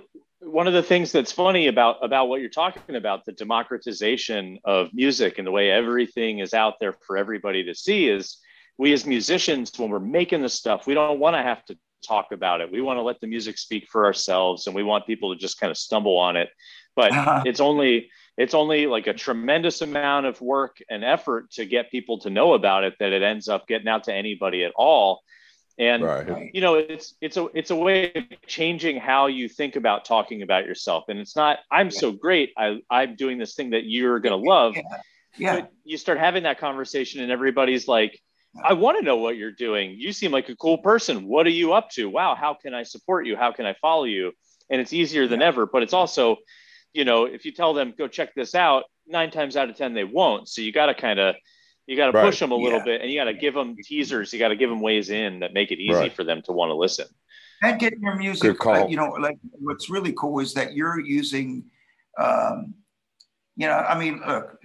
one 0.58 0.68
of 0.68 0.74
the 0.74 0.82
things 0.82 1.12
that's 1.12 1.32
funny 1.32 1.68
about 1.68 2.04
about 2.04 2.30
what 2.30 2.42
you're 2.42 2.50
talking 2.50 2.96
about 2.96 3.24
the 3.26 3.32
democratization 3.32 4.58
of 4.66 4.90
music 4.92 5.38
and 5.38 5.46
the 5.46 5.52
way 5.52 5.70
everything 5.70 6.40
is 6.40 6.52
out 6.54 6.80
there 6.80 6.94
for 7.06 7.16
everybody 7.16 7.64
to 7.64 7.76
see 7.76 8.10
is 8.10 8.38
we 8.80 8.92
as 8.92 9.06
musicians 9.06 9.72
when 9.78 9.92
we're 9.92 10.00
making 10.00 10.42
the 10.42 10.50
stuff 10.50 10.88
we 10.88 10.96
don't 10.96 11.20
want 11.20 11.36
to 11.36 11.44
have 11.44 11.64
to 11.66 11.78
talk 12.08 12.32
about 12.32 12.62
it. 12.62 12.72
We 12.72 12.82
want 12.82 12.98
to 12.98 13.02
let 13.02 13.20
the 13.20 13.28
music 13.28 13.58
speak 13.58 13.88
for 13.88 14.06
ourselves 14.06 14.68
and 14.68 14.76
we 14.76 14.84
want 14.84 15.06
people 15.06 15.34
to 15.34 15.40
just 15.40 15.60
kind 15.60 15.72
of 15.72 15.78
stumble 15.78 16.18
on 16.18 16.36
it. 16.36 16.50
But 16.96 17.12
uh-huh. 17.12 17.44
it's 17.46 17.60
only 17.60 18.10
it's 18.38 18.54
only 18.54 18.88
like 18.88 19.08
a 19.08 19.14
tremendous 19.14 19.82
amount 19.82 20.26
of 20.26 20.40
work 20.42 20.78
and 20.90 21.04
effort 21.04 21.52
to 21.52 21.66
get 21.66 21.92
people 21.92 22.20
to 22.20 22.30
know 22.30 22.54
about 22.54 22.84
it 22.84 22.96
that 23.00 23.12
it 23.12 23.24
ends 23.24 23.48
up 23.48 23.68
getting 23.68 23.88
out 23.88 24.06
to 24.06 24.14
anybody 24.14 24.64
at 24.64 24.74
all 24.76 25.22
and 25.80 26.04
right. 26.04 26.50
you 26.54 26.62
know 26.62 26.76
it's 26.76 27.14
it's 27.22 27.38
a 27.38 27.48
it's 27.54 27.70
a 27.70 27.76
way 27.76 28.12
of 28.14 28.24
changing 28.48 28.98
how 28.98 29.28
you 29.28 29.48
think 29.48 29.76
about 29.76 30.06
talking 30.06 30.42
about 30.42 30.66
yourself. 30.66 31.06
And 31.08 31.20
it's 31.20 31.36
not 31.36 31.60
i'm 31.72 31.88
yeah. 31.88 32.00
so 32.00 32.12
great. 32.12 32.54
I 32.58 32.80
i'm 32.90 33.16
doing 33.16 33.38
this 33.38 33.56
thing 33.56 33.72
that 33.72 33.86
you're 33.86 34.20
going 34.20 34.40
to 34.40 34.50
love. 34.50 34.76
Yeah. 34.76 34.84
yeah. 35.38 35.56
But 35.56 35.72
you 35.84 35.98
start 35.98 36.18
having 36.18 36.44
that 36.44 36.60
conversation 36.60 37.22
and 37.22 37.32
everybody's 37.32 37.88
like 37.88 38.20
i 38.64 38.74
want 38.74 38.98
to 38.98 39.04
know 39.04 39.18
what 39.18 39.38
you're 39.38 39.52
doing. 39.52 39.96
You 39.98 40.12
seem 40.12 40.32
like 40.32 40.50
a 40.50 40.56
cool 40.56 40.80
person. 40.80 41.28
What 41.28 41.46
are 41.46 41.52
you 41.52 41.74
up 41.74 41.90
to? 41.92 42.10
Wow 42.10 42.36
how 42.36 42.56
can 42.56 42.74
i 42.74 42.84
support 42.84 43.26
you? 43.26 43.36
How 43.36 43.52
can 43.52 43.66
i 43.66 43.76
follow 43.82 44.06
you? 44.06 44.32
And 44.70 44.82
it's 44.82 44.94
easier 44.94 45.28
than 45.28 45.42
ever 45.42 45.66
but 45.66 45.84
it's 45.84 45.94
also 45.94 46.38
you 46.94 47.06
know 47.06 47.26
if 47.26 47.46
you 47.46 47.52
tell 47.52 47.74
them 47.74 47.94
go 47.96 48.08
check 48.08 48.34
this 48.34 48.56
out 48.56 48.86
nine 49.06 49.30
times 49.30 49.56
out 49.56 49.70
of 49.70 49.76
ten 49.76 49.94
they 49.94 50.04
won't. 50.04 50.50
So 50.50 50.62
you 50.62 50.72
got 50.72 50.88
to 50.88 50.96
kind 50.96 51.20
of 51.20 51.36
you 51.88 51.98
got 51.98 52.12
to 52.12 52.12
right. 52.12 52.26
push 52.26 52.40
them 52.40 52.52
a 52.52 52.56
little 52.56 52.80
yeah. 52.80 52.86
bit 52.86 53.02
and 53.02 53.12
you 53.12 53.20
got 53.20 53.26
to 53.26 53.34
give 53.34 53.54
them 53.54 53.76
teasers 53.84 54.32
you 54.32 54.40
got 54.40 54.50
to 54.50 54.56
give 54.56 54.70
them 54.70 54.82
ways 54.82 55.10
in 55.10 55.40
that 55.40 55.54
make 55.54 55.72
it 55.72 55.80
easy 55.80 55.94
right. 55.94 56.14
for 56.14 56.24
them 56.24 56.42
to 56.44 56.52
want 56.52 56.70
to 56.70 56.76
listen 56.76 57.08
and 57.64 57.80
getting 57.80 58.02
your 58.02 58.16
music 58.16 58.66
uh, 58.66 58.86
you 58.88 58.96
know 58.96 59.10
like 59.20 59.38
what's 59.54 59.90
really 59.90 60.14
cool 60.14 60.40
is 60.40 60.54
that 60.54 60.74
you're 60.74 61.00
using 61.00 61.64
um, 62.18 62.74
you 63.58 63.66
know, 63.66 63.74
I 63.74 63.98
mean, 63.98 64.22
look, 64.26 64.60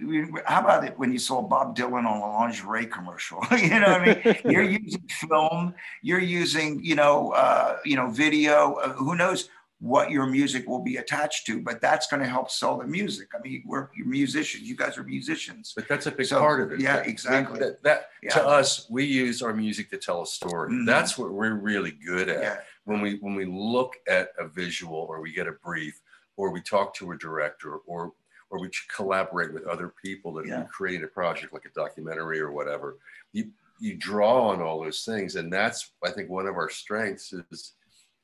how 0.45 0.61
about 0.61 0.85
it 0.85 0.97
when 0.99 1.11
you 1.11 1.17
saw 1.17 1.41
Bob 1.41 1.75
Dylan 1.75 2.05
on 2.05 2.17
a 2.17 2.31
lingerie 2.31 2.85
commercial? 2.85 3.43
you 3.51 3.79
know, 3.79 3.87
I 3.87 4.05
mean, 4.05 4.35
you're 4.45 4.61
using 4.61 5.01
film, 5.09 5.73
you're 6.03 6.19
using, 6.19 6.79
you 6.83 6.93
know, 6.93 7.31
uh, 7.31 7.77
you 7.83 7.95
know, 7.95 8.11
video. 8.11 8.75
Uh, 8.75 8.89
who 8.89 9.15
knows? 9.15 9.49
What 9.83 10.09
your 10.11 10.25
music 10.25 10.65
will 10.65 10.79
be 10.79 10.95
attached 10.95 11.45
to, 11.45 11.61
but 11.61 11.81
that's 11.81 12.07
going 12.07 12.23
to 12.23 12.27
help 12.27 12.49
sell 12.49 12.77
the 12.77 12.87
music. 12.87 13.27
I 13.35 13.41
mean, 13.41 13.63
we're 13.65 13.89
musicians. 13.97 14.63
You 14.63 14.77
guys 14.77 14.97
are 14.97 15.03
musicians. 15.03 15.73
But 15.75 15.89
that's 15.89 16.07
a 16.07 16.11
big 16.11 16.27
so, 16.27 16.39
part 16.39 16.61
of 16.61 16.71
it. 16.71 16.79
Yeah, 16.79 16.99
exactly. 16.99 17.59
That, 17.59 17.83
that 17.83 18.05
yeah. 18.21 18.29
to 18.29 18.47
us, 18.47 18.89
we 18.89 19.03
use 19.03 19.41
our 19.41 19.53
music 19.53 19.89
to 19.89 19.97
tell 19.97 20.21
a 20.21 20.25
story. 20.25 20.71
Mm-hmm. 20.71 20.85
That's 20.85 21.17
what 21.17 21.33
we're 21.33 21.55
really 21.55 21.91
good 21.91 22.29
at. 22.29 22.41
Yeah. 22.41 22.57
When 22.85 23.01
we 23.01 23.15
when 23.15 23.35
we 23.35 23.43
look 23.43 23.95
at 24.07 24.29
a 24.39 24.47
visual 24.47 24.95
or 25.09 25.19
we 25.19 25.33
get 25.33 25.47
a 25.47 25.51
brief 25.51 25.99
or 26.37 26.51
we 26.51 26.61
talk 26.61 26.93
to 26.95 27.11
a 27.11 27.17
director 27.17 27.75
or 27.85 28.13
or 28.49 28.61
we 28.61 28.69
collaborate 28.95 29.53
with 29.53 29.67
other 29.67 29.93
people 30.01 30.31
that 30.35 30.47
yeah. 30.47 30.63
create 30.71 31.03
a 31.03 31.07
project 31.07 31.51
like 31.51 31.65
a 31.65 31.73
documentary 31.77 32.39
or 32.39 32.53
whatever. 32.53 32.99
You 33.33 33.51
you 33.81 33.97
draw 33.97 34.47
on 34.47 34.61
all 34.61 34.81
those 34.81 35.03
things, 35.03 35.35
and 35.35 35.51
that's 35.51 35.91
I 36.05 36.11
think 36.11 36.29
one 36.29 36.47
of 36.47 36.55
our 36.55 36.69
strengths 36.69 37.33
is 37.33 37.73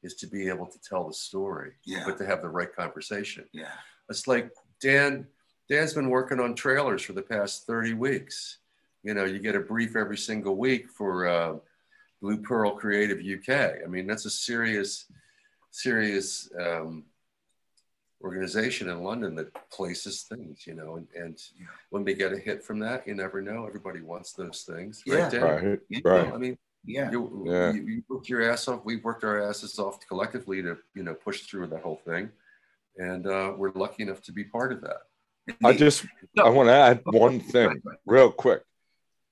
is 0.04 0.16
to 0.16 0.28
be 0.28 0.48
able 0.48 0.66
to 0.66 0.80
tell 0.82 1.08
the 1.08 1.14
story, 1.14 1.74
yeah. 1.86 2.04
but 2.06 2.18
to 2.18 2.26
have 2.26 2.42
the 2.42 2.50
right 2.50 2.74
conversation. 2.74 3.46
Yeah. 3.52 3.72
It's 4.10 4.28
like 4.28 4.52
Dan, 4.82 5.28
Dan's 5.70 5.94
been 5.94 6.10
working 6.10 6.40
on 6.40 6.56
trailers 6.56 7.02
for 7.02 7.14
the 7.14 7.22
past 7.22 7.68
30 7.68 7.94
weeks. 7.94 8.60
You 9.04 9.14
know, 9.14 9.26
you 9.26 9.40
get 9.40 9.56
a 9.56 9.60
brief 9.60 9.96
every 9.96 10.18
single 10.18 10.56
week 10.56 10.90
for 10.90 11.28
uh, 11.28 11.56
Blue 12.22 12.38
Pearl 12.38 12.72
Creative 12.72 13.20
UK. 13.20 13.84
I 13.84 13.88
mean, 13.88 14.08
that's 14.08 14.26
a 14.26 14.30
serious, 14.30 15.06
serious 15.72 16.50
um, 16.60 17.06
organization 18.22 18.90
in 18.90 19.04
London 19.04 19.36
that 19.36 19.54
places 19.70 20.24
things, 20.24 20.66
you 20.68 20.74
know, 20.74 20.98
and, 20.98 21.08
and 21.16 21.42
yeah. 21.58 21.68
when 21.90 22.04
we 22.04 22.14
get 22.14 22.34
a 22.34 22.38
hit 22.38 22.64
from 22.64 22.80
that, 22.80 23.08
you 23.08 23.16
never 23.16 23.42
know. 23.42 23.66
Everybody 23.66 24.02
wants 24.02 24.34
those 24.34 24.64
things. 24.64 25.02
Yeah. 25.06 25.30
Right. 25.30 25.64
Right. 25.64 25.80
Yeah. 25.90 26.00
right. 26.04 26.34
I 26.34 26.38
mean, 26.38 26.58
yeah. 26.86 27.12
You, 27.12 27.46
yeah. 27.48 27.72
You, 27.74 27.82
you 27.84 28.04
worked 28.10 28.30
your 28.30 28.50
ass 28.50 28.68
off. 28.68 28.82
We've 28.84 29.04
worked 29.04 29.24
our 29.24 29.42
asses 29.48 29.78
off 29.80 30.00
collectively 30.08 30.62
to, 30.62 30.78
you 30.96 31.04
know, 31.04 31.14
push 31.14 31.42
through 31.42 31.68
that 31.68 31.82
whole 31.82 32.02
thing. 32.06 32.30
And 32.98 33.28
uh, 33.28 33.54
we're 33.56 33.72
lucky 33.74 34.04
enough 34.04 34.22
to 34.24 34.32
be 34.32 34.44
part 34.44 34.72
of 34.72 34.82
that. 34.82 34.98
I 35.64 35.74
just, 35.74 36.06
no. 36.36 36.44
I 36.44 36.50
want 36.50 36.68
to 36.68 36.74
add 36.74 37.02
one 37.06 37.40
thing 37.52 37.82
real 38.06 38.32
quick. 38.32 38.62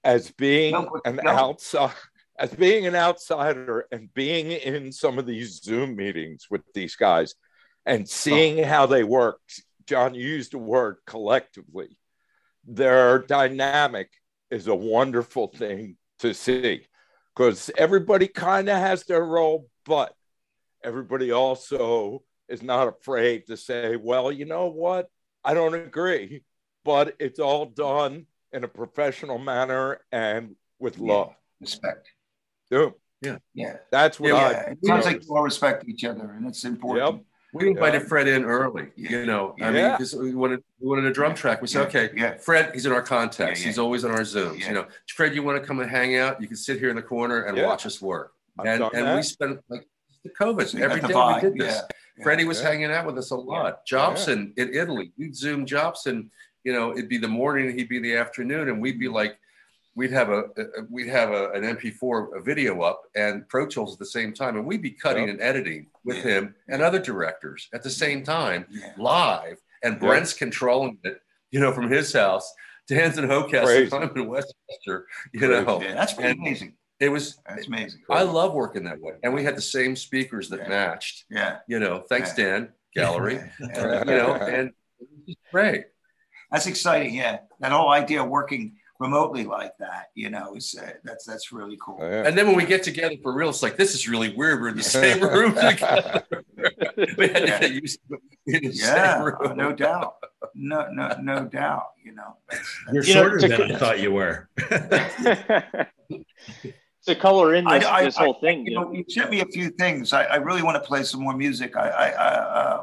As 0.04 0.32
being 0.32 0.74
no, 0.74 1.00
an 1.06 1.20
no. 1.24 1.32
outside, 1.32 1.94
as 2.40 2.54
being 2.54 2.86
an 2.86 2.96
outsider 2.96 3.88
and 3.92 4.14
being 4.14 4.52
in 4.52 4.92
some 4.92 5.20
of 5.20 5.26
these 5.26 5.62
Zoom 5.62 5.96
meetings 5.96 6.48
with 6.50 6.62
these 6.74 6.96
guys 6.96 7.36
and 7.86 8.08
seeing 8.08 8.64
how 8.64 8.86
they 8.86 9.04
work, 9.04 9.40
John 9.86 10.14
used 10.14 10.54
the 10.54 10.60
word 10.60 10.98
collectively. 11.06 11.98
Their 12.66 13.20
dynamic 13.20 14.10
is 14.52 14.68
a 14.68 14.76
wonderful 14.76 15.48
thing 15.48 15.98
to 16.20 16.34
see 16.34 16.86
because 17.38 17.70
everybody 17.78 18.28
kind 18.28 18.68
of 18.68 18.78
has 18.78 19.04
their 19.04 19.24
role, 19.24 19.70
but 19.86 20.14
everybody 20.84 21.32
also 21.32 22.24
is 22.50 22.64
not 22.64 22.88
afraid 22.88 23.46
to 23.46 23.56
say, 23.56 23.96
well, 23.96 24.32
you 24.32 24.46
know 24.46 24.68
what? 24.68 25.08
I 25.44 25.54
don't 25.54 25.76
agree, 25.76 26.44
but 26.84 27.16
it's 27.20 27.40
all 27.40 27.68
done 27.68 28.26
in 28.52 28.64
a 28.64 28.68
professional 28.68 29.38
manner 29.38 30.00
and 30.12 30.56
with 30.80 30.98
yeah. 30.98 31.14
love. 31.14 31.36
Respect. 31.62 32.08
Yeah. 32.72 32.90
Yeah. 33.22 33.38
Yeah. 33.54 33.76
That's 33.92 34.20
what 34.20 34.30
yeah, 34.30 34.36
I. 34.36 34.52
It 34.72 34.80
sounds 34.84 35.06
like 35.06 35.24
you 35.24 35.36
all 35.36 35.44
respect 35.44 35.88
each 35.88 36.06
other, 36.06 36.32
and 36.32 36.48
it's 36.48 36.64
important. 36.66 37.18
Yep. 37.18 37.24
We 37.58 37.70
invited 37.70 38.02
yeah. 38.02 38.08
Fred 38.08 38.28
in 38.28 38.44
early, 38.46 38.88
you 38.96 39.26
know. 39.26 39.56
I 39.62 39.72
yeah. 39.72 39.98
mean, 40.00 40.22
we 40.22 40.36
wanted 40.36 40.64
we 40.80 40.88
wanted 40.88 41.06
a 41.06 41.14
drum 41.14 41.34
track. 41.34 41.62
We 41.62 41.68
said, 41.68 41.88
okay, 41.88 42.10
yeah. 42.16 42.38
Fred, 42.38 42.72
he's 42.74 42.86
in 42.86 42.92
our 42.92 43.02
contacts. 43.02 43.62
He's 43.62 43.80
always 43.80 44.06
on 44.06 44.12
our 44.12 44.22
Zooms. 44.22 44.68
You 44.68 44.74
know, 44.74 44.88
Fred, 45.08 45.36
you 45.36 45.44
want 45.44 45.62
to 45.62 45.68
come 45.68 45.80
and 45.80 45.90
hang 45.90 46.18
out? 46.18 46.42
You 46.42 46.48
can 46.48 46.58
sit 46.58 46.80
here 46.80 46.90
in 46.90 46.96
the 46.96 47.02
corner 47.02 47.44
and 47.44 47.62
watch 47.62 47.86
us 47.86 48.02
work. 48.02 48.34
I've 48.60 48.66
and 48.66 48.84
and 48.94 49.08
that. 49.08 49.16
we 49.16 49.22
spent 49.24 49.60
like 49.70 49.88
the 50.24 50.30
COVID 50.30 50.80
every 50.80 51.02
day 51.02 51.14
we 51.14 51.42
did 51.42 51.58
this. 51.58 51.82
Freddie 52.24 52.46
was 52.46 52.62
hanging 52.62 52.92
out 52.92 53.06
with 53.06 53.18
us 53.18 53.32
a 53.32 53.36
lot. 53.36 53.86
Jobson 53.86 54.54
in 54.58 54.74
Italy, 54.74 55.12
we'd 55.18 55.36
Zoom 55.36 55.66
Jobson. 55.66 56.32
You 56.64 56.74
know, 56.74 56.92
it'd 56.92 57.08
be 57.08 57.18
the 57.18 57.28
morning, 57.28 57.78
he'd 57.78 57.88
be 57.88 58.00
the 58.00 58.16
afternoon, 58.16 58.70
and 58.70 58.82
we'd 58.82 59.00
be 59.00 59.08
like 59.08 59.38
we'd 59.98 60.12
have 60.12 60.30
a, 60.30 60.44
a 60.44 60.64
we'd 60.90 61.10
have 61.10 61.32
a, 61.32 61.50
an 61.52 61.64
MP4 61.64 62.38
a 62.38 62.42
video 62.42 62.82
up 62.84 63.02
and 63.16 63.50
Pro 63.50 63.66
Tools 63.66 63.94
at 63.94 64.00
the 64.00 64.06
same 64.06 64.32
time, 64.32 64.56
and 64.56 64.66
we'd 64.66 64.82
be 64.82 64.92
cutting 64.92 65.24
yep. 65.24 65.34
and 65.34 65.42
editing 65.42 65.88
with 66.06 66.18
yeah. 66.18 66.24
him 66.24 66.56
and 66.70 66.82
other 66.82 67.00
directors 67.00 67.68
at 67.74 67.84
the 67.84 67.90
same 67.90 68.24
time, 68.24 68.66
yeah. 68.70 68.94
live. 68.98 69.58
And 69.84 70.00
Brent's 70.00 70.34
controlling 70.34 71.00
it, 71.04 71.20
you 71.52 71.60
know, 71.60 71.72
from 71.72 71.92
his 71.92 72.14
house. 72.14 72.54
Dan's 72.88 73.18
in 73.18 73.28
Hochester, 73.28 73.94
I'm 73.94 74.16
in 74.16 74.28
Westchester, 74.28 75.08
you 75.34 75.40
Crazy. 75.40 75.66
know. 75.66 75.82
Yeah, 75.82 75.94
that's 75.94 76.14
pretty 76.14 76.30
and 76.30 76.40
amazing. 76.40 76.74
It 77.00 77.10
was 77.10 77.38
that's 77.48 77.68
amazing. 77.68 78.02
I 78.10 78.24
love 78.24 78.54
working 78.54 78.86
that 78.86 79.02
way, 79.02 79.16
and 79.24 79.34
we 79.34 79.44
had 79.44 79.58
the 79.58 79.62
same 79.62 79.96
speakers 79.96 80.50
that 80.50 80.70
matched. 80.70 81.26
Yeah, 81.30 81.58
you 81.68 81.80
know, 81.80 82.04
thanks 82.08 82.34
Dan 82.34 82.70
Gallery, 82.96 83.40
you 83.60 83.68
know, 83.68 84.36
and 84.36 84.72
great. 85.52 85.86
That's 86.52 86.66
exciting. 86.66 87.14
Yeah, 87.14 87.40
that 87.60 87.72
whole 87.72 87.90
idea 87.90 88.24
of 88.24 88.30
working 88.30 88.78
remotely 89.00 89.44
like 89.44 89.78
that, 89.80 90.08
you 90.16 90.30
know, 90.30 90.56
is 90.56 90.76
uh, 90.80 90.92
that's 91.04 91.26
that's 91.26 91.52
really 91.52 91.78
cool. 91.82 92.00
Oh, 92.02 92.10
yeah. 92.10 92.24
And 92.26 92.38
then 92.38 92.48
when 92.48 92.56
we 92.56 92.66
get 92.66 92.84
together 92.84 93.16
for 93.22 93.34
real, 93.34 93.50
it's 93.50 93.64
like 93.64 93.78
this 93.78 93.94
is 93.94 94.08
really 94.08 94.34
weird. 94.36 94.62
We're 94.62 94.70
in 94.70 94.78
the 94.78 94.84
same 95.02 95.22
room 95.22 95.54
together. 95.54 96.24
we 97.18 97.28
had 97.28 97.62
to 97.62 97.82
get 97.82 97.98
in 98.48 98.64
the 98.64 98.72
yeah, 98.74 99.16
same 99.16 99.24
room. 99.24 99.58
no 99.58 99.74
doubt, 99.74 100.16
no 100.56 100.88
no 100.92 101.16
no 101.22 101.46
doubt. 101.46 101.88
You 102.04 102.16
know, 102.16 102.38
that's, 102.50 102.80
that's, 102.86 102.94
you're 102.94 103.04
you 103.04 103.14
shorter 103.14 103.48
know, 103.48 103.58
than 103.58 103.76
I 103.76 103.78
thought 103.78 104.00
you 104.00 104.12
were. 104.12 104.50
to 107.06 107.16
color 107.16 107.56
in 107.56 107.66
this, 107.66 107.86
I, 107.86 108.00
I, 108.00 108.04
this 108.04 108.18
whole 108.18 108.36
I, 108.38 108.40
thing, 108.42 108.66
you, 108.66 108.76
know, 108.76 108.92
you 108.92 109.06
sent 109.08 109.32
me 109.32 109.40
a 109.40 109.46
few 109.46 109.70
things. 109.70 110.12
I, 110.12 110.36
really 110.36 110.62
want 110.62 110.76
to 110.76 110.86
play 110.86 111.04
some 111.04 111.22
more 111.22 111.34
music. 111.34 111.78
I, 111.78 111.88
I 111.88 112.10
uh, 112.12 112.82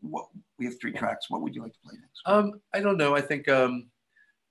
what, 0.00 0.26
we 0.58 0.64
have 0.66 0.74
three 0.80 0.92
tracks. 0.92 1.30
What 1.30 1.40
would 1.42 1.54
you 1.54 1.62
like 1.62 1.72
to 1.72 1.78
play 1.84 1.94
next? 2.00 2.20
Um, 2.26 2.60
I 2.72 2.80
don't 2.80 2.96
know. 2.96 3.14
I 3.14 3.20
think. 3.20 3.48
Um, 3.48 3.86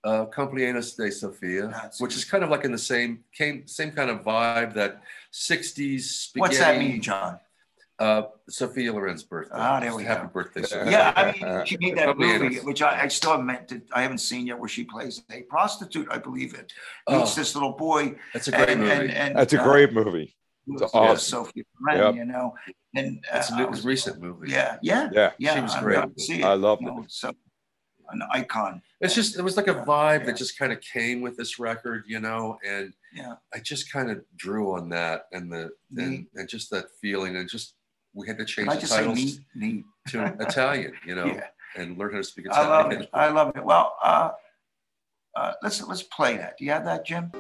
uh, 0.04 0.26
Cumpleaños 0.26 0.96
de 0.96 1.12
Sofia, 1.12 1.68
That's 1.68 2.02
which 2.02 2.16
is 2.16 2.26
kind 2.26 2.44
of 2.44 2.50
like 2.50 2.66
in 2.66 2.72
the 2.72 2.78
same 2.78 3.24
came 3.34 3.66
same 3.68 3.92
kind 3.92 4.10
of 4.10 4.24
vibe 4.24 4.74
that 4.74 5.02
60s 5.32 6.02
spaghetti. 6.02 6.40
What's 6.40 6.60
that 6.60 6.78
mean, 6.78 7.02
John? 7.02 7.40
Uh, 8.00 8.24
Sophia 8.50 8.92
Loren's 8.92 9.24
birthday. 9.24 9.56
Ah, 9.56 9.80
there 9.80 9.96
we 9.96 10.04
Happy 10.04 10.24
go. 10.24 10.30
birthday, 10.30 10.64
Sophia. 10.64 10.92
Yeah, 10.92 11.14
I 11.16 11.32
mean, 11.32 11.66
she 11.66 11.78
made 11.78 11.96
that 11.98 12.18
movie, 12.18 12.58
which 12.58 12.82
I, 12.82 13.04
I 13.04 13.08
still 13.08 13.32
haven't 13.32 13.46
meant 13.46 13.68
to, 13.70 13.82
I 13.94 14.02
haven't 14.02 14.18
seen 14.18 14.48
yet, 14.48 14.60
where 14.60 14.68
she 14.68 14.84
plays 14.84 15.22
a 15.32 15.44
prostitute, 15.44 16.08
I 16.10 16.18
believe 16.18 16.56
it. 16.56 16.74
Meets 17.08 17.38
oh, 17.38 17.40
this 17.40 17.56
little 17.56 17.74
boy. 17.74 18.16
That's 18.34 18.48
a 18.48 18.52
great 18.52 18.70
and, 18.70 18.82
movie. 18.82 18.92
And, 18.92 19.12
and, 19.12 19.38
that's 19.38 19.54
a 19.54 19.62
uh, 19.62 19.64
great 19.64 19.94
movie. 19.94 20.36
It's 20.68 20.82
awesome. 20.94 21.18
Sophia 21.18 21.64
Loren, 21.80 22.00
yep. 22.00 22.16
you 22.16 22.26
know. 22.26 22.56
And 22.96 23.24
uh, 23.32 23.38
it's 23.38 23.52
a 23.52 23.68
was, 23.68 23.86
recent 23.86 24.20
movie. 24.20 24.50
Yeah, 24.50 24.78
yeah, 24.82 25.10
yeah. 25.14 25.32
yeah 25.38 25.56
she 25.56 25.62
was 25.62 25.76
great. 25.76 26.44
I, 26.44 26.50
I 26.50 26.54
love 26.56 26.80
it. 26.82 26.86
Know, 26.86 27.06
so 27.08 27.32
an 28.14 28.24
icon. 28.32 28.82
It's 29.02 29.16
just 29.16 29.38
it 29.38 29.42
was 29.42 29.58
like 29.58 29.68
a 29.68 29.76
vibe 29.76 30.20
yeah. 30.20 30.26
that 30.28 30.38
just 30.38 30.58
kind 30.58 30.72
of 30.72 30.80
came 30.82 31.22
with 31.22 31.38
this 31.38 31.60
record, 31.60 32.04
you 32.08 32.20
know, 32.20 32.58
and 32.66 32.94
yeah, 33.14 33.36
I 33.54 33.60
just 33.60 33.92
kind 33.92 34.10
of 34.10 34.24
drew 34.36 34.74
on 34.74 34.90
that 34.90 35.28
and 35.32 35.52
the 35.52 35.72
and, 35.98 36.28
and 36.36 36.50
just 36.50 36.70
that 36.72 36.86
feeling 37.02 37.36
and 37.36 37.50
just 37.50 37.76
we 38.14 38.28
had 38.28 38.38
to 38.38 38.46
change 38.46 38.70
the 38.70 38.88
titles 38.88 39.18
neat, 39.18 39.40
neat. 39.56 39.86
to 40.10 40.36
Italian, 40.40 40.94
you 41.06 41.16
know, 41.16 41.26
yeah. 41.28 41.48
and 41.76 41.98
learn 41.98 42.12
how 42.12 42.18
to 42.18 42.24
speak 42.24 42.46
Italian. 42.46 42.72
I 42.72 42.78
love 42.78 42.92
it. 42.92 43.10
I 43.14 43.30
love 43.30 43.56
it. 43.56 43.64
Well, 43.64 43.96
uh, 44.04 44.32
uh, 45.36 45.54
let's 45.62 45.82
let's 45.84 46.04
play 46.04 46.38
that. 46.38 46.58
Do 46.58 46.66
you 46.66 46.72
have 46.72 46.86
that, 46.86 47.06
Jim? 47.06 47.32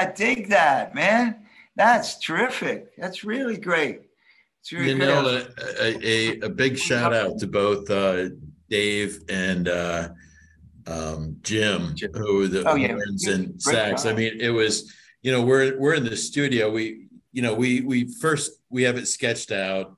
Yeah, 0.00 0.12
dig 0.12 0.48
that, 0.48 0.94
man. 0.94 1.46
That's 1.76 2.18
terrific. 2.18 2.96
That's 2.96 3.24
really 3.24 3.56
great. 3.56 4.02
Really 4.70 4.90
you 4.90 4.98
know, 4.98 5.42
a, 5.80 6.06
a, 6.06 6.40
a, 6.40 6.48
big 6.50 6.76
shout 6.76 7.14
out 7.14 7.38
to 7.38 7.46
both 7.46 7.90
uh, 7.90 8.28
Dave 8.68 9.20
and 9.30 9.66
uh, 9.66 10.10
um, 10.86 11.36
Jim, 11.40 11.94
Jim, 11.94 12.12
who 12.12 12.46
the 12.46 12.68
oh, 12.68 12.74
yeah. 12.74 12.96
and 13.26 13.60
sax. 13.60 14.04
I 14.04 14.12
mean, 14.12 14.38
it 14.38 14.50
was 14.50 14.92
you 15.22 15.32
know 15.32 15.42
we're 15.42 15.78
we're 15.78 15.94
in 15.94 16.04
the 16.04 16.16
studio. 16.16 16.70
We 16.70 17.08
you 17.32 17.40
know 17.40 17.54
we 17.54 17.80
we 17.80 18.12
first 18.20 18.52
we 18.68 18.82
have 18.82 18.98
it 18.98 19.08
sketched 19.08 19.50
out. 19.50 19.96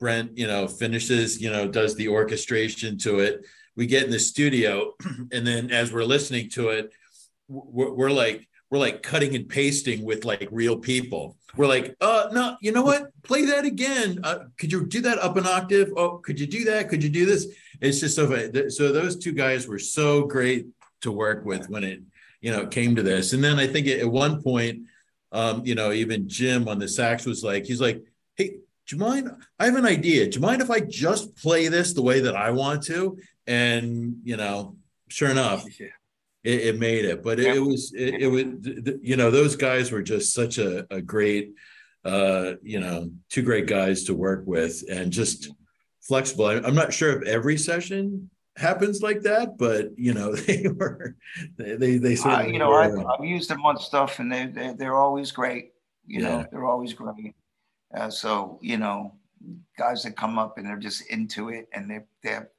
Brent, 0.00 0.36
you 0.36 0.46
know, 0.46 0.66
finishes, 0.66 1.42
you 1.42 1.50
know, 1.50 1.68
does 1.68 1.94
the 1.94 2.08
orchestration 2.08 2.96
to 2.98 3.18
it. 3.20 3.44
We 3.76 3.86
get 3.86 4.04
in 4.04 4.10
the 4.10 4.18
studio, 4.18 4.94
and 5.32 5.46
then 5.46 5.70
as 5.70 5.92
we're 5.92 6.04
listening 6.04 6.48
to 6.50 6.70
it, 6.70 6.90
we're, 7.48 7.92
we're 7.92 8.10
like 8.10 8.48
we're 8.70 8.78
like 8.78 9.02
cutting 9.02 9.34
and 9.34 9.48
pasting 9.48 10.04
with 10.04 10.24
like 10.24 10.48
real 10.50 10.78
people. 10.78 11.36
We're 11.56 11.66
like, 11.66 11.96
uh, 12.00 12.28
no, 12.32 12.56
you 12.60 12.70
know 12.70 12.82
what? 12.82 13.10
Play 13.24 13.44
that 13.46 13.64
again. 13.64 14.20
Uh, 14.22 14.44
could 14.56 14.70
you 14.70 14.86
do 14.86 15.00
that 15.02 15.18
up 15.18 15.36
an 15.36 15.46
octave? 15.46 15.92
Oh, 15.96 16.18
could 16.18 16.38
you 16.38 16.46
do 16.46 16.64
that? 16.64 16.88
Could 16.88 17.02
you 17.02 17.10
do 17.10 17.26
this? 17.26 17.48
It's 17.80 17.98
just 17.98 18.14
so. 18.14 18.28
So 18.68 18.92
those 18.92 19.16
two 19.16 19.32
guys 19.32 19.66
were 19.66 19.80
so 19.80 20.22
great 20.22 20.68
to 21.00 21.10
work 21.10 21.44
with 21.44 21.68
when 21.68 21.82
it, 21.82 22.00
you 22.40 22.52
know, 22.52 22.66
came 22.66 22.94
to 22.94 23.02
this. 23.02 23.32
And 23.32 23.42
then 23.42 23.58
I 23.58 23.66
think 23.66 23.88
at 23.88 24.06
one 24.06 24.42
point, 24.42 24.82
um, 25.32 25.64
you 25.64 25.74
know, 25.74 25.92
even 25.92 26.28
Jim 26.28 26.68
on 26.68 26.78
the 26.78 26.88
sax 26.88 27.26
was 27.26 27.42
like, 27.42 27.64
he's 27.64 27.80
like, 27.80 28.04
hey, 28.36 28.58
do 28.86 28.96
you 28.96 28.98
mind? 28.98 29.30
I 29.58 29.66
have 29.66 29.76
an 29.76 29.86
idea. 29.86 30.28
Do 30.28 30.36
you 30.36 30.42
mind 30.42 30.62
if 30.62 30.70
I 30.70 30.80
just 30.80 31.36
play 31.36 31.68
this 31.68 31.92
the 31.92 32.02
way 32.02 32.20
that 32.20 32.36
I 32.36 32.50
want 32.50 32.84
to? 32.84 33.18
And 33.46 34.16
you 34.24 34.36
know, 34.36 34.76
sure 35.08 35.28
enough, 35.28 35.64
it, 36.42 36.60
it 36.60 36.78
made 36.78 37.04
it. 37.04 37.22
But 37.22 37.40
it, 37.40 37.56
it 37.56 37.60
was 37.60 37.92
it, 37.94 38.22
it, 38.22 38.28
was 38.28 38.44
you 39.02 39.16
know 39.16 39.30
those 39.30 39.56
guys 39.56 39.90
were 39.90 40.02
just 40.02 40.34
such 40.34 40.58
a, 40.58 40.86
a 40.92 41.00
great 41.00 41.52
uh, 42.04 42.52
you 42.62 42.80
know 42.80 43.10
two 43.28 43.42
great 43.42 43.66
guys 43.66 44.04
to 44.04 44.14
work 44.14 44.44
with 44.46 44.82
and 44.90 45.12
just 45.12 45.50
flexible. 46.00 46.46
I, 46.46 46.56
I'm 46.56 46.74
not 46.74 46.92
sure 46.92 47.20
if 47.20 47.28
every 47.28 47.58
session 47.58 48.30
happens 48.56 49.02
like 49.02 49.22
that, 49.22 49.58
but 49.58 49.90
you 49.96 50.14
know 50.14 50.34
they 50.34 50.66
were 50.68 51.16
they 51.56 51.76
they, 51.76 51.98
they 51.98 52.16
certainly 52.16 52.46
uh, 52.46 52.52
you 52.52 52.58
know 52.58 52.72
I've, 52.72 52.98
I've, 53.06 53.24
used 53.24 53.50
them 53.50 53.64
on 53.64 53.78
stuff 53.78 54.18
and 54.18 54.32
they, 54.32 54.46
they 54.46 54.74
they're 54.76 54.96
always 54.96 55.32
great. 55.32 55.72
You 56.06 56.22
yeah. 56.22 56.28
know 56.28 56.46
they're 56.50 56.66
always 56.66 56.92
great. 56.92 57.34
Uh, 57.94 58.10
so 58.10 58.58
you 58.62 58.76
know 58.76 59.14
guys 59.78 60.02
that 60.02 60.16
come 60.16 60.38
up 60.38 60.58
and 60.58 60.66
they're 60.66 60.76
just 60.76 61.10
into 61.10 61.48
it 61.48 61.68
and 61.72 61.90
they're 61.90 62.06
they're 62.22 62.50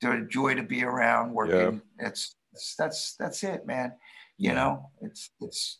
they're 0.00 0.22
a 0.24 0.28
joy 0.28 0.54
to 0.54 0.62
be 0.62 0.84
around 0.84 1.32
working. 1.32 1.80
Yeah. 1.98 2.08
It's 2.08 2.36
that's 2.54 2.76
that's 2.76 3.16
that's 3.16 3.42
it, 3.42 3.66
man. 3.66 3.92
You 4.38 4.54
know, 4.54 4.90
it's 5.00 5.30
it's 5.40 5.78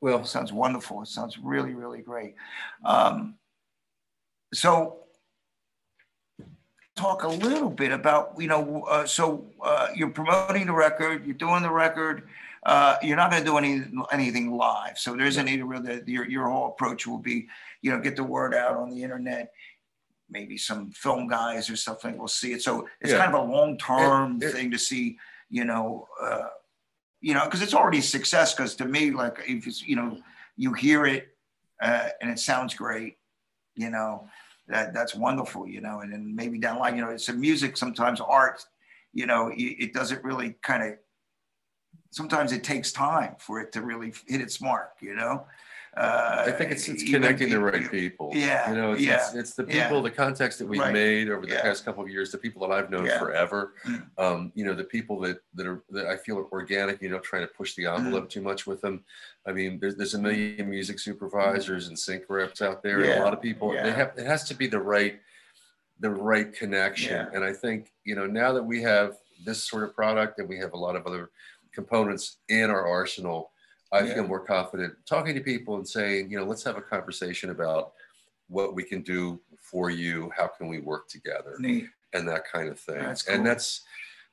well, 0.00 0.20
it 0.20 0.26
sounds 0.26 0.52
wonderful. 0.52 1.02
It 1.02 1.08
sounds 1.08 1.38
really 1.38 1.74
really 1.74 2.00
great. 2.00 2.34
Um, 2.84 3.34
so 4.54 5.00
talk 6.96 7.22
a 7.22 7.28
little 7.28 7.70
bit 7.70 7.92
about 7.92 8.34
you 8.38 8.48
know 8.48 8.82
uh, 8.88 9.06
so 9.06 9.46
uh, 9.62 9.88
you're 9.94 10.10
promoting 10.10 10.66
the 10.66 10.72
record 10.72 11.24
you're 11.24 11.34
doing 11.34 11.62
the 11.62 11.70
record 11.70 12.28
uh, 12.64 12.96
you're 13.02 13.16
not 13.16 13.30
going 13.30 13.42
to 13.42 13.48
do 13.48 13.56
any 13.56 13.84
anything 14.10 14.50
live 14.50 14.98
so 14.98 15.14
there 15.14 15.26
isn't 15.26 15.46
any 15.46 15.62
real 15.62 15.80
your, 16.06 16.28
your 16.28 16.48
whole 16.48 16.68
approach 16.68 17.06
will 17.06 17.18
be 17.18 17.46
you 17.82 17.90
know 17.92 18.00
get 18.00 18.16
the 18.16 18.24
word 18.24 18.52
out 18.52 18.76
on 18.76 18.90
the 18.90 19.00
internet 19.00 19.52
maybe 20.28 20.58
some 20.58 20.90
film 20.90 21.28
guys 21.28 21.70
or 21.70 21.76
something 21.76 22.18
will 22.18 22.26
see 22.26 22.52
it 22.52 22.60
so 22.60 22.88
it's 23.00 23.12
yeah. 23.12 23.18
kind 23.18 23.32
of 23.32 23.48
a 23.48 23.52
long-term 23.52 24.40
thing 24.40 24.68
to 24.68 24.78
see 24.78 25.16
you 25.50 25.64
know, 25.64 26.06
uh, 26.22 26.48
you 27.20 27.34
know, 27.34 27.44
because 27.44 27.62
it's 27.62 27.74
already 27.74 27.98
a 27.98 28.02
success. 28.02 28.54
Because 28.54 28.76
to 28.76 28.84
me, 28.84 29.10
like 29.10 29.38
if 29.46 29.66
it's, 29.66 29.82
you 29.82 29.96
know, 29.96 30.18
you 30.56 30.72
hear 30.72 31.06
it 31.06 31.28
uh, 31.80 32.08
and 32.20 32.30
it 32.30 32.38
sounds 32.38 32.74
great, 32.74 33.16
you 33.74 33.90
know, 33.90 34.28
that 34.68 34.92
that's 34.92 35.14
wonderful, 35.14 35.66
you 35.66 35.80
know, 35.80 36.00
and 36.00 36.12
then 36.12 36.34
maybe 36.34 36.58
down 36.58 36.76
the 36.76 36.80
line, 36.80 36.96
you 36.96 37.02
know, 37.02 37.10
it's 37.10 37.28
a 37.28 37.32
music, 37.32 37.76
sometimes 37.76 38.20
art, 38.20 38.64
you 39.12 39.26
know, 39.26 39.48
it, 39.48 39.76
it 39.78 39.92
doesn't 39.92 40.22
really 40.24 40.54
kind 40.62 40.82
of. 40.82 40.98
Sometimes 42.10 42.52
it 42.52 42.64
takes 42.64 42.90
time 42.90 43.36
for 43.38 43.60
it 43.60 43.70
to 43.72 43.82
really 43.82 44.14
hit 44.26 44.40
its 44.40 44.62
mark, 44.62 44.92
you 45.00 45.14
know. 45.14 45.46
Uh, 45.96 46.44
I 46.46 46.50
think 46.52 46.70
it's, 46.70 46.88
it's 46.88 47.02
connecting 47.02 47.50
the 47.50 47.58
right 47.58 47.90
people. 47.90 48.30
Yeah. 48.32 48.70
You 48.70 48.76
know, 48.76 48.92
it's, 48.92 49.02
yeah, 49.02 49.14
it's, 49.14 49.34
it's 49.34 49.54
the 49.54 49.64
people, 49.64 49.96
yeah. 49.96 50.02
the 50.02 50.10
context 50.10 50.58
that 50.60 50.66
we've 50.66 50.80
right. 50.80 50.92
made 50.92 51.28
over 51.28 51.44
the 51.44 51.54
yeah. 51.54 51.62
past 51.62 51.84
couple 51.84 52.04
of 52.04 52.10
years, 52.10 52.30
the 52.30 52.38
people 52.38 52.66
that 52.66 52.72
I've 52.72 52.90
known 52.90 53.06
yeah. 53.06 53.18
forever. 53.18 53.72
Mm. 53.84 54.06
Um, 54.16 54.52
you 54.54 54.64
know, 54.64 54.74
the 54.74 54.84
people 54.84 55.18
that, 55.20 55.38
that 55.54 55.66
are, 55.66 55.82
that 55.90 56.06
I 56.06 56.16
feel 56.16 56.38
are 56.38 56.46
organic, 56.52 57.02
you 57.02 57.08
know, 57.08 57.18
trying 57.18 57.42
to 57.42 57.48
push 57.48 57.74
the 57.74 57.84
mm. 57.84 57.98
envelope 57.98 58.26
mm. 58.26 58.30
too 58.30 58.42
much 58.42 58.66
with 58.66 58.80
them. 58.80 59.02
I 59.46 59.52
mean, 59.52 59.80
there's, 59.80 59.96
there's 59.96 60.14
a 60.14 60.18
million 60.20 60.70
music 60.70 61.00
supervisors 61.00 61.88
and 61.88 61.98
sync 61.98 62.24
reps 62.28 62.62
out 62.62 62.82
there. 62.82 63.00
And 63.00 63.20
a 63.20 63.24
lot 63.24 63.32
of 63.32 63.42
people, 63.42 63.72
they 63.72 63.92
have, 63.92 64.12
it 64.16 64.26
has 64.26 64.44
to 64.48 64.54
be 64.54 64.68
the 64.68 64.80
right, 64.80 65.18
the 65.98 66.10
right 66.10 66.52
connection. 66.52 67.26
And 67.34 67.42
I 67.42 67.52
think, 67.52 67.90
you 68.04 68.14
know, 68.14 68.26
now 68.26 68.52
that 68.52 68.62
we 68.62 68.82
have 68.82 69.16
this 69.44 69.64
sort 69.64 69.82
of 69.84 69.94
product 69.94 70.38
and 70.38 70.48
we 70.48 70.58
have 70.58 70.74
a 70.74 70.78
lot 70.78 70.94
of 70.94 71.06
other 71.06 71.30
components 71.72 72.38
in 72.48 72.70
our 72.70 72.86
arsenal, 72.86 73.50
I 73.92 74.00
yeah. 74.00 74.14
feel 74.14 74.26
more 74.26 74.40
confident 74.40 74.94
talking 75.06 75.34
to 75.34 75.40
people 75.40 75.76
and 75.76 75.88
saying, 75.88 76.30
you 76.30 76.38
know, 76.38 76.44
let's 76.44 76.62
have 76.64 76.76
a 76.76 76.82
conversation 76.82 77.50
about 77.50 77.92
what 78.48 78.74
we 78.74 78.82
can 78.82 79.02
do 79.02 79.40
for 79.60 79.90
you. 79.90 80.30
How 80.36 80.46
can 80.46 80.68
we 80.68 80.80
work 80.80 81.08
together? 81.08 81.56
Neat. 81.58 81.86
And 82.12 82.26
that 82.28 82.44
kind 82.50 82.68
of 82.68 82.78
thing. 82.78 83.00
That's 83.00 83.22
cool. 83.22 83.34
And 83.34 83.46
that's, 83.46 83.82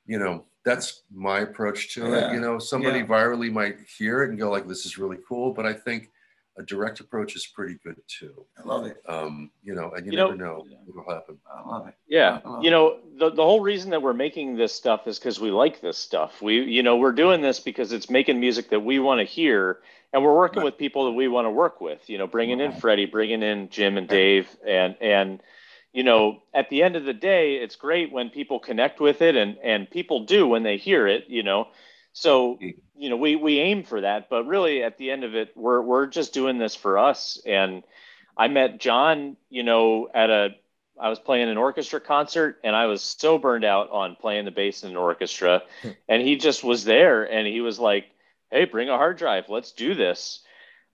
you 0.06 0.18
know, 0.18 0.44
that's 0.64 1.02
my 1.12 1.40
approach 1.40 1.94
to 1.94 2.08
yeah. 2.08 2.30
it. 2.30 2.34
You 2.34 2.40
know, 2.40 2.58
somebody 2.58 3.00
yeah. 3.00 3.06
virally 3.06 3.52
might 3.52 3.76
hear 3.98 4.24
it 4.24 4.30
and 4.30 4.38
go 4.38 4.50
like, 4.50 4.66
this 4.66 4.86
is 4.86 4.98
really 4.98 5.18
cool. 5.28 5.52
But 5.52 5.66
I 5.66 5.72
think 5.72 6.10
a 6.58 6.62
direct 6.62 7.00
approach 7.00 7.36
is 7.36 7.46
pretty 7.46 7.76
good 7.84 7.96
too. 8.06 8.46
I 8.58 8.66
love 8.66 8.86
it. 8.86 8.96
Um, 9.06 9.50
you 9.62 9.74
know, 9.74 9.90
and 9.92 10.06
you, 10.06 10.12
you 10.12 10.18
never 10.18 10.36
know, 10.36 10.64
know 10.68 10.78
what'll 10.86 11.12
happen. 11.12 11.38
I 11.46 11.68
love 11.68 11.88
it. 11.88 11.94
Yeah. 12.08 12.40
Love 12.44 12.64
you 12.64 12.70
know, 12.70 12.98
the, 13.18 13.30
the 13.30 13.42
whole 13.42 13.60
reason 13.60 13.90
that 13.90 14.02
we're 14.02 14.14
making 14.14 14.56
this 14.56 14.74
stuff 14.74 15.06
is 15.06 15.18
because 15.18 15.38
we 15.38 15.50
like 15.50 15.80
this 15.80 15.98
stuff. 15.98 16.40
We, 16.40 16.62
you 16.62 16.82
know, 16.82 16.96
we're 16.96 17.12
doing 17.12 17.42
this 17.42 17.60
because 17.60 17.92
it's 17.92 18.08
making 18.08 18.40
music 18.40 18.70
that 18.70 18.80
we 18.80 18.98
want 18.98 19.20
to 19.20 19.24
hear 19.24 19.80
and 20.12 20.24
we're 20.24 20.34
working 20.34 20.60
right. 20.60 20.66
with 20.66 20.78
people 20.78 21.04
that 21.06 21.12
we 21.12 21.28
want 21.28 21.46
to 21.46 21.50
work 21.50 21.80
with, 21.80 22.08
you 22.08 22.16
know, 22.16 22.26
bringing 22.26 22.60
in 22.60 22.72
Freddie, 22.72 23.06
bringing 23.06 23.42
in 23.42 23.68
Jim 23.68 23.98
and 23.98 24.08
Dave 24.08 24.48
and, 24.66 24.96
and, 25.00 25.42
you 25.92 26.04
know, 26.04 26.42
at 26.54 26.70
the 26.70 26.82
end 26.82 26.96
of 26.96 27.04
the 27.04 27.14
day, 27.14 27.56
it's 27.56 27.76
great 27.76 28.12
when 28.12 28.30
people 28.30 28.60
connect 28.60 29.00
with 29.00 29.20
it 29.20 29.36
and, 29.36 29.58
and 29.62 29.90
people 29.90 30.24
do 30.24 30.46
when 30.46 30.62
they 30.62 30.76
hear 30.76 31.06
it, 31.06 31.24
you 31.28 31.42
know, 31.42 31.68
so 32.16 32.58
you 32.96 33.10
know 33.10 33.18
we 33.18 33.36
we 33.36 33.58
aim 33.58 33.82
for 33.82 34.00
that, 34.00 34.30
but 34.30 34.46
really 34.46 34.82
at 34.82 34.96
the 34.96 35.10
end 35.10 35.22
of 35.22 35.34
it, 35.34 35.54
we're 35.54 35.82
we're 35.82 36.06
just 36.06 36.32
doing 36.32 36.56
this 36.56 36.74
for 36.74 36.96
us. 36.96 37.38
And 37.44 37.82
I 38.38 38.48
met 38.48 38.80
John, 38.80 39.36
you 39.50 39.62
know, 39.62 40.08
at 40.14 40.30
a 40.30 40.56
I 40.98 41.10
was 41.10 41.18
playing 41.18 41.50
an 41.50 41.58
orchestra 41.58 42.00
concert 42.00 42.58
and 42.64 42.74
I 42.74 42.86
was 42.86 43.02
so 43.02 43.36
burned 43.36 43.66
out 43.66 43.90
on 43.90 44.16
playing 44.16 44.46
the 44.46 44.50
bass 44.50 44.82
in 44.82 44.92
an 44.92 44.96
orchestra. 44.96 45.62
Hmm. 45.82 45.90
and 46.08 46.22
he 46.22 46.36
just 46.36 46.64
was 46.64 46.84
there 46.84 47.30
and 47.30 47.46
he 47.46 47.60
was 47.60 47.78
like, 47.78 48.06
Hey, 48.50 48.64
bring 48.64 48.88
a 48.88 48.96
hard 48.96 49.18
drive. 49.18 49.50
Let's 49.50 49.72
do 49.72 49.94
this. 49.94 50.40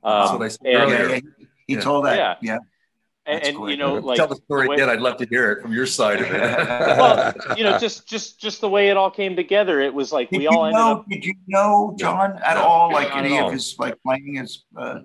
Um, 0.03 0.12
That's 0.18 0.33
what 0.33 0.43
I 0.43 0.49
said 0.49 0.83
and, 0.83 0.93
earlier. 0.93 1.20
He 1.68 1.77
told 1.77 2.07
that. 2.07 2.16
Yeah. 2.16 2.37
yeah. 2.55 2.59
And, 3.25 3.45
and 3.45 3.70
you 3.70 3.77
know, 3.77 3.95
like 3.95 4.16
tell 4.16 4.27
the 4.27 4.35
story 4.35 4.66
the 4.66 4.75
again. 4.75 4.91
I'd 4.91 5.01
love 5.01 5.16
to 5.18 5.27
hear 5.27 5.53
it 5.53 5.62
from 5.62 5.73
your 5.73 5.87
side 5.87 6.20
of 6.20 6.27
it. 6.27 6.33
well, 6.99 7.33
you 7.57 7.62
know, 7.62 7.79
just 7.79 8.09
just 8.09 8.41
just 8.41 8.61
the 8.61 8.68
way 8.68 8.89
it 8.89 8.97
all 8.97 9.12
came 9.12 9.37
together. 9.37 9.81
It 9.81 9.95
was 9.95 10.12
like 10.12 10.31
did 10.31 10.39
we 10.39 10.49
all 10.49 10.64
ended 10.64 10.81
know, 10.81 10.93
up. 10.93 11.09
Did 11.09 11.25
you 11.25 11.35
know 11.47 11.95
John 11.97 12.41
at 12.45 12.55
no, 12.55 12.62
all? 12.62 12.93
Like 12.93 13.14
any 13.14 13.39
of 13.39 13.53
his 13.53 13.77
like 13.79 14.03
playing 14.03 14.35
his, 14.35 14.64
uh, 14.77 14.99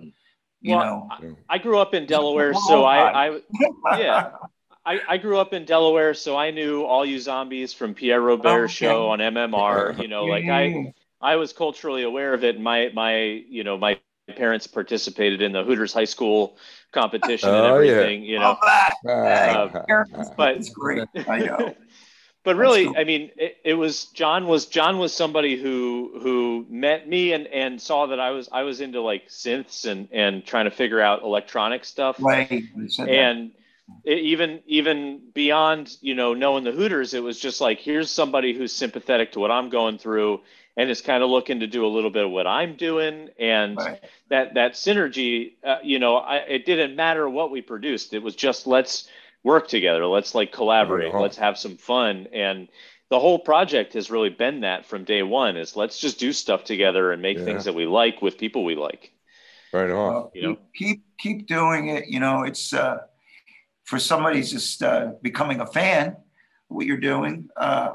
you 0.60 0.74
well, 0.74 1.08
know. 1.20 1.36
I, 1.48 1.54
I, 1.54 1.58
grew 1.58 1.78
up 1.78 1.94
in 1.94 2.06
Delaware, 2.06 2.54
so 2.66 2.84
I, 2.84 3.28
I 3.28 3.40
yeah. 3.98 4.30
I, 4.84 5.00
I 5.06 5.16
grew 5.18 5.38
up 5.38 5.52
in 5.52 5.64
Delaware, 5.64 6.14
so 6.14 6.36
I 6.36 6.50
knew 6.50 6.82
all 6.82 7.04
you 7.04 7.20
zombies 7.20 7.72
from 7.72 7.94
Pierre 7.94 8.22
Robert 8.22 8.64
okay. 8.64 8.72
show 8.72 9.10
on 9.10 9.18
MMR. 9.20 10.00
You 10.00 10.08
know, 10.08 10.24
like 10.24 10.48
I, 10.48 10.92
I 11.20 11.36
was 11.36 11.52
culturally 11.52 12.02
aware 12.02 12.34
of 12.34 12.42
it. 12.42 12.58
My 12.58 12.90
my 12.94 13.16
you 13.16 13.62
know 13.62 13.78
my 13.78 14.00
parents 14.36 14.66
participated 14.66 15.42
in 15.42 15.52
the 15.52 15.62
Hooters 15.64 15.92
High 15.92 16.04
School 16.04 16.56
competition 16.92 17.48
and 17.48 17.58
oh, 17.58 17.74
everything, 17.74 18.22
yeah. 18.22 18.28
you 18.28 18.38
know. 18.38 18.56
Uh, 19.10 20.32
but 20.36 20.56
it's 20.56 20.70
great. 20.70 21.06
I 21.28 21.38
know. 21.40 21.74
but 22.44 22.56
really, 22.56 22.86
cool. 22.86 22.94
I 22.96 23.04
mean, 23.04 23.30
it, 23.36 23.58
it, 23.64 23.74
was 23.74 24.06
John 24.06 24.46
was 24.46 24.66
John 24.66 24.98
was 24.98 25.12
somebody 25.12 25.60
who 25.60 26.18
who 26.22 26.66
met 26.68 27.08
me 27.08 27.32
and 27.32 27.46
and 27.48 27.80
saw 27.80 28.06
that 28.06 28.20
I 28.20 28.30
was 28.30 28.48
I 28.52 28.62
was 28.62 28.80
into 28.80 29.00
like 29.00 29.28
synths 29.28 29.86
and 29.86 30.08
and 30.12 30.44
trying 30.44 30.64
to 30.64 30.70
figure 30.70 31.00
out 31.00 31.22
electronic 31.22 31.84
stuff. 31.84 32.16
Right. 32.20 32.64
And 32.98 33.52
it, 34.04 34.18
even 34.18 34.60
even 34.66 35.20
beyond 35.34 35.96
you 36.00 36.14
know 36.14 36.34
knowing 36.34 36.64
the 36.64 36.72
Hooters, 36.72 37.14
it 37.14 37.22
was 37.22 37.38
just 37.38 37.60
like 37.60 37.78
here's 37.78 38.10
somebody 38.10 38.56
who's 38.56 38.72
sympathetic 38.72 39.32
to 39.32 39.40
what 39.40 39.50
I'm 39.50 39.68
going 39.68 39.98
through 39.98 40.40
and 40.76 40.90
is 40.90 41.00
kind 41.00 41.24
of 41.24 41.30
looking 41.30 41.60
to 41.60 41.66
do 41.66 41.84
a 41.84 41.88
little 41.88 42.10
bit 42.10 42.24
of 42.24 42.30
what 42.30 42.46
I'm 42.46 42.76
doing, 42.76 43.28
and 43.38 43.76
right. 43.76 44.00
that 44.30 44.54
that 44.54 44.72
synergy, 44.74 45.54
uh, 45.64 45.78
you 45.82 45.98
know, 45.98 46.16
I, 46.16 46.36
it 46.36 46.66
didn't 46.66 46.94
matter 46.94 47.28
what 47.28 47.50
we 47.50 47.60
produced. 47.62 48.14
It 48.14 48.22
was 48.22 48.36
just 48.36 48.66
let's 48.66 49.08
work 49.42 49.68
together, 49.68 50.06
let's 50.06 50.34
like 50.34 50.52
collaborate, 50.52 51.08
uh-huh. 51.08 51.20
let's 51.20 51.36
have 51.36 51.58
some 51.58 51.76
fun, 51.76 52.28
and 52.32 52.68
the 53.10 53.18
whole 53.18 53.38
project 53.38 53.94
has 53.94 54.10
really 54.10 54.30
been 54.30 54.60
that 54.60 54.86
from 54.86 55.04
day 55.04 55.22
one 55.22 55.56
is 55.56 55.76
let's 55.76 55.98
just 55.98 56.20
do 56.20 56.32
stuff 56.32 56.64
together 56.64 57.10
and 57.10 57.22
make 57.22 57.38
yeah. 57.38 57.44
things 57.44 57.64
that 57.64 57.74
we 57.74 57.86
like 57.86 58.20
with 58.20 58.38
people 58.38 58.64
we 58.64 58.74
like. 58.74 59.12
Right 59.72 59.90
on. 59.90 60.12
Well, 60.12 60.32
you 60.34 60.42
know, 60.42 60.58
keep 60.74 61.02
keep 61.18 61.46
doing 61.46 61.88
it. 61.88 62.06
You 62.08 62.20
know, 62.20 62.44
it's 62.44 62.72
uh, 62.72 62.98
for 63.88 63.98
somebody 63.98 64.42
just 64.42 64.82
uh, 64.82 65.12
becoming 65.22 65.60
a 65.60 65.66
fan. 65.66 66.14
What 66.68 66.84
you're 66.84 66.98
doing, 66.98 67.48
uh, 67.56 67.94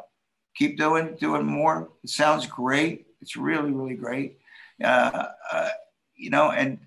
keep 0.56 0.76
doing 0.76 1.16
doing 1.20 1.46
more. 1.46 1.92
It 2.04 2.10
sounds 2.10 2.48
great. 2.48 3.06
It's 3.22 3.36
really 3.38 3.72
really 3.72 3.94
great. 3.94 4.40
Uh, 4.84 5.28
uh, 5.52 5.70
you 6.16 6.32
know, 6.32 6.50
and 6.50 6.80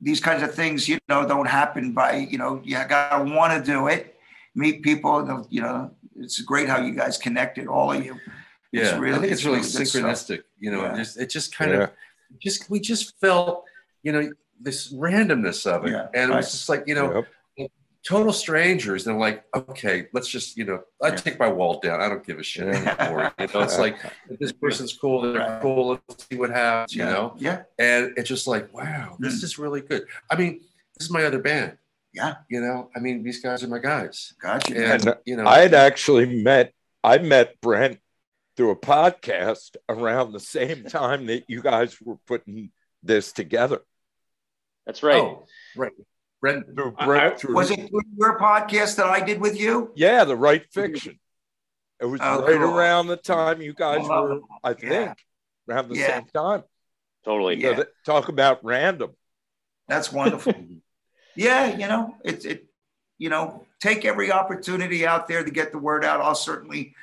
these 0.00 0.20
kinds 0.20 0.44
of 0.44 0.54
things, 0.54 0.88
you 0.88 0.98
know, 1.08 1.26
don't 1.26 1.48
happen 1.48 1.92
by 1.92 2.28
you 2.30 2.38
know 2.38 2.60
you 2.62 2.76
gotta 2.88 3.24
want 3.24 3.52
to 3.52 3.72
do 3.72 3.88
it, 3.88 4.14
meet 4.54 4.82
people. 4.82 5.46
You 5.50 5.62
know, 5.62 5.90
it's 6.14 6.40
great 6.42 6.68
how 6.68 6.78
you 6.78 6.94
guys 6.94 7.18
connected, 7.18 7.66
all 7.66 7.90
of 7.90 8.04
you. 8.04 8.20
Yeah, 8.70 8.98
really, 9.00 9.16
I 9.16 9.20
think 9.20 9.32
it's, 9.32 9.44
it's 9.44 9.44
really, 9.44 9.60
synchronistic. 9.60 10.42
You 10.60 10.70
know, 10.70 10.82
yeah. 10.82 10.96
just 10.96 11.18
it 11.18 11.26
just 11.28 11.56
kind 11.56 11.72
yeah. 11.72 11.82
of 11.82 11.90
just 12.38 12.70
we 12.70 12.78
just 12.78 13.18
felt 13.20 13.64
you 14.02 14.12
know, 14.12 14.32
this 14.60 14.92
randomness 14.92 15.66
of 15.66 15.86
it. 15.86 15.92
Yeah, 15.92 16.08
and 16.14 16.32
it 16.32 16.34
was 16.36 16.50
just 16.50 16.68
like, 16.68 16.84
you 16.86 16.94
know, 16.94 17.14
yep. 17.14 17.28
Total 18.04 18.32
strangers. 18.32 19.06
And 19.06 19.14
I'm 19.14 19.20
like, 19.20 19.44
okay, 19.54 20.06
let's 20.12 20.28
just, 20.28 20.56
you 20.56 20.64
know, 20.64 20.82
I 21.02 21.10
take 21.10 21.38
my 21.38 21.48
wall 21.48 21.80
down. 21.80 22.00
I 22.00 22.08
don't 22.08 22.24
give 22.24 22.38
a 22.38 22.42
shit 22.42 22.68
anymore. 22.68 23.32
you 23.38 23.46
know, 23.46 23.60
it's 23.60 23.78
like 23.80 23.96
this 24.40 24.52
person's 24.52 24.92
cool, 24.92 25.22
they're 25.22 25.40
right. 25.40 25.62
cool, 25.62 26.00
let's 26.08 26.26
see 26.28 26.36
what 26.36 26.50
happens, 26.50 26.94
yeah. 26.94 27.06
you 27.06 27.12
know? 27.12 27.34
Yeah. 27.38 27.62
And 27.78 28.12
it's 28.16 28.28
just 28.28 28.46
like, 28.46 28.72
wow, 28.74 29.16
this 29.18 29.40
mm. 29.40 29.44
is 29.44 29.58
really 29.58 29.80
good. 29.80 30.06
I 30.30 30.36
mean, 30.36 30.60
this 30.98 31.06
is 31.06 31.10
my 31.10 31.24
other 31.24 31.38
band. 31.38 31.78
Yeah. 32.12 32.36
You 32.50 32.60
know, 32.60 32.90
I 32.94 32.98
mean, 32.98 33.22
these 33.22 33.40
guys 33.40 33.62
are 33.62 33.68
my 33.68 33.78
guys. 33.78 34.34
Gotcha. 34.40 34.74
And, 34.74 35.06
and 35.06 35.16
you 35.24 35.36
know, 35.36 35.46
I 35.46 35.60
had 35.60 35.74
actually 35.74 36.42
met, 36.42 36.72
I 37.04 37.18
met 37.18 37.60
Brent 37.60 37.98
through 38.56 38.70
a 38.70 38.76
podcast 38.76 39.76
around 39.88 40.32
the 40.32 40.40
same 40.40 40.84
time 40.88 41.26
that 41.26 41.44
you 41.48 41.62
guys 41.62 41.96
were 42.00 42.18
putting 42.26 42.70
this 43.02 43.32
together. 43.32 43.80
That's 44.86 45.02
right. 45.02 45.22
Oh, 45.22 45.46
right. 45.76 45.92
Brent, 46.42 46.74
Brent 46.74 47.44
was 47.44 47.70
it 47.70 47.88
your 48.18 48.36
podcast 48.36 48.96
that 48.96 49.06
I 49.06 49.20
did 49.20 49.40
with 49.40 49.58
you? 49.58 49.92
Yeah, 49.94 50.24
the 50.24 50.36
right 50.36 50.64
fiction. 50.72 51.20
It 52.00 52.06
was 52.06 52.20
oh, 52.20 52.40
right 52.40 52.58
cool. 52.58 52.76
around 52.76 53.06
the 53.06 53.16
time 53.16 53.62
you 53.62 53.72
guys 53.72 54.00
oh, 54.02 54.22
were, 54.22 54.40
I 54.64 54.72
think, 54.74 54.92
yeah. 54.92 55.14
around 55.70 55.88
the 55.88 55.94
yeah. 55.94 56.18
same 56.18 56.26
time. 56.34 56.64
Totally. 57.24 57.62
So 57.62 57.70
yeah. 57.70 57.82
talk 58.04 58.28
about 58.28 58.58
random. 58.64 59.12
That's 59.86 60.12
wonderful. 60.12 60.52
yeah, 61.36 61.76
you 61.76 61.86
know, 61.86 62.16
it's 62.24 62.44
it, 62.44 62.66
you 63.18 63.30
know, 63.30 63.64
take 63.80 64.04
every 64.04 64.32
opportunity 64.32 65.06
out 65.06 65.28
there 65.28 65.44
to 65.44 65.50
get 65.52 65.70
the 65.70 65.78
word 65.78 66.04
out. 66.04 66.20
I'll 66.20 66.34
certainly 66.34 66.96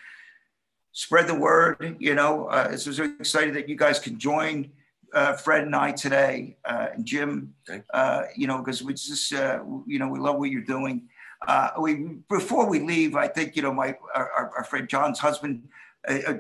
spread 0.92 1.28
the 1.28 1.40
word. 1.40 1.96
You 2.00 2.14
know, 2.14 2.48
uh, 2.48 2.72
it's 2.74 2.84
so 2.84 3.04
excited 3.06 3.56
that 3.56 3.70
you 3.70 3.78
guys 3.78 4.00
can 4.00 4.20
join 4.20 4.72
uh, 5.14 5.34
Fred 5.34 5.64
and 5.64 5.76
I 5.76 5.92
today, 5.92 6.58
uh, 6.66 6.88
and 6.94 7.06
Jim, 7.06 7.54
uh, 7.94 8.24
you 8.36 8.48
know, 8.48 8.60
because 8.60 8.84
we 8.84 8.94
just, 8.94 9.34
uh, 9.34 9.64
you 9.86 10.00
know, 10.00 10.08
we 10.08 10.20
love 10.20 10.38
what 10.38 10.50
you're 10.50 10.62
doing. 10.62 11.08
Uh, 11.48 11.70
we 11.80 12.18
before 12.30 12.70
we 12.70 12.80
leave, 12.80 13.16
I 13.16 13.28
think 13.28 13.56
you 13.56 13.62
know, 13.62 13.74
my 13.74 13.96
our, 14.14 14.52
our 14.58 14.64
friend 14.64 14.90
John's 14.90 15.20
husband, 15.20 15.68
uh, 16.08 16.34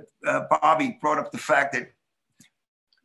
Bobby, 0.50 0.98
brought 1.00 1.20
up 1.20 1.32
the 1.32 1.38
fact 1.38 1.74
that 1.74 1.92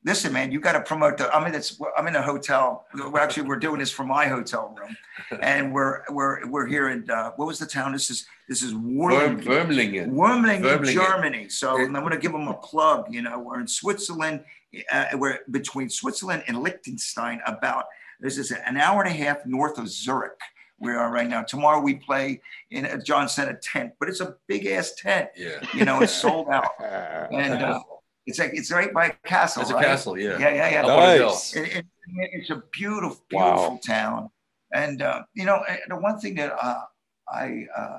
listen, 0.04 0.32
man, 0.32 0.52
you 0.52 0.60
got 0.60 0.72
to 0.72 0.80
promote 0.80 1.16
the. 1.16 1.34
I'm 1.34 1.46
in 1.46 1.52
this. 1.52 1.80
I'm 1.96 2.06
in 2.06 2.16
a 2.16 2.22
hotel. 2.22 2.86
We're 2.94 3.20
actually, 3.20 3.48
we're 3.48 3.58
doing 3.58 3.78
this 3.78 3.90
from 3.90 4.08
my 4.08 4.26
hotel 4.26 4.74
room, 4.78 4.96
and 5.42 5.72
we're 5.72 6.02
we're 6.10 6.46
we're 6.48 6.66
here 6.66 6.90
in 6.90 7.08
uh, 7.10 7.32
what 7.36 7.46
was 7.46 7.58
the 7.58 7.66
town? 7.66 7.92
This 7.92 8.10
is 8.10 8.26
this 8.48 8.62
is 8.62 8.74
Wurmlingen, 8.74 10.10
Wurmlingen, 10.10 10.92
Germany. 10.92 11.48
So 11.48 11.78
I'm 11.78 11.92
going 11.92 12.10
to 12.10 12.18
give 12.18 12.32
them 12.32 12.48
a 12.48 12.54
plug. 12.54 13.12
You 13.12 13.22
know, 13.22 13.38
we're 13.38 13.60
in 13.60 13.66
Switzerland. 13.66 14.44
Uh, 14.90 15.06
we're 15.14 15.40
between 15.50 15.88
Switzerland 15.88 16.44
and 16.46 16.62
Liechtenstein. 16.62 17.40
About 17.46 17.86
this 18.20 18.38
is 18.38 18.52
an 18.52 18.76
hour 18.76 19.02
and 19.02 19.10
a 19.10 19.16
half 19.16 19.44
north 19.46 19.78
of 19.78 19.88
Zurich. 19.88 20.38
We 20.78 20.92
are 20.92 21.10
right 21.10 21.28
now. 21.28 21.42
Tomorrow 21.42 21.80
we 21.80 21.94
play 21.94 22.40
in 22.70 22.84
a 22.84 23.00
John 23.00 23.28
said 23.28 23.48
a 23.48 23.54
tent, 23.54 23.92
but 23.98 24.08
it's 24.08 24.20
a 24.20 24.36
big 24.48 24.66
ass 24.66 24.92
tent. 24.98 25.30
Yeah, 25.36 25.64
you 25.72 25.84
know, 25.84 26.00
it's 26.02 26.12
sold 26.12 26.48
out, 26.48 26.68
and. 26.80 27.62
Uh, 27.62 27.80
it's 28.26 28.38
like 28.38 28.52
it's 28.54 28.70
right 28.70 28.92
by 28.92 29.06
a 29.06 29.28
castle. 29.28 29.62
It's 29.62 29.72
right? 29.72 29.84
a 29.84 29.86
castle, 29.86 30.18
yeah. 30.18 30.38
Yeah, 30.38 30.54
yeah, 30.54 30.70
yeah. 30.70 30.82
Nice. 30.82 31.54
It, 31.56 31.76
it, 31.76 31.86
it's 32.06 32.50
a 32.50 32.62
beautiful, 32.72 33.22
beautiful 33.28 33.70
wow. 33.70 33.80
town. 33.84 34.30
And 34.72 35.02
uh, 35.02 35.22
you 35.34 35.44
know, 35.44 35.62
the 35.88 35.96
one 35.96 36.18
thing 36.18 36.34
that 36.36 36.52
uh, 36.60 36.82
I, 37.28 37.66
uh, 37.76 37.98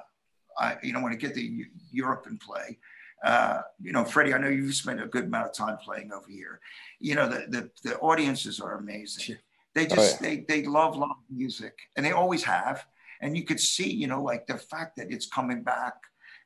I, 0.57 0.77
you 0.83 0.93
know, 0.93 1.01
when 1.01 1.13
I 1.13 1.15
get 1.15 1.33
to 1.35 1.65
Europe 1.91 2.25
and 2.27 2.39
play, 2.39 2.77
uh, 3.23 3.61
you 3.81 3.91
know, 3.91 4.03
Freddie, 4.03 4.33
I 4.33 4.37
know 4.37 4.49
you've 4.49 4.75
spent 4.75 5.01
a 5.01 5.07
good 5.07 5.25
amount 5.25 5.47
of 5.47 5.53
time 5.53 5.77
playing 5.77 6.11
over 6.11 6.27
here. 6.29 6.59
You 6.99 7.15
know, 7.15 7.27
the 7.29 7.45
the, 7.49 7.69
the 7.83 7.97
audiences 7.99 8.59
are 8.59 8.77
amazing. 8.77 9.37
They 9.73 9.85
oh, 9.85 9.95
just 9.95 10.21
oh, 10.21 10.25
yeah. 10.25 10.29
they 10.29 10.61
they 10.61 10.67
love 10.67 10.97
love 10.97 11.17
music, 11.29 11.77
and 11.95 12.05
they 12.05 12.11
always 12.11 12.43
have. 12.43 12.85
And 13.21 13.37
you 13.37 13.43
could 13.43 13.59
see, 13.59 13.89
you 13.89 14.07
know, 14.07 14.21
like 14.21 14.45
the 14.45 14.57
fact 14.57 14.97
that 14.97 15.11
it's 15.11 15.27
coming 15.27 15.63
back 15.63 15.93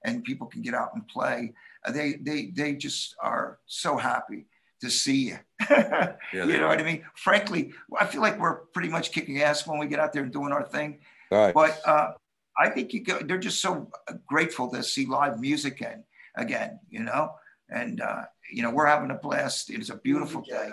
and 0.05 0.23
people 0.23 0.47
can 0.47 0.61
get 0.61 0.73
out 0.73 0.91
and 0.93 1.07
play. 1.07 1.53
They 1.87 2.13
they 2.13 2.51
they 2.55 2.75
just 2.75 3.15
are 3.21 3.59
so 3.65 3.97
happy 3.97 4.47
to 4.81 4.89
see 4.89 5.29
you. 5.29 5.39
yeah, 5.69 6.15
you 6.33 6.57
know 6.57 6.67
what 6.67 6.79
I 6.79 6.83
mean? 6.83 7.03
Frankly, 7.15 7.73
I 7.97 8.05
feel 8.05 8.21
like 8.21 8.39
we're 8.39 8.65
pretty 8.73 8.89
much 8.89 9.11
kicking 9.11 9.41
ass 9.41 9.67
when 9.67 9.79
we 9.79 9.87
get 9.87 9.99
out 9.99 10.13
there 10.13 10.23
and 10.23 10.31
doing 10.31 10.51
our 10.51 10.63
thing. 10.63 10.99
Right. 11.31 11.53
But 11.53 11.79
uh, 11.85 12.11
I 12.57 12.69
think 12.69 12.93
you 12.93 13.03
go, 13.03 13.19
they're 13.19 13.37
just 13.37 13.61
so 13.61 13.89
grateful 14.27 14.69
to 14.71 14.83
see 14.83 15.05
live 15.05 15.39
music 15.39 15.79
again, 15.79 16.03
again, 16.35 16.79
you 16.89 16.99
know? 16.99 17.31
And, 17.69 18.01
uh, 18.01 18.23
you 18.51 18.63
know, 18.63 18.71
we're 18.71 18.87
having 18.87 19.11
a 19.11 19.15
blast. 19.15 19.69
It's 19.69 19.89
a 19.89 19.95
beautiful 19.95 20.41
day. 20.41 20.71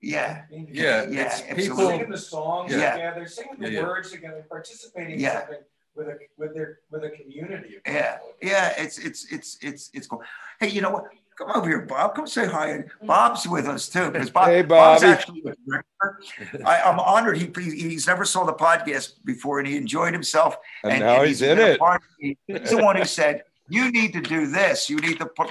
Yeah. 0.00 0.42
Yeah. 0.50 1.06
Yeah. 1.08 1.54
People 1.54 1.78
singing 1.78 2.10
the 2.10 2.18
songs 2.18 2.72
yeah. 2.72 2.92
together, 2.92 3.26
singing 3.26 3.56
the 3.58 3.70
yeah, 3.70 3.82
words 3.82 4.12
together, 4.12 4.44
participating 4.48 5.18
yeah. 5.18 5.30
in 5.30 5.40
something 5.40 5.58
with 5.96 6.08
a 6.08 6.18
with 6.36 6.54
their 6.54 6.78
with 6.90 7.04
a 7.04 7.10
community. 7.10 7.76
yeah, 7.86 8.18
yeah, 8.42 8.74
it's 8.76 8.98
it's 8.98 9.32
it's 9.32 9.58
it's 9.62 9.90
it's 9.92 10.06
cool. 10.06 10.22
Hey, 10.60 10.68
you 10.68 10.80
know 10.80 10.90
what? 10.90 11.04
Come 11.36 11.50
over 11.52 11.68
here, 11.68 11.80
Bob. 11.82 12.14
Come 12.14 12.28
say 12.28 12.46
hi. 12.46 12.84
Bob's 13.02 13.46
with 13.48 13.66
us 13.66 13.88
too, 13.88 14.10
because 14.10 14.30
Bob, 14.30 14.46
hey, 14.46 14.62
Bob's 14.62 15.02
actually 15.02 15.40
a 15.40 15.54
director. 15.66 16.64
I, 16.64 16.78
am 16.88 17.00
honored. 17.00 17.38
He 17.38 17.50
he's 17.56 18.06
never 18.06 18.24
saw 18.24 18.44
the 18.44 18.52
podcast 18.52 19.14
before, 19.24 19.58
and 19.58 19.66
he 19.66 19.76
enjoyed 19.76 20.12
himself. 20.12 20.56
And, 20.84 20.92
and 20.92 21.00
now 21.02 21.16
and 21.16 21.26
he's, 21.26 21.40
he's 21.40 21.48
in 21.48 21.58
it. 21.58 21.80
He's 22.46 22.70
the 22.70 22.78
one 22.78 22.96
who 22.96 23.04
said, 23.04 23.42
"You 23.68 23.90
need 23.90 24.12
to 24.12 24.20
do 24.20 24.46
this. 24.46 24.88
You 24.88 24.96
need 24.98 25.18
to. 25.18 25.26
put. 25.26 25.50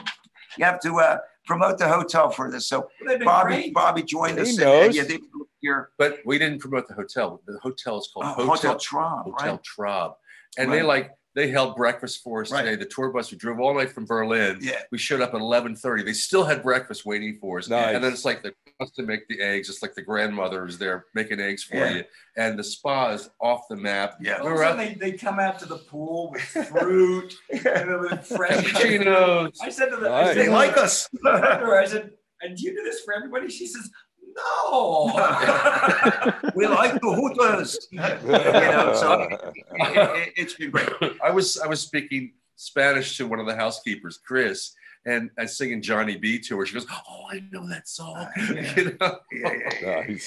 You 0.58 0.66
have 0.66 0.80
to 0.82 1.00
uh, 1.00 1.18
promote 1.46 1.80
the 1.80 1.88
hotel 1.88 2.30
for 2.30 2.50
this." 2.50 2.68
So 2.68 2.90
well, 3.06 3.20
Bobby 3.20 3.56
great. 3.56 3.74
Bobby 3.74 4.04
joined 4.04 4.38
he 4.38 4.44
us. 4.44 4.58
Knows. 4.58 4.86
And, 4.86 4.96
yeah, 4.96 5.04
they, 5.04 5.20
here. 5.60 5.90
But 5.98 6.20
we 6.26 6.38
didn't 6.38 6.60
promote 6.60 6.88
the 6.88 6.94
hotel. 6.94 7.42
The 7.46 7.60
hotel 7.62 7.98
is 7.98 8.10
called 8.14 8.26
oh, 8.26 8.46
Hotel, 8.46 8.48
Hotel 8.48 8.76
Traub. 8.76 9.24
Hotel 9.24 9.52
right? 9.52 9.60
Traub 9.64 10.14
and 10.58 10.70
right. 10.70 10.78
they 10.78 10.84
like 10.84 11.12
they 11.36 11.50
held 11.50 11.76
breakfast 11.76 12.22
for 12.24 12.42
us 12.42 12.52
right. 12.52 12.64
today. 12.64 12.76
The 12.76 12.86
tour 12.86 13.12
bus 13.12 13.32
we 13.32 13.38
drove 13.38 13.60
all 13.60 13.74
the 13.74 13.78
way 13.80 13.88
from 13.88 14.06
Berlin. 14.06 14.60
Yeah. 14.62 14.82
We 14.92 14.98
showed 14.98 15.22
up 15.22 15.34
at 15.34 15.42
eleven 15.42 15.76
thirty. 15.76 16.04
They 16.04 16.14
still 16.14 16.44
had 16.44 16.62
breakfast 16.62 17.06
waiting 17.06 17.38
for 17.42 17.58
us. 17.58 17.70
Nice. 17.70 17.96
And 17.96 18.04
then 18.04 18.14
it's 18.14 18.26
like 18.26 18.44
the 18.44 18.54
to 18.96 19.04
make 19.04 19.28
the 19.28 19.40
eggs. 19.40 19.70
It's 19.70 19.82
like 19.82 19.96
the 19.96 20.02
grandmother 20.02 20.66
is 20.66 20.78
there 20.78 21.06
making 21.14 21.40
eggs 21.40 21.64
for 21.64 21.78
yeah. 21.78 21.94
you. 21.94 22.04
And 22.38 22.58
the 22.58 22.64
spa 22.64 23.12
is 23.12 23.30
off 23.40 23.68
the 23.70 23.76
map. 23.76 24.18
Yeah. 24.22 24.44
We 24.44 24.50
were 24.50 24.64
out, 24.64 24.78
they, 24.78 24.96
they 24.96 25.14
come 25.14 25.40
out 25.40 25.60
to 25.60 25.66
the 25.66 25.78
pool 25.78 26.32
with 26.32 26.42
fruit 26.42 27.34
and 27.52 28.02
with 28.02 28.26
fresh 28.26 28.66
cappuccinos. 28.66 29.58
I 29.62 29.70
said 29.70 29.90
to 29.90 29.96
them, 29.98 30.12
nice. 30.12 30.36
they 30.36 30.50
like 30.50 30.78
us. 30.78 31.10
I 31.26 31.86
said, 31.86 32.12
and 32.42 32.58
do 32.58 32.64
you 32.64 32.76
do 32.76 32.84
this 32.84 33.02
for 33.02 33.14
everybody? 33.14 33.50
She 33.50 33.68
says, 33.68 33.90
no, 34.36 35.06
we 36.56 36.68
like 36.68 36.94
the 37.02 37.14
Hooters. 37.14 37.78
you 37.92 38.00
know, 38.00 38.94
so 38.96 39.22
it, 39.22 39.42
has 39.80 40.54
it, 40.54 40.58
been 40.58 40.72
great. 40.72 40.90
I 41.24 41.30
was 41.30 41.60
I 41.60 41.68
was 41.68 41.82
speaking 41.82 42.34
Spanish 42.56 43.18
to 43.18 43.28
one 43.28 43.40
of 43.40 43.46
the 43.46 43.56
housekeepers, 43.56 44.20
Chris, 44.26 44.74
and 45.06 45.30
I 45.38 45.46
singing 45.46 45.82
Johnny 45.82 46.18
B 46.18 46.40
to 46.40 46.58
her. 46.60 46.66
She 46.66 46.74
goes, 46.74 46.88
"Oh, 46.90 47.26
I 47.30 47.44
know 47.52 47.68
that 47.70 47.88
song." 47.88 48.16
Uh, 48.16 48.30
yeah. 48.38 48.74
you 48.76 48.98
know? 49.00 49.20
yeah, 49.32 49.52
yeah, 49.52 49.52
yeah, 49.82 50.04
yeah, 50.08 50.18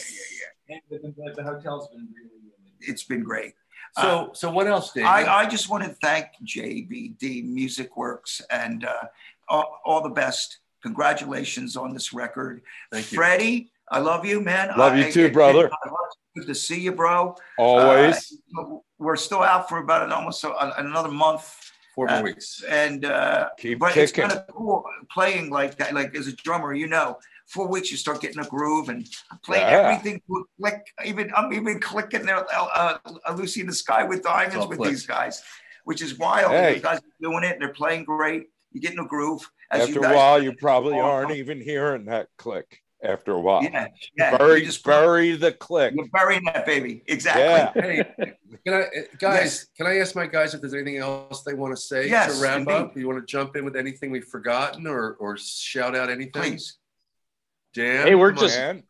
yeah, 0.69 0.77
The, 0.91 0.99
the, 0.99 1.33
the, 1.37 1.43
hotel's 1.43 1.89
been 1.89 2.09
really, 2.15 2.31
really. 2.43 2.75
It's 2.81 3.05
been 3.05 3.23
great. 3.23 3.55
So, 3.99 4.03
uh, 4.03 4.35
so 4.35 4.51
what 4.51 4.67
else, 4.67 4.93
Dave? 4.93 5.07
I, 5.07 5.25
I 5.25 5.47
just 5.47 5.71
want 5.71 5.85
to 5.85 5.91
thank 6.03 6.27
JBD 6.45 7.45
Music 7.45 7.97
Works 7.97 8.43
and 8.51 8.85
uh, 8.85 9.07
all, 9.49 9.81
all 9.85 10.03
the 10.03 10.11
best. 10.11 10.59
Congratulations 10.83 11.77
on 11.77 11.93
this 11.93 12.13
record. 12.13 12.63
Thank 12.93 13.11
you. 13.11 13.17
Freddie, 13.17 13.71
I 13.91 14.01
love 14.01 14.25
you, 14.25 14.41
man. 14.41 14.77
Love 14.77 14.97
you 14.97 15.11
too, 15.11 15.31
brother. 15.31 15.71
Good 16.37 16.47
to 16.49 16.55
see 16.55 16.81
you, 16.81 16.93
bro. 16.93 17.37
Always. 17.59 18.39
Uh, 18.59 18.77
we're 18.99 19.17
still 19.17 19.43
out 19.43 19.69
for 19.69 19.79
about 19.79 20.03
an 20.03 20.13
almost 20.13 20.43
a, 20.45 20.81
another 20.81 21.11
month. 21.11 21.55
Four 21.95 22.09
more 22.09 22.17
uh, 22.17 22.23
weeks. 22.23 22.63
And 22.69 23.05
uh, 23.05 23.49
keep 23.59 23.79
but 23.79 23.89
kicking. 23.89 24.03
it's 24.03 24.13
kind 24.13 24.33
of 24.33 24.47
cool 24.49 24.85
playing 25.11 25.51
like 25.51 25.77
that. 25.79 25.95
Like 25.95 26.15
as 26.15 26.27
a 26.27 26.33
drummer, 26.33 26.75
you 26.75 26.89
know, 26.89 27.17
four 27.47 27.69
weeks 27.69 27.91
you 27.91 27.97
start 27.97 28.21
getting 28.21 28.41
a 28.41 28.47
groove 28.47 28.91
and 28.91 29.09
playing 29.45 29.63
yeah. 29.63 29.79
everything 29.79 30.21
click. 30.61 30.87
Even 31.05 31.31
I'm 31.35 31.53
even 31.53 31.81
clicking 31.81 32.27
there. 32.27 32.45
Uh, 32.55 32.99
uh, 33.05 33.35
Lucy 33.35 33.61
in 33.61 33.67
the 33.67 33.73
Sky 33.73 34.03
with 34.03 34.23
Diamonds 34.23 34.67
with 34.67 34.83
these 34.83 35.07
guys, 35.07 35.43
which 35.85 36.03
is 36.03 36.19
wild. 36.19 36.51
Hey. 36.51 36.75
These 36.75 36.83
guys 36.83 36.99
are 36.99 37.23
doing 37.23 37.45
it. 37.45 37.59
They're 37.61 37.73
playing 37.73 38.05
great 38.05 38.49
You 38.73 38.81
get 38.81 38.93
in 38.93 38.99
a 38.99 39.07
groove. 39.07 39.51
After 39.71 40.01
a 40.01 40.15
while, 40.15 40.43
you 40.43 40.53
probably 40.53 40.99
aren't 40.99 41.33
even 41.33 41.61
hearing 41.61 42.05
that 42.07 42.29
click 42.37 42.83
after 43.07 43.33
a 43.33 43.41
while. 43.41 43.63
Yeah, 43.63 43.89
yeah. 44.17 44.37
Bury, 44.37 44.63
just 44.63 44.85
bury 44.85 45.37
the 45.37 45.53
click. 45.53 45.95
You're 45.97 46.09
burying 46.13 46.45
that 46.45 46.67
baby. 46.67 47.03
Exactly. 47.07 47.97
Yeah. 47.97 48.05
hey, 48.19 48.33
can 48.65 48.75
I, 48.75 48.81
uh, 48.81 49.03
guys? 49.19 49.43
Yes. 49.43 49.67
Can 49.77 49.87
I 49.87 49.99
ask 49.99 50.15
my 50.15 50.27
guys 50.27 50.55
if 50.55 50.61
there's 50.61 50.75
anything 50.75 50.99
else 50.99 51.43
they 51.43 51.55
want 51.55 51.75
to 51.75 51.81
say 51.81 52.09
yes, 52.09 52.37
to 52.37 52.43
wrap 52.43 52.59
indeed. 52.59 52.73
up? 52.73 52.97
You 52.97 53.07
want 53.07 53.21
to 53.21 53.27
jump 53.27 53.57
in 53.57 53.65
with 53.65 53.77
anything 53.77 54.11
we've 54.11 54.25
forgotten, 54.25 54.87
or 54.87 55.15
or 55.15 55.37
shout 55.37 55.97
out 55.97 56.11
anything? 56.11 56.43
Please. 56.43 56.79
Dan. 57.75 58.07
Hey, 58.07 58.15
we're 58.15 58.33
just 58.33 58.59
on. 58.59 58.83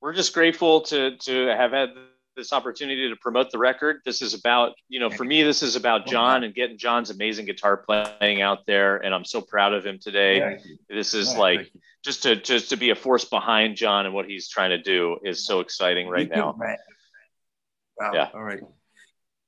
we're 0.00 0.14
just 0.14 0.34
grateful 0.34 0.82
to 0.82 1.16
to 1.16 1.46
have 1.48 1.72
had 1.72 1.90
this 2.36 2.52
opportunity 2.52 3.08
to 3.08 3.16
promote 3.16 3.50
the 3.50 3.58
record. 3.58 4.00
This 4.04 4.22
is 4.22 4.34
about, 4.34 4.72
you 4.88 5.00
know, 5.00 5.10
for 5.10 5.24
me, 5.24 5.42
this 5.42 5.62
is 5.62 5.76
about 5.76 6.06
John 6.06 6.44
and 6.44 6.54
getting 6.54 6.78
John's 6.78 7.10
amazing 7.10 7.46
guitar 7.46 7.76
playing 7.76 8.40
out 8.42 8.66
there. 8.66 8.98
And 8.98 9.14
I'm 9.14 9.24
so 9.24 9.40
proud 9.40 9.72
of 9.72 9.84
him 9.84 9.98
today. 9.98 10.58
This 10.88 11.14
is 11.14 11.34
like 11.36 11.70
just 12.04 12.22
to 12.22 12.36
just 12.36 12.70
to 12.70 12.76
be 12.76 12.90
a 12.90 12.94
force 12.94 13.24
behind 13.24 13.76
John 13.76 14.06
and 14.06 14.14
what 14.14 14.26
he's 14.26 14.48
trying 14.48 14.70
to 14.70 14.82
do 14.82 15.18
is 15.24 15.46
so 15.46 15.60
exciting 15.60 16.08
right 16.08 16.30
now. 16.30 16.56
Wow. 17.98 18.12
Yeah. 18.14 18.28
All 18.32 18.42
right. 18.42 18.60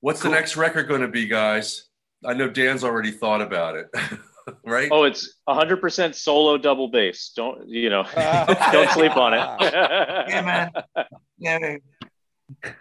What's 0.01 0.20
cool. 0.20 0.30
the 0.30 0.37
next 0.37 0.57
record 0.57 0.89
going 0.89 1.01
to 1.01 1.09
be, 1.09 1.26
guys? 1.26 1.89
I 2.24 2.35
know 2.35 2.49
Dan's 2.49 2.85
already 2.85 3.11
thought 3.11 3.41
about 3.41 3.76
it. 3.76 3.87
right? 4.64 4.89
Oh, 4.91 5.05
it's 5.05 5.39
100% 5.49 6.14
solo 6.14 6.59
double 6.59 6.89
bass. 6.89 7.33
Don't, 7.35 7.68
you 7.68 7.91
know, 7.91 8.05
don't 8.72 8.91
sleep 8.91 9.16
on 9.16 9.35
it. 9.35 9.72
yeah, 9.72 10.43
man. 10.45 10.70
Yeah, 11.39 11.59
man. 11.59 11.80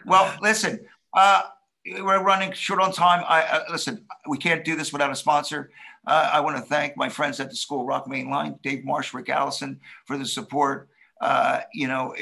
Well, 0.06 0.38
listen, 0.42 0.86
uh, 1.14 1.44
we're 1.86 2.24
running 2.24 2.52
short 2.52 2.80
on 2.80 2.92
time. 2.92 3.24
I 3.28 3.44
uh, 3.44 3.64
listen. 3.72 4.06
We 4.28 4.38
can't 4.38 4.64
do 4.64 4.76
this 4.76 4.94
without 4.94 5.12
a 5.12 5.16
sponsor. 5.16 5.72
Uh, 6.06 6.30
I 6.34 6.40
want 6.40 6.58
to 6.58 6.64
thank 6.64 6.98
my 6.98 7.10
friends 7.10 7.40
at 7.40 7.50
the 7.50 7.56
School 7.56 7.86
Rock 7.86 8.08
Main 8.08 8.30
Line, 8.30 8.58
Dave 8.64 8.84
Marsh, 8.84 9.14
Rick 9.14 9.30
Allison, 9.30 9.80
for 10.06 10.18
the 10.18 10.26
support. 10.26 10.90
Uh, 11.20 11.62
you 11.74 11.88
know, 11.88 12.16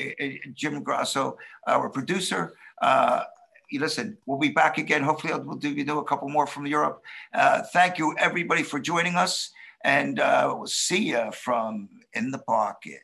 Jim 0.53 0.84
Grasso, 0.84 1.38
our 1.68 1.89
producer. 1.89 2.53
Uh, 2.82 3.24
listen, 3.72 4.18
we'll 4.26 4.39
be 4.39 4.49
back 4.49 4.78
again. 4.78 5.01
Hopefully, 5.01 5.34
we'll 5.41 5.57
do, 5.57 5.74
we 5.74 5.84
do 5.84 5.99
a 5.99 6.03
couple 6.03 6.28
more 6.28 6.47
from 6.47 6.66
Europe. 6.66 7.01
Uh, 7.34 7.62
thank 7.72 7.97
you, 7.97 8.14
everybody, 8.18 8.64
for 8.64 8.80
joining 8.80 9.16
us, 9.16 9.51
and 9.86 10.18
we'll 10.18 10.68
see 10.68 11.10
you 11.10 11.32
from 11.32 11.88
in 12.14 12.32
the 12.32 12.39
pocket. 12.39 13.01